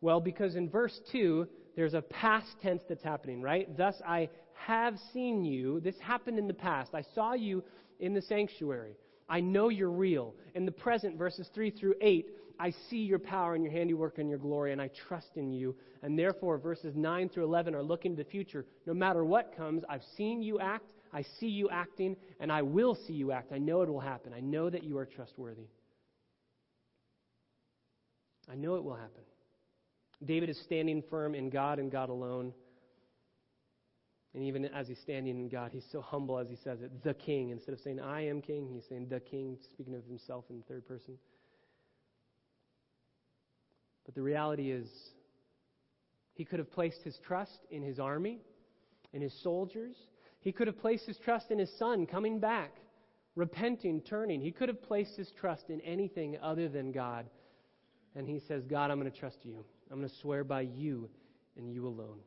Well, 0.00 0.20
because 0.20 0.56
in 0.56 0.68
verse 0.68 1.00
2, 1.10 1.48
there's 1.74 1.94
a 1.94 2.02
past 2.02 2.48
tense 2.62 2.82
that's 2.88 3.02
happening, 3.02 3.42
right? 3.42 3.74
Thus 3.76 3.96
I 4.06 4.28
have 4.54 4.96
seen 5.12 5.44
you. 5.44 5.80
This 5.80 5.98
happened 6.00 6.38
in 6.38 6.46
the 6.46 6.54
past. 6.54 6.94
I 6.94 7.02
saw 7.14 7.34
you 7.34 7.62
in 8.00 8.14
the 8.14 8.22
sanctuary. 8.22 8.96
I 9.28 9.40
know 9.40 9.68
you're 9.68 9.90
real. 9.90 10.34
In 10.54 10.66
the 10.66 10.72
present, 10.72 11.16
verses 11.16 11.48
3 11.54 11.70
through 11.70 11.94
8, 12.00 12.26
I 12.58 12.72
see 12.88 12.98
your 12.98 13.18
power 13.18 13.54
and 13.54 13.64
your 13.64 13.72
handiwork 13.72 14.18
and 14.18 14.28
your 14.28 14.38
glory, 14.38 14.72
and 14.72 14.80
I 14.80 14.90
trust 15.08 15.30
in 15.36 15.52
you. 15.52 15.74
And 16.02 16.18
therefore, 16.18 16.58
verses 16.58 16.94
9 16.94 17.28
through 17.30 17.44
11 17.44 17.74
are 17.74 17.82
looking 17.82 18.16
to 18.16 18.22
the 18.22 18.28
future. 18.28 18.64
No 18.86 18.94
matter 18.94 19.24
what 19.24 19.56
comes, 19.56 19.82
I've 19.88 20.04
seen 20.16 20.42
you 20.42 20.60
act, 20.60 20.92
I 21.12 21.24
see 21.40 21.48
you 21.48 21.70
acting, 21.70 22.16
and 22.40 22.52
I 22.52 22.62
will 22.62 22.96
see 23.06 23.12
you 23.12 23.32
act. 23.32 23.52
I 23.52 23.58
know 23.58 23.82
it 23.82 23.88
will 23.88 24.00
happen. 24.00 24.32
I 24.34 24.40
know 24.40 24.70
that 24.70 24.84
you 24.84 24.98
are 24.98 25.06
trustworthy. 25.06 25.66
I 28.50 28.54
know 28.54 28.76
it 28.76 28.84
will 28.84 28.94
happen. 28.94 29.22
David 30.24 30.48
is 30.48 30.60
standing 30.64 31.02
firm 31.10 31.34
in 31.34 31.50
God 31.50 31.78
and 31.78 31.90
God 31.90 32.08
alone. 32.08 32.52
And 34.34 34.42
even 34.42 34.64
as 34.66 34.88
he's 34.88 34.98
standing 34.98 35.38
in 35.38 35.48
God, 35.48 35.70
he's 35.72 35.86
so 35.92 36.00
humble 36.00 36.38
as 36.38 36.48
he 36.48 36.56
says 36.56 36.82
it, 36.82 37.04
the 37.04 37.14
king. 37.14 37.50
Instead 37.50 37.72
of 37.72 37.80
saying, 37.80 38.00
I 38.00 38.26
am 38.26 38.42
king, 38.42 38.68
he's 38.72 38.84
saying, 38.88 39.06
the 39.08 39.20
king, 39.20 39.56
speaking 39.72 39.94
of 39.94 40.04
himself 40.04 40.44
in 40.50 40.62
third 40.68 40.86
person. 40.86 41.14
But 44.04 44.16
the 44.16 44.22
reality 44.22 44.72
is, 44.72 44.88
he 46.34 46.44
could 46.44 46.58
have 46.58 46.70
placed 46.72 47.02
his 47.02 47.16
trust 47.24 47.60
in 47.70 47.80
his 47.80 48.00
army, 48.00 48.40
in 49.12 49.22
his 49.22 49.32
soldiers. 49.42 49.94
He 50.40 50.50
could 50.50 50.66
have 50.66 50.78
placed 50.78 51.06
his 51.06 51.16
trust 51.16 51.52
in 51.52 51.58
his 51.60 51.72
son 51.78 52.04
coming 52.04 52.40
back, 52.40 52.72
repenting, 53.36 54.00
turning. 54.00 54.40
He 54.40 54.50
could 54.50 54.68
have 54.68 54.82
placed 54.82 55.16
his 55.16 55.30
trust 55.30 55.70
in 55.70 55.80
anything 55.82 56.36
other 56.42 56.68
than 56.68 56.90
God. 56.90 57.26
And 58.16 58.26
he 58.26 58.40
says, 58.40 58.64
God, 58.66 58.90
I'm 58.90 58.98
going 58.98 59.10
to 59.10 59.16
trust 59.16 59.38
you. 59.44 59.64
I'm 59.90 59.98
going 59.98 60.08
to 60.08 60.16
swear 60.16 60.42
by 60.42 60.62
you 60.62 61.08
and 61.56 61.72
you 61.72 61.86
alone. 61.86 62.18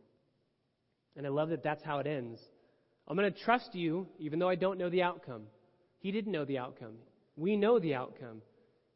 And 1.18 1.26
I 1.26 1.30
love 1.32 1.50
that 1.50 1.64
that's 1.64 1.84
how 1.84 1.98
it 1.98 2.08
ends. 2.08 2.40
I'm 3.08 3.18
going 3.18 3.32
to 3.32 3.40
trust 3.40 3.74
you 3.74 4.08
even 4.20 4.38
though 4.38 4.48
I 4.48 4.56
don't 4.56 4.78
know 4.78 4.90
the 4.90 5.02
outcome. 5.02 5.44
He 6.00 6.12
didn't 6.12 6.32
know 6.32 6.46
the 6.46 6.60
outcome. 6.60 6.94
We 7.36 7.58
know 7.58 7.80
the 7.80 7.96
outcome. 7.96 8.42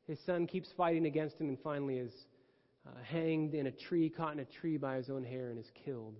His 0.07 0.19
son 0.25 0.45
keeps 0.45 0.69
fighting 0.77 1.07
against 1.07 1.39
him 1.39 1.49
and 1.49 1.57
finally 1.63 1.97
is 1.97 2.13
uh, 2.85 2.91
hanged 3.03 3.55
in 3.55 3.67
a 3.67 3.71
tree, 3.71 4.09
caught 4.09 4.33
in 4.33 4.39
a 4.39 4.45
tree 4.45 4.77
by 4.77 4.97
his 4.97 5.09
own 5.09 5.23
hair, 5.23 5.49
and 5.49 5.59
is 5.59 5.71
killed. 5.85 6.15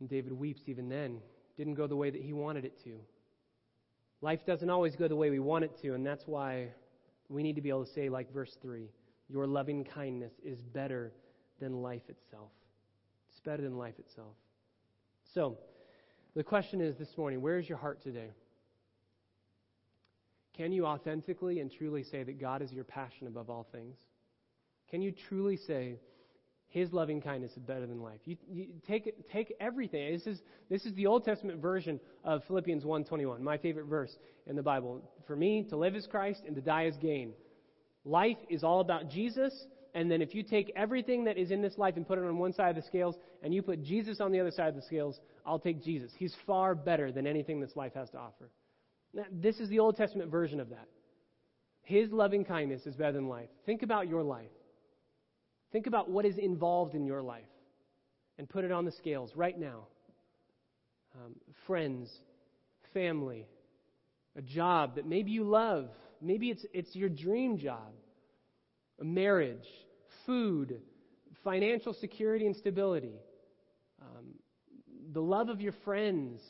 And 0.00 0.08
David 0.08 0.32
weeps 0.32 0.62
even 0.66 0.88
then. 0.88 1.18
Didn't 1.56 1.74
go 1.74 1.86
the 1.86 1.96
way 1.96 2.10
that 2.10 2.20
he 2.20 2.32
wanted 2.32 2.64
it 2.64 2.82
to. 2.84 2.98
Life 4.20 4.40
doesn't 4.46 4.70
always 4.70 4.96
go 4.96 5.06
the 5.06 5.16
way 5.16 5.30
we 5.30 5.40
want 5.40 5.64
it 5.64 5.72
to, 5.82 5.94
and 5.94 6.06
that's 6.06 6.26
why 6.26 6.68
we 7.28 7.42
need 7.42 7.56
to 7.56 7.62
be 7.62 7.68
able 7.68 7.84
to 7.84 7.92
say, 7.92 8.08
like 8.08 8.32
verse 8.32 8.56
3, 8.62 8.88
Your 9.28 9.46
loving 9.46 9.84
kindness 9.84 10.32
is 10.44 10.60
better 10.62 11.12
than 11.60 11.82
life 11.82 12.02
itself 12.08 12.50
better 13.44 13.62
than 13.62 13.76
life 13.76 13.98
itself. 13.98 14.34
So, 15.34 15.58
the 16.34 16.42
question 16.42 16.80
is 16.80 16.96
this 16.96 17.16
morning 17.16 17.40
where 17.40 17.58
is 17.58 17.68
your 17.68 17.78
heart 17.78 18.02
today? 18.02 18.30
Can 20.56 20.72
you 20.72 20.86
authentically 20.86 21.60
and 21.60 21.70
truly 21.70 22.04
say 22.04 22.22
that 22.22 22.40
God 22.40 22.62
is 22.62 22.72
your 22.72 22.84
passion 22.84 23.26
above 23.26 23.50
all 23.50 23.66
things? 23.72 23.96
Can 24.90 25.02
you 25.02 25.12
truly 25.28 25.56
say, 25.56 25.98
His 26.68 26.92
loving 26.92 27.20
kindness 27.20 27.52
is 27.52 27.62
better 27.62 27.86
than 27.86 28.00
life? 28.00 28.20
You, 28.24 28.36
you 28.48 28.66
take, 28.86 29.28
take 29.30 29.54
everything. 29.58 30.12
This 30.12 30.26
is, 30.26 30.40
this 30.70 30.86
is 30.86 30.94
the 30.94 31.06
Old 31.06 31.24
Testament 31.24 31.60
version 31.60 31.98
of 32.22 32.44
Philippians 32.46 32.84
1.21, 32.84 33.40
my 33.40 33.58
favorite 33.58 33.86
verse 33.86 34.16
in 34.46 34.54
the 34.54 34.62
Bible. 34.62 35.02
For 35.26 35.34
me, 35.34 35.66
to 35.70 35.76
live 35.76 35.96
is 35.96 36.06
Christ 36.06 36.42
and 36.46 36.54
to 36.54 36.62
die 36.62 36.86
is 36.86 36.96
gain. 36.98 37.32
Life 38.04 38.38
is 38.48 38.62
all 38.62 38.80
about 38.80 39.08
Jesus 39.08 39.52
and 39.94 40.10
then 40.10 40.20
if 40.20 40.34
you 40.34 40.42
take 40.42 40.72
everything 40.74 41.24
that 41.24 41.38
is 41.38 41.52
in 41.52 41.62
this 41.62 41.78
life 41.78 41.96
and 41.96 42.06
put 42.06 42.18
it 42.18 42.24
on 42.24 42.36
one 42.38 42.52
side 42.52 42.70
of 42.70 42.76
the 42.76 42.88
scales, 42.88 43.14
and 43.42 43.54
you 43.54 43.62
put 43.62 43.82
Jesus 43.82 44.20
on 44.20 44.32
the 44.32 44.40
other 44.40 44.50
side 44.50 44.68
of 44.68 44.74
the 44.74 44.82
scales, 44.82 45.20
I'll 45.46 45.60
take 45.60 45.82
Jesus. 45.82 46.10
He's 46.18 46.34
far 46.46 46.74
better 46.74 47.12
than 47.12 47.26
anything 47.26 47.60
this 47.60 47.76
life 47.76 47.94
has 47.94 48.10
to 48.10 48.18
offer. 48.18 48.50
Now, 49.12 49.24
this 49.30 49.60
is 49.60 49.68
the 49.68 49.78
Old 49.78 49.96
Testament 49.96 50.30
version 50.30 50.58
of 50.58 50.70
that. 50.70 50.88
His 51.82 52.10
loving 52.10 52.44
kindness 52.44 52.86
is 52.86 52.96
better 52.96 53.12
than 53.12 53.28
life. 53.28 53.50
Think 53.66 53.82
about 53.82 54.08
your 54.08 54.22
life. 54.22 54.50
Think 55.70 55.86
about 55.86 56.10
what 56.10 56.24
is 56.24 56.38
involved 56.38 56.94
in 56.94 57.06
your 57.06 57.22
life 57.22 57.42
and 58.38 58.48
put 58.48 58.64
it 58.64 58.72
on 58.72 58.84
the 58.84 58.92
scales 58.92 59.30
right 59.36 59.58
now. 59.58 59.86
Um, 61.14 61.36
friends, 61.66 62.10
family, 62.92 63.46
a 64.34 64.42
job 64.42 64.96
that 64.96 65.06
maybe 65.06 65.30
you 65.30 65.44
love. 65.44 65.88
Maybe 66.20 66.50
it's, 66.50 66.64
it's 66.72 66.96
your 66.96 67.08
dream 67.08 67.58
job. 67.58 67.92
Marriage, 69.02 69.66
food, 70.26 70.80
financial 71.42 71.92
security 71.92 72.46
and 72.46 72.56
stability, 72.56 73.14
um, 74.00 74.26
the 75.12 75.20
love 75.20 75.48
of 75.48 75.60
your 75.60 75.74
friends, 75.84 76.40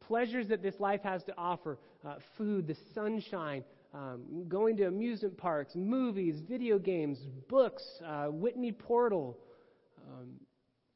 pleasures 0.00 0.48
that 0.48 0.62
this 0.62 0.74
life 0.78 1.00
has 1.02 1.22
to 1.24 1.34
offer, 1.36 1.78
uh, 2.06 2.16
food, 2.36 2.66
the 2.66 2.76
sunshine, 2.94 3.64
um, 3.94 4.44
going 4.48 4.76
to 4.76 4.84
amusement 4.84 5.36
parks, 5.36 5.74
movies, 5.74 6.40
video 6.48 6.78
games, 6.78 7.18
books, 7.48 7.82
uh, 8.04 8.26
Whitney 8.26 8.72
Portal. 8.72 9.38
Um, 10.06 10.34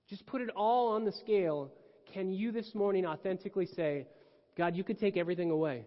just 0.08 0.26
put 0.26 0.40
it 0.40 0.50
all 0.54 0.92
on 0.92 1.04
the 1.04 1.12
scale. 1.12 1.72
Can 2.12 2.32
you 2.32 2.52
this 2.52 2.74
morning 2.74 3.06
authentically 3.06 3.66
say, 3.66 4.06
God, 4.56 4.76
you 4.76 4.84
could 4.84 4.98
take 4.98 5.16
everything 5.16 5.50
away? 5.50 5.84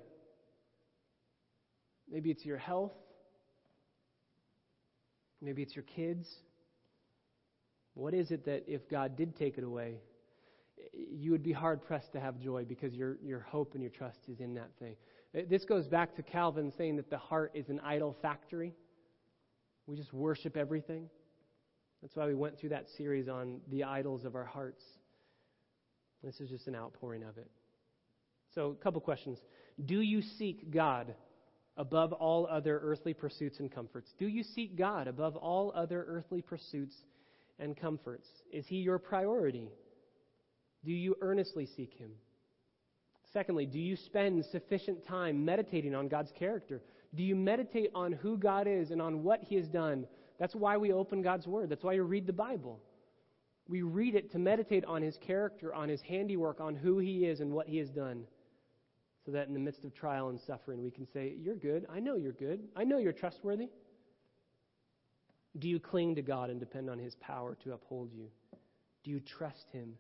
Maybe 2.09 2.31
it's 2.31 2.45
your 2.45 2.57
health. 2.57 2.93
Maybe 5.43 5.61
it's 5.61 5.75
your 5.75 5.83
kids. 5.83 6.27
What 7.95 8.13
is 8.13 8.31
it 8.31 8.45
that 8.45 8.63
if 8.65 8.89
God 8.89 9.17
did 9.17 9.35
take 9.35 9.57
it 9.57 9.63
away, 9.63 9.97
you 10.93 11.31
would 11.31 11.43
be 11.43 11.51
hard 11.51 11.83
pressed 11.83 12.13
to 12.13 12.19
have 12.19 12.39
joy 12.39 12.65
because 12.65 12.93
your, 12.93 13.17
your 13.21 13.41
hope 13.41 13.73
and 13.73 13.83
your 13.83 13.91
trust 13.91 14.19
is 14.29 14.39
in 14.39 14.53
that 14.55 14.69
thing? 14.79 14.95
This 15.49 15.65
goes 15.65 15.87
back 15.87 16.15
to 16.15 16.23
Calvin 16.23 16.71
saying 16.77 16.95
that 16.95 17.09
the 17.09 17.17
heart 17.17 17.51
is 17.53 17.69
an 17.69 17.79
idol 17.81 18.15
factory. 18.21 18.73
We 19.85 19.97
just 19.97 20.13
worship 20.13 20.55
everything. 20.55 21.09
That's 22.01 22.15
why 22.15 22.25
we 22.25 22.35
went 22.35 22.57
through 22.57 22.69
that 22.69 22.87
series 22.97 23.27
on 23.27 23.59
the 23.69 23.83
idols 23.83 24.25
of 24.25 24.35
our 24.35 24.45
hearts. 24.45 24.83
This 26.23 26.39
is 26.39 26.49
just 26.49 26.67
an 26.67 26.75
outpouring 26.75 27.23
of 27.23 27.37
it. 27.37 27.49
So, 28.55 28.69
a 28.79 28.83
couple 28.83 29.01
questions. 29.01 29.39
Do 29.85 30.01
you 30.01 30.21
seek 30.21 30.71
God 30.71 31.15
above 31.77 32.13
all 32.13 32.47
other 32.49 32.79
earthly 32.83 33.13
pursuits 33.13 33.59
and 33.59 33.71
comforts? 33.71 34.13
Do 34.19 34.27
you 34.27 34.43
seek 34.43 34.77
God 34.77 35.07
above 35.07 35.35
all 35.35 35.71
other 35.75 36.05
earthly 36.07 36.41
pursuits 36.41 36.95
and 37.59 37.75
comforts? 37.75 38.27
Is 38.51 38.65
He 38.67 38.77
your 38.77 38.99
priority? 38.99 39.69
Do 40.85 40.91
you 40.91 41.15
earnestly 41.21 41.65
seek 41.65 41.93
Him? 41.93 42.11
Secondly, 43.31 43.65
do 43.65 43.79
you 43.79 43.95
spend 43.95 44.45
sufficient 44.45 45.05
time 45.07 45.43
meditating 45.43 45.95
on 45.95 46.07
God's 46.07 46.31
character? 46.37 46.81
Do 47.15 47.23
you 47.23 47.35
meditate 47.35 47.89
on 47.95 48.11
who 48.11 48.37
God 48.37 48.67
is 48.67 48.91
and 48.91 49.01
on 49.01 49.23
what 49.23 49.41
He 49.41 49.55
has 49.55 49.67
done? 49.67 50.05
That's 50.39 50.55
why 50.55 50.77
we 50.77 50.93
open 50.93 51.21
God's 51.21 51.47
Word. 51.47 51.69
That's 51.69 51.83
why 51.83 51.93
you 51.93 52.03
read 52.03 52.27
the 52.27 52.33
Bible. 52.33 52.79
We 53.67 53.81
read 53.81 54.13
it 54.15 54.31
to 54.33 54.39
meditate 54.39 54.85
on 54.85 55.01
His 55.01 55.17
character, 55.17 55.73
on 55.73 55.89
His 55.89 56.01
handiwork, 56.01 56.59
on 56.59 56.75
who 56.75 56.99
He 56.99 57.25
is 57.25 57.39
and 57.39 57.51
what 57.51 57.67
He 57.67 57.77
has 57.77 57.89
done. 57.89 58.25
So 59.25 59.31
that 59.31 59.47
in 59.47 59.53
the 59.53 59.59
midst 59.59 59.85
of 59.85 59.93
trial 59.93 60.29
and 60.29 60.39
suffering, 60.39 60.83
we 60.83 60.91
can 60.91 61.07
say, 61.07 61.35
You're 61.41 61.55
good. 61.55 61.85
I 61.93 61.99
know 61.99 62.15
you're 62.17 62.33
good. 62.33 62.61
I 62.75 62.83
know 62.83 62.97
you're 62.97 63.13
trustworthy. 63.13 63.69
Do 65.59 65.69
you 65.69 65.79
cling 65.79 66.15
to 66.15 66.21
God 66.21 66.49
and 66.49 66.59
depend 66.59 66.89
on 66.89 66.99
His 66.99 67.15
power 67.15 67.55
to 67.63 67.73
uphold 67.73 68.11
you? 68.13 68.27
Do 69.03 69.11
you 69.11 69.19
trust 69.19 69.67
Him? 69.71 69.93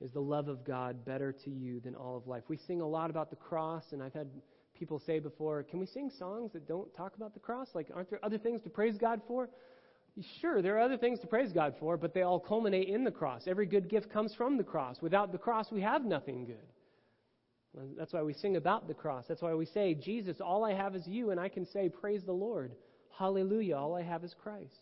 Is 0.00 0.12
the 0.12 0.20
love 0.20 0.48
of 0.48 0.64
God 0.64 1.04
better 1.04 1.32
to 1.32 1.50
you 1.50 1.80
than 1.80 1.94
all 1.94 2.16
of 2.16 2.28
life? 2.28 2.44
We 2.48 2.56
sing 2.56 2.80
a 2.80 2.86
lot 2.86 3.10
about 3.10 3.30
the 3.30 3.36
cross, 3.36 3.92
and 3.92 4.02
I've 4.02 4.14
had 4.14 4.28
people 4.78 5.00
say 5.00 5.18
before, 5.18 5.64
can 5.64 5.80
we 5.80 5.86
sing 5.86 6.10
songs 6.10 6.52
that 6.52 6.68
don't 6.68 6.94
talk 6.94 7.16
about 7.16 7.34
the 7.34 7.40
cross? 7.40 7.68
Like, 7.74 7.88
aren't 7.92 8.10
there 8.10 8.24
other 8.24 8.38
things 8.38 8.60
to 8.62 8.70
praise 8.70 8.96
God 8.96 9.20
for? 9.26 9.48
Sure, 10.40 10.62
there 10.62 10.76
are 10.76 10.80
other 10.80 10.96
things 10.96 11.20
to 11.20 11.26
praise 11.26 11.52
God 11.52 11.74
for, 11.78 11.96
but 11.96 12.14
they 12.14 12.22
all 12.22 12.40
culminate 12.40 12.88
in 12.88 13.04
the 13.04 13.10
cross. 13.10 13.46
Every 13.46 13.66
good 13.66 13.88
gift 13.88 14.10
comes 14.10 14.34
from 14.34 14.56
the 14.56 14.64
cross. 14.64 15.00
Without 15.00 15.32
the 15.32 15.38
cross, 15.38 15.70
we 15.70 15.80
have 15.80 16.04
nothing 16.04 16.44
good. 16.44 16.66
That's 17.96 18.12
why 18.12 18.22
we 18.22 18.32
sing 18.32 18.56
about 18.56 18.88
the 18.88 18.94
cross. 18.94 19.24
That's 19.28 19.42
why 19.42 19.54
we 19.54 19.66
say, 19.66 19.94
Jesus, 19.94 20.40
all 20.40 20.64
I 20.64 20.74
have 20.74 20.96
is 20.96 21.06
you, 21.06 21.30
and 21.30 21.38
I 21.38 21.48
can 21.48 21.66
say, 21.66 21.88
Praise 21.88 22.22
the 22.24 22.32
Lord. 22.32 22.72
Hallelujah, 23.16 23.76
all 23.76 23.94
I 23.94 24.02
have 24.02 24.24
is 24.24 24.34
Christ. 24.42 24.74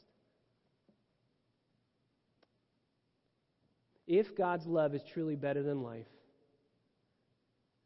If 4.06 4.36
God's 4.36 4.66
love 4.66 4.94
is 4.94 5.02
truly 5.12 5.34
better 5.34 5.62
than 5.62 5.82
life, 5.82 6.06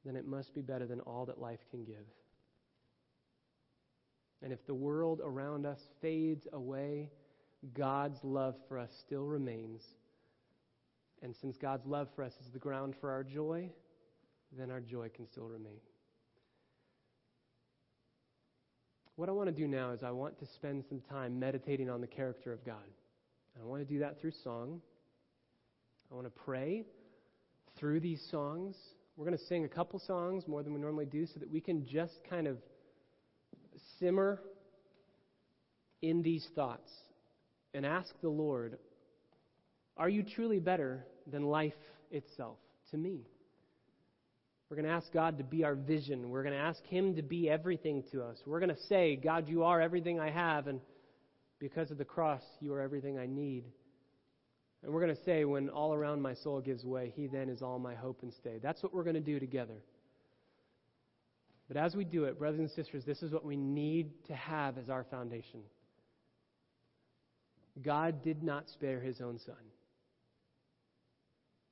then 0.05 0.17
it 0.17 0.27
must 0.27 0.55
be 0.55 0.61
better 0.61 0.87
than 0.87 1.01
all 1.01 1.27
that 1.27 1.41
life 1.41 1.61
can 1.71 1.85
give. 1.85 2.07
And 4.43 4.53
if 4.53 4.65
the 4.67 4.75
world 4.75 5.21
around 5.23 5.67
us 5.67 5.81
fades 6.01 6.47
away, 6.53 7.11
God's 7.75 8.19
love 8.23 8.57
for 8.69 8.79
us 8.79 8.91
still 9.07 9.25
remains. 9.25 9.83
And 11.23 11.35
since 11.37 11.57
God's 11.57 11.87
love 11.87 12.09
for 12.17 12.25
us 12.25 12.33
is 12.41 12.51
the 12.53 12.59
ground 12.59 12.95
for 13.01 13.11
our 13.11 13.23
joy, 13.23 13.71
then 14.59 14.71
our 14.71 14.81
joy 14.81 15.09
can 15.15 15.27
still 15.27 15.49
remain. 15.49 15.81
What 19.17 19.29
I 19.29 19.33
want 19.33 19.49
to 19.49 19.55
do 19.55 19.69
now 19.69 19.91
is 19.91 20.03
I 20.03 20.11
want 20.11 20.39
to 20.41 20.47
spend 20.55 20.85
some 20.89 21.01
time 21.11 21.39
meditating 21.39 21.91
on 21.91 22.01
the 22.01 22.07
character 22.07 22.53
of 22.53 22.65
God. 22.65 22.77
I 23.61 23.65
want 23.65 23.87
to 23.87 23.93
do 23.93 24.01
that 24.01 24.21
through 24.21 24.33
song. 24.43 24.81
I 26.11 26.15
want 26.15 26.27
to 26.27 26.43
pray 26.45 26.85
through 27.79 28.01
these 28.01 28.23
songs. 28.31 28.77
We're 29.17 29.27
going 29.27 29.37
to 29.37 29.45
sing 29.45 29.65
a 29.65 29.69
couple 29.69 29.99
songs 29.99 30.49
more 30.49 30.63
than 30.63 30.73
we 30.73 30.81
normally 30.81 31.05
do 31.05 31.27
so 31.27 31.39
that 31.39 31.51
we 31.51 31.61
can 31.61 31.87
just 31.87 32.15
kind 32.29 32.47
of 32.47 32.57
simmer 33.99 34.41
in 36.03 36.23
these 36.23 36.47
thoughts 36.55 36.91
and 37.75 37.85
ask 37.85 38.09
the 38.23 38.29
Lord, 38.29 38.79
Are 39.97 40.09
you 40.09 40.23
truly 40.23 40.59
better 40.59 41.05
than 41.31 41.43
life 41.43 41.75
itself 42.11 42.57
to 42.91 42.97
me? 42.97 43.27
We're 44.71 44.77
going 44.77 44.89
to 44.89 44.95
ask 44.95 45.13
God 45.13 45.39
to 45.39 45.45
be 45.45 45.65
our 45.65 45.75
vision. 45.75 46.31
We're 46.31 46.45
going 46.45 46.55
to 46.55 46.61
ask 46.61 46.85
Him 46.85 47.17
to 47.17 47.23
be 47.23 47.51
everything 47.51 48.05
to 48.13 48.23
us. 48.23 48.39
We're 48.47 48.61
going 48.61 48.75
to 48.75 48.83
say, 48.89 49.17
God, 49.17 49.49
you 49.49 49.65
are 49.65 49.81
everything 49.81 50.21
I 50.21 50.31
have, 50.31 50.69
and 50.69 50.81
because 51.59 51.91
of 51.91 51.99
the 51.99 52.05
cross, 52.05 52.43
you 52.61 52.73
are 52.75 52.81
everything 52.81 53.19
I 53.19 53.27
need. 53.27 53.65
And 54.85 54.93
we're 54.93 55.05
going 55.05 55.15
to 55.15 55.25
say, 55.25 55.45
when 55.45 55.71
all 55.71 55.93
around 55.93 56.23
my 56.23 56.35
soul 56.35 56.61
gives 56.61 56.85
way, 56.85 57.13
he 57.17 57.27
then 57.27 57.49
is 57.49 57.63
all 57.63 57.81
my 57.81 57.97
hope 57.97 58.21
and 58.23 58.33
stay. 58.33 58.59
That's 58.63 58.81
what 58.81 58.95
we're 58.95 59.03
going 59.03 59.15
to 59.15 59.21
do 59.21 59.41
together. 59.41 59.83
But 61.67 61.77
as 61.77 61.97
we 61.97 62.05
do 62.05 62.25
it, 62.25 62.39
brothers 62.39 62.61
and 62.61 62.71
sisters, 62.71 63.05
this 63.05 63.23
is 63.23 63.33
what 63.33 63.45
we 63.45 63.57
need 63.57 64.11
to 64.29 64.35
have 64.35 64.79
as 64.79 64.89
our 64.89 65.05
foundation. 65.05 65.61
God 67.83 68.23
did 68.23 68.43
not 68.43 68.69
spare 68.69 69.01
his 69.01 69.21
own 69.21 69.39
son. 69.45 69.57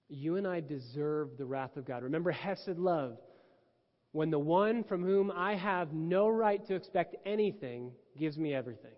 You 0.08 0.36
and 0.36 0.46
I 0.46 0.60
deserve 0.60 1.36
the 1.36 1.44
wrath 1.44 1.76
of 1.76 1.84
God. 1.84 2.02
Remember 2.02 2.30
Hesed 2.30 2.78
love. 2.78 3.18
When 4.12 4.30
the 4.30 4.38
one 4.38 4.84
from 4.84 5.04
whom 5.04 5.30
I 5.30 5.54
have 5.54 5.92
no 5.92 6.28
right 6.28 6.64
to 6.66 6.74
expect 6.74 7.16
anything 7.26 7.92
gives 8.16 8.38
me 8.38 8.54
everything. 8.54 8.92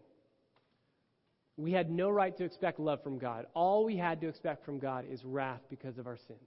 We 1.57 1.73
had 1.73 1.91
no 1.91 2.09
right 2.09 2.35
to 2.37 2.45
expect 2.45 2.79
love 2.79 3.03
from 3.03 3.19
God. 3.19 3.47
All 3.53 3.85
we 3.85 3.97
had 3.97 4.21
to 4.21 4.29
expect 4.29 4.65
from 4.65 4.79
God 4.79 5.05
is 5.11 5.25
wrath 5.25 5.61
because 5.69 5.99
of 5.99 6.07
our 6.07 6.17
sins. 6.17 6.39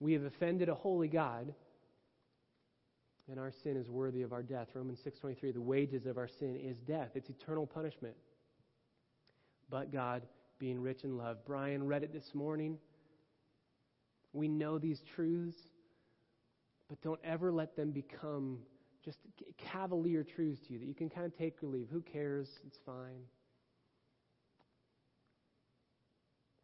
We 0.00 0.14
have 0.14 0.24
offended 0.24 0.70
a 0.70 0.74
holy 0.74 1.08
God, 1.08 1.54
and 3.30 3.38
our 3.38 3.52
sin 3.62 3.76
is 3.76 3.88
worthy 3.88 4.22
of 4.22 4.32
our 4.32 4.42
death. 4.42 4.68
Romans 4.74 4.98
6:23, 5.02 5.52
the 5.52 5.60
wages 5.60 6.06
of 6.06 6.16
our 6.16 6.26
sin 6.26 6.56
is 6.56 6.80
death. 6.80 7.10
It's 7.14 7.28
eternal 7.28 7.66
punishment. 7.66 8.16
But 9.68 9.92
God, 9.92 10.26
being 10.60 10.80
rich 10.80 11.02
in 11.02 11.16
love, 11.16 11.38
Brian 11.44 11.84
read 11.84 12.04
it 12.04 12.12
this 12.12 12.34
morning. 12.34 12.78
We 14.32 14.46
know 14.46 14.78
these 14.78 15.02
truths, 15.16 15.56
but 16.88 17.00
don't 17.02 17.18
ever 17.24 17.50
let 17.50 17.74
them 17.74 17.90
become 17.90 18.58
just 19.04 19.18
cavalier 19.56 20.22
truths 20.22 20.60
to 20.66 20.74
you 20.74 20.78
that 20.78 20.86
you 20.86 20.94
can 20.94 21.08
kind 21.08 21.26
of 21.26 21.36
take 21.36 21.60
or 21.62 21.66
leave. 21.66 21.88
Who 21.90 22.02
cares? 22.02 22.48
It's 22.66 22.78
fine. 22.84 23.22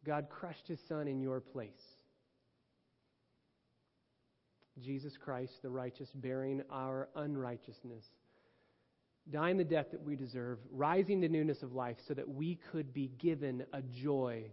God 0.05 0.27
crushed 0.29 0.67
his 0.67 0.79
son 0.87 1.07
in 1.07 1.19
your 1.19 1.41
place. 1.41 1.71
Jesus 4.79 5.17
Christ, 5.17 5.53
the 5.63 5.69
righteous, 5.69 6.09
bearing 6.13 6.61
our 6.69 7.09
unrighteousness, 7.15 8.05
dying 9.31 9.57
the 9.57 9.63
death 9.63 9.91
that 9.91 10.03
we 10.03 10.15
deserve, 10.15 10.59
rising 10.71 11.21
to 11.21 11.29
newness 11.29 11.63
of 11.63 11.73
life 11.73 11.97
so 12.07 12.13
that 12.13 12.27
we 12.27 12.59
could 12.71 12.93
be 12.93 13.11
given 13.17 13.65
a 13.73 13.81
joy 13.81 14.43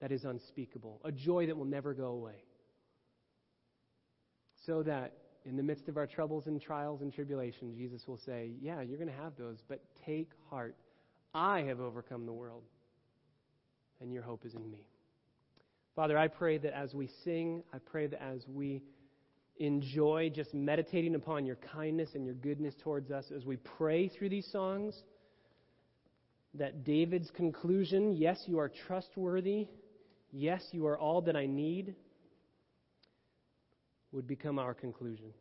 that 0.00 0.10
is 0.10 0.24
unspeakable, 0.24 1.00
a 1.04 1.12
joy 1.12 1.46
that 1.46 1.56
will 1.56 1.64
never 1.64 1.94
go 1.94 2.06
away. 2.06 2.44
So 4.66 4.82
that 4.82 5.12
in 5.44 5.56
the 5.56 5.62
midst 5.62 5.88
of 5.88 5.96
our 5.96 6.06
troubles 6.06 6.46
and 6.46 6.60
trials 6.60 7.02
and 7.02 7.12
tribulation, 7.12 7.74
Jesus 7.74 8.06
will 8.06 8.18
say, 8.18 8.52
Yeah, 8.60 8.80
you're 8.80 8.98
going 8.98 9.10
to 9.10 9.22
have 9.22 9.36
those, 9.36 9.58
but 9.68 9.80
take 10.06 10.30
heart. 10.48 10.76
I 11.34 11.60
have 11.62 11.80
overcome 11.80 12.26
the 12.26 12.32
world, 12.32 12.62
and 14.00 14.12
your 14.12 14.22
hope 14.22 14.44
is 14.44 14.54
in 14.54 14.70
me. 14.70 14.86
Father, 15.96 16.16
I 16.16 16.28
pray 16.28 16.58
that 16.58 16.74
as 16.74 16.94
we 16.94 17.08
sing, 17.24 17.62
I 17.72 17.78
pray 17.78 18.06
that 18.06 18.22
as 18.22 18.46
we 18.48 18.82
enjoy 19.58 20.30
just 20.34 20.54
meditating 20.54 21.14
upon 21.14 21.44
your 21.44 21.56
kindness 21.56 22.10
and 22.14 22.24
your 22.24 22.34
goodness 22.34 22.74
towards 22.82 23.10
us, 23.10 23.26
as 23.34 23.44
we 23.44 23.56
pray 23.56 24.08
through 24.08 24.28
these 24.28 24.50
songs, 24.50 25.02
that 26.54 26.84
David's 26.84 27.30
conclusion, 27.30 28.12
yes, 28.12 28.42
you 28.46 28.58
are 28.58 28.70
trustworthy, 28.86 29.68
yes, 30.32 30.62
you 30.72 30.86
are 30.86 30.98
all 30.98 31.20
that 31.22 31.36
I 31.36 31.46
need, 31.46 31.94
would 34.10 34.26
become 34.26 34.58
our 34.58 34.74
conclusion. 34.74 35.32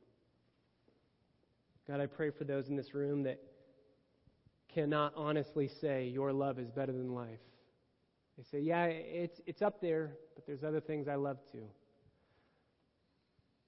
God, 1.88 2.00
I 2.00 2.06
pray 2.06 2.30
for 2.30 2.46
those 2.46 2.70
in 2.70 2.78
this 2.78 2.94
room 2.94 3.24
that 3.24 3.42
cannot 4.74 5.14
honestly 5.18 5.70
say 5.82 6.08
your 6.08 6.32
love 6.32 6.58
is 6.60 6.70
better 6.70 6.94
than 6.94 7.14
life. 7.14 7.40
They 8.38 8.44
say, 8.50 8.64
yeah, 8.64 8.86
it's, 8.86 9.42
it's 9.46 9.62
up 9.62 9.82
there, 9.82 10.12
but 10.36 10.46
there's 10.46 10.64
other 10.64 10.80
things 10.80 11.08
I 11.08 11.16
love 11.16 11.38
too. 11.52 11.66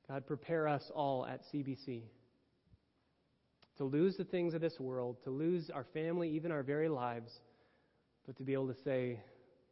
God, 0.08 0.26
prepare 0.28 0.68
us 0.68 0.92
all 0.94 1.26
at 1.26 1.42
CBC 1.54 2.04
to 3.78 3.84
lose 3.84 4.18
the 4.18 4.24
things 4.24 4.54
of 4.54 4.62
this 4.62 4.80
world, 4.80 5.18
to 5.24 5.30
lose 5.30 5.70
our 5.70 5.86
family, 5.94 6.30
even 6.30 6.52
our 6.52 6.64
very 6.64 6.90
lives, 6.90 7.32
but 8.26 8.38
to 8.38 8.44
be 8.44 8.54
able 8.54 8.68
to 8.68 8.82
say, 8.84 9.20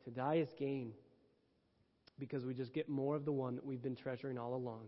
to 0.04 0.10
die 0.10 0.36
is 0.36 0.50
gain 0.58 0.92
because 2.20 2.46
we 2.46 2.54
just 2.54 2.74
get 2.74 2.90
more 2.90 3.16
of 3.16 3.26
the 3.26 3.32
one 3.32 3.56
that 3.56 3.66
we've 3.66 3.82
been 3.82 3.96
treasuring 3.96 4.38
all 4.38 4.56
along. 4.56 4.86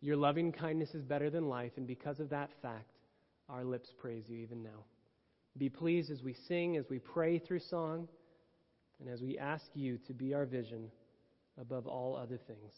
Your 0.00 0.16
loving 0.16 0.52
kindness 0.52 0.94
is 0.94 1.02
better 1.02 1.30
than 1.30 1.48
life, 1.48 1.72
and 1.76 1.86
because 1.86 2.20
of 2.20 2.30
that 2.30 2.50
fact, 2.62 2.98
our 3.48 3.64
lips 3.64 3.90
praise 3.98 4.24
you 4.28 4.36
even 4.38 4.62
now. 4.62 4.84
Be 5.56 5.68
pleased 5.68 6.10
as 6.10 6.22
we 6.22 6.34
sing, 6.34 6.76
as 6.76 6.84
we 6.90 6.98
pray 6.98 7.38
through 7.38 7.60
song, 7.60 8.08
and 9.00 9.08
as 9.08 9.22
we 9.22 9.38
ask 9.38 9.64
you 9.74 9.98
to 10.06 10.12
be 10.12 10.34
our 10.34 10.46
vision 10.46 10.90
above 11.60 11.86
all 11.86 12.16
other 12.16 12.38
things. 12.46 12.72